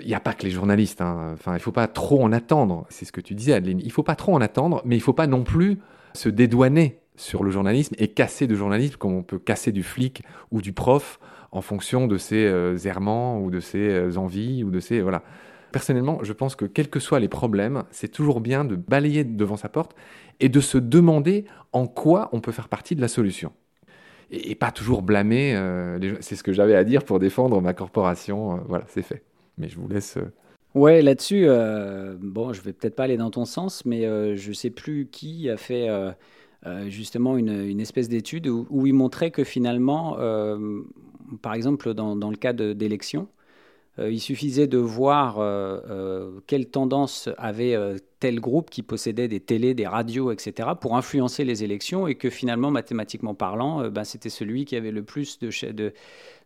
il 0.00 0.06
n'y 0.06 0.14
a 0.14 0.20
pas 0.20 0.32
que 0.32 0.44
les 0.44 0.50
journalistes. 0.50 1.00
Hein. 1.00 1.30
Enfin, 1.34 1.52
il 1.52 1.56
ne 1.56 1.60
faut 1.60 1.72
pas 1.72 1.86
trop 1.88 2.22
en 2.22 2.32
attendre. 2.32 2.86
C'est 2.88 3.04
ce 3.04 3.12
que 3.12 3.20
tu 3.20 3.34
disais, 3.34 3.52
Adeline. 3.52 3.80
Il 3.80 3.86
ne 3.86 3.92
faut 3.92 4.02
pas 4.02 4.16
trop 4.16 4.34
en 4.34 4.40
attendre, 4.40 4.82
mais 4.84 4.96
il 4.96 5.00
ne 5.00 5.04
faut 5.04 5.12
pas 5.12 5.26
non 5.26 5.44
plus 5.44 5.78
se 6.14 6.28
dédouaner 6.28 7.00
sur 7.16 7.44
le 7.44 7.50
journalisme 7.50 7.94
et 7.98 8.08
casser 8.08 8.46
de 8.46 8.54
journalisme 8.54 8.96
comme 8.96 9.14
on 9.14 9.22
peut 9.22 9.38
casser 9.38 9.72
du 9.72 9.82
flic 9.82 10.22
ou 10.50 10.60
du 10.60 10.72
prof 10.72 11.20
en 11.52 11.60
fonction 11.60 12.06
de 12.06 12.18
ses 12.18 12.44
euh, 12.46 12.76
errements 12.84 13.40
ou 13.40 13.50
de 13.50 13.60
ses 13.60 13.88
euh, 13.88 14.16
envies 14.16 14.64
ou 14.64 14.70
de 14.70 14.80
ses 14.80 15.00
voilà. 15.00 15.22
Personnellement, 15.70 16.20
je 16.22 16.32
pense 16.32 16.54
que 16.54 16.66
quels 16.66 16.88
que 16.88 17.00
soient 17.00 17.18
les 17.18 17.28
problèmes, 17.28 17.82
c'est 17.90 18.08
toujours 18.08 18.40
bien 18.40 18.64
de 18.64 18.76
balayer 18.76 19.24
devant 19.24 19.56
sa 19.56 19.68
porte 19.68 19.96
et 20.38 20.48
de 20.48 20.60
se 20.60 20.78
demander 20.78 21.46
en 21.72 21.88
quoi 21.88 22.28
on 22.32 22.40
peut 22.40 22.52
faire 22.52 22.68
partie 22.68 22.94
de 22.94 23.00
la 23.00 23.08
solution. 23.08 23.52
Et, 24.30 24.54
pas 24.54 24.70
toujours 24.70 25.02
blâmer. 25.02 25.54
Euh, 25.56 26.16
c'est 26.20 26.36
ce 26.36 26.44
que 26.44 26.52
j'avais 26.52 26.76
à 26.76 26.84
dire 26.84 27.04
pour 27.04 27.18
défendre 27.18 27.60
ma 27.60 27.74
corporation. 27.74 28.60
voilà, 28.68 28.84
c'est 28.86 29.02
fait. 29.02 29.24
Mais 29.58 29.68
je 29.68 29.78
vous 29.78 29.88
laisse. 29.88 30.18
Ouais, 30.74 31.02
là-dessus, 31.02 31.46
bon, 32.18 32.52
je 32.52 32.60
vais 32.60 32.72
peut-être 32.72 32.96
pas 32.96 33.04
aller 33.04 33.16
dans 33.16 33.30
ton 33.30 33.44
sens, 33.44 33.84
mais 33.84 34.02
je 34.36 34.52
sais 34.52 34.70
plus 34.70 35.06
qui 35.06 35.48
a 35.48 35.56
fait 35.56 35.88
euh, 36.66 36.88
justement 36.88 37.36
une, 37.36 37.78
espèce 37.80 38.08
d'étude 38.08 38.46
où, 38.46 38.86
il 38.86 38.94
montrait 38.94 39.30
que 39.30 39.44
finalement, 39.44 40.16
euh, 40.18 40.80
par 41.42 41.52
exemple 41.52 41.92
dans, 41.92 42.14
le 42.14 42.36
cas 42.36 42.54
d'élections, 42.54 43.28
euh, 43.98 44.10
il 44.10 44.18
suffisait 44.18 44.66
de 44.66 44.78
voir 44.78 45.36
quelle 46.46 46.70
tendance 46.70 47.28
avait 47.36 47.76
tel 48.18 48.40
groupe 48.40 48.70
qui 48.70 48.82
possédait 48.82 49.28
des 49.28 49.40
télés, 49.40 49.74
des 49.74 49.86
radios, 49.86 50.32
etc., 50.32 50.70
pour 50.80 50.96
influencer 50.96 51.44
les 51.44 51.64
élections, 51.64 52.06
et 52.06 52.14
que 52.14 52.30
finalement, 52.30 52.70
mathématiquement 52.70 53.34
parlant, 53.34 53.88
ben, 53.90 54.04
c'était 54.04 54.30
celui 54.30 54.64
qui 54.64 54.76
avait 54.76 54.90
le 54.90 55.02
plus 55.02 55.38
de, 55.40 55.50
de, 55.70 55.92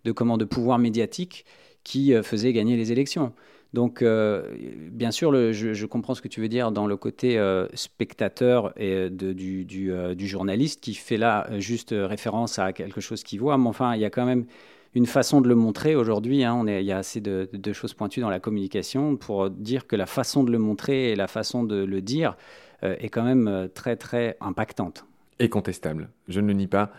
de, 0.05 0.37
de 0.37 0.45
pouvoir 0.45 0.79
médiatique 0.81 1.45
qui 1.89 2.13
faisait 2.23 2.53
gagner 2.53 2.77
les 2.77 2.93
élections. 2.93 3.33
Donc, 3.75 4.01
euh, 4.01 4.55
bien 4.91 5.11
sûr, 5.11 5.33
je, 5.53 5.87
comprends 5.87 6.15
ce 6.15 6.23
que 6.23 6.29
tu 6.29 6.41
veux 6.41 6.49
dire 6.49 6.73
dans 6.73 6.87
le 6.87 6.97
côté 6.97 7.39
euh, 7.39 7.67
spectateur 7.75 8.73
et 8.79 9.11
euh, 9.11 10.15
du, 10.15 10.27
journaliste 10.27 10.81
qui 10.81 10.95
fait 10.95 11.19
là 11.19 11.47
juste 11.59 11.95
référence 11.97 12.59
à 12.59 12.73
quelque 12.73 13.01
chose 13.01 13.23
qu'il 13.23 13.41
voit. 13.41 13.59
Mais 13.59 13.69
enfin, 13.69 13.95
il 13.95 14.01
y 14.01 14.07
a 14.07 14.11
quand 14.11 14.25
même 14.25 14.47
une 14.95 15.07
façon 15.07 15.43
de 15.43 15.49
le 15.49 15.55
montrer 15.55 15.97
aujourd'hui. 15.97 16.45
Hein. 16.45 16.65
il 16.67 16.85
y 16.85 16.93
a 16.93 16.99
assez 16.99 17.21
de, 17.21 17.73
choses 17.73 17.93
pointues 17.93 18.21
dans 18.21 18.31
la 18.31 18.41
communication 18.41 19.17
pour 19.17 19.51
dire 19.51 19.87
que 19.87 19.97
la 19.97 20.07
façon 20.07 20.45
de 20.45 20.51
le 20.51 20.59
montrer 20.59 21.11
et 21.11 21.17
la 21.17 21.29
façon 21.29 21.63
de 21.63 21.85
le 21.85 22.01
dire 22.01 22.37
est 22.83 23.11
quand 23.11 23.25
même 23.25 23.69
très, 23.75 23.97
très 23.97 24.37
impactante. 24.41 25.05
Et 25.41 25.51
contestable. 25.51 26.09
Je 26.27 26.41
ne 26.41 26.47
le 26.47 26.55
nie 26.55 26.69
pas. 26.69 26.91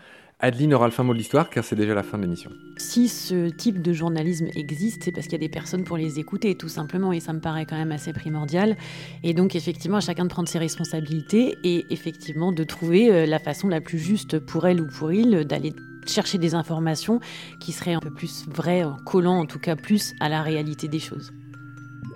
Adeline 0.42 0.74
aura 0.74 0.86
le 0.86 0.92
fin 0.92 1.04
mot 1.04 1.12
de 1.12 1.18
l'histoire 1.18 1.50
car 1.50 1.66
c'est 1.66 1.76
déjà 1.76 1.94
la 1.94 2.04
fin 2.04 2.18
de 2.18 2.24
l'émission. 2.24 2.50
Si 2.78 3.10
ce 3.10 3.50
type 3.50 3.82
de 3.82 3.92
journalisme 3.92 4.48
existe, 4.56 5.04
c'est 5.04 5.12
parce 5.12 5.26
qu'il 5.26 5.34
y 5.34 5.36
a 5.36 5.46
des 5.46 5.50
personnes 5.50 5.84
pour 5.84 5.98
les 5.98 6.18
écouter, 6.18 6.56
tout 6.56 6.70
simplement, 6.70 7.12
et 7.12 7.20
ça 7.20 7.34
me 7.34 7.42
paraît 7.42 7.66
quand 7.66 7.76
même 7.76 7.92
assez 7.92 8.14
primordial. 8.14 8.78
Et 9.24 9.34
donc, 9.34 9.56
effectivement, 9.58 9.98
à 9.98 10.02
chacun 10.02 10.24
de 10.24 10.30
prendre 10.30 10.48
ses 10.48 10.60
responsabilités 10.60 11.58
et 11.66 11.86
effectivement 11.90 12.54
de 12.54 12.64
trouver 12.64 13.12
euh, 13.12 13.26
la 13.26 13.40
façon 13.40 13.68
la 13.68 13.82
plus 13.82 14.00
juste 14.00 14.40
pour 14.40 14.66
elle 14.66 14.80
ou 14.80 14.88
pour 14.88 15.12
il 15.12 15.44
d'aller 15.44 15.74
chercher 16.08 16.38
des 16.38 16.56
informations 16.56 17.20
qui 17.60 17.74
seraient 17.74 17.94
un 17.94 18.00
peu 18.00 18.12
plus 18.12 18.48
vraies, 18.48 18.86
collant 19.06 19.40
en 19.40 19.46
tout 19.46 19.60
cas 19.60 19.76
plus 19.76 20.14
à 20.22 20.30
la 20.30 20.42
réalité 20.42 20.88
des 20.88 21.00
choses. 21.00 21.34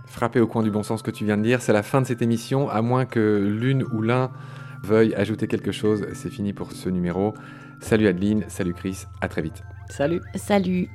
Frappé 0.07 0.39
au 0.39 0.47
coin 0.47 0.63
du 0.63 0.71
bon 0.71 0.83
sens 0.83 1.01
que 1.01 1.11
tu 1.11 1.25
viens 1.25 1.37
de 1.37 1.43
dire, 1.43 1.61
c'est 1.61 1.73
la 1.73 1.83
fin 1.83 1.99
de 1.99 2.07
cette 2.07 2.21
émission, 2.21 2.69
à 2.69 2.81
moins 2.81 3.05
que 3.05 3.45
l'une 3.59 3.83
ou 3.83 4.01
l'un 4.01 4.31
veuille 4.81 5.13
ajouter 5.15 5.47
quelque 5.47 5.71
chose, 5.71 6.05
c'est 6.13 6.29
fini 6.29 6.53
pour 6.53 6.71
ce 6.71 6.89
numéro. 6.89 7.33
Salut 7.83 8.07
Adeline, 8.07 8.45
salut 8.47 8.73
Chris, 8.73 9.03
à 9.19 9.27
très 9.27 9.41
vite. 9.41 9.61
Salut. 9.89 10.21
Salut. 10.35 10.89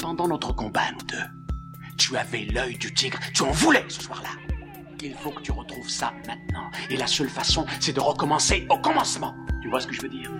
Pendant 0.00 0.26
notre 0.26 0.52
combat, 0.52 0.90
nous 0.92 1.06
deux, 1.06 1.86
tu 1.96 2.16
avais 2.16 2.46
l'œil 2.46 2.76
du 2.76 2.92
tigre, 2.92 3.20
tu 3.32 3.44
en 3.44 3.52
voulais 3.52 3.84
ce 3.88 4.02
soir-là. 4.02 4.30
Il 5.00 5.14
faut 5.14 5.30
que 5.30 5.40
tu 5.40 5.52
retrouves 5.52 5.88
ça 5.88 6.12
maintenant. 6.26 6.68
Et 6.90 6.96
la 6.96 7.06
seule 7.06 7.28
façon, 7.28 7.64
c'est 7.78 7.92
de 7.92 8.00
recommencer 8.00 8.66
au 8.68 8.78
commencement. 8.78 9.36
Tu 9.62 9.68
vois 9.68 9.80
ce 9.80 9.86
que 9.86 9.94
je 9.94 10.02
veux 10.02 10.08
dire? 10.08 10.32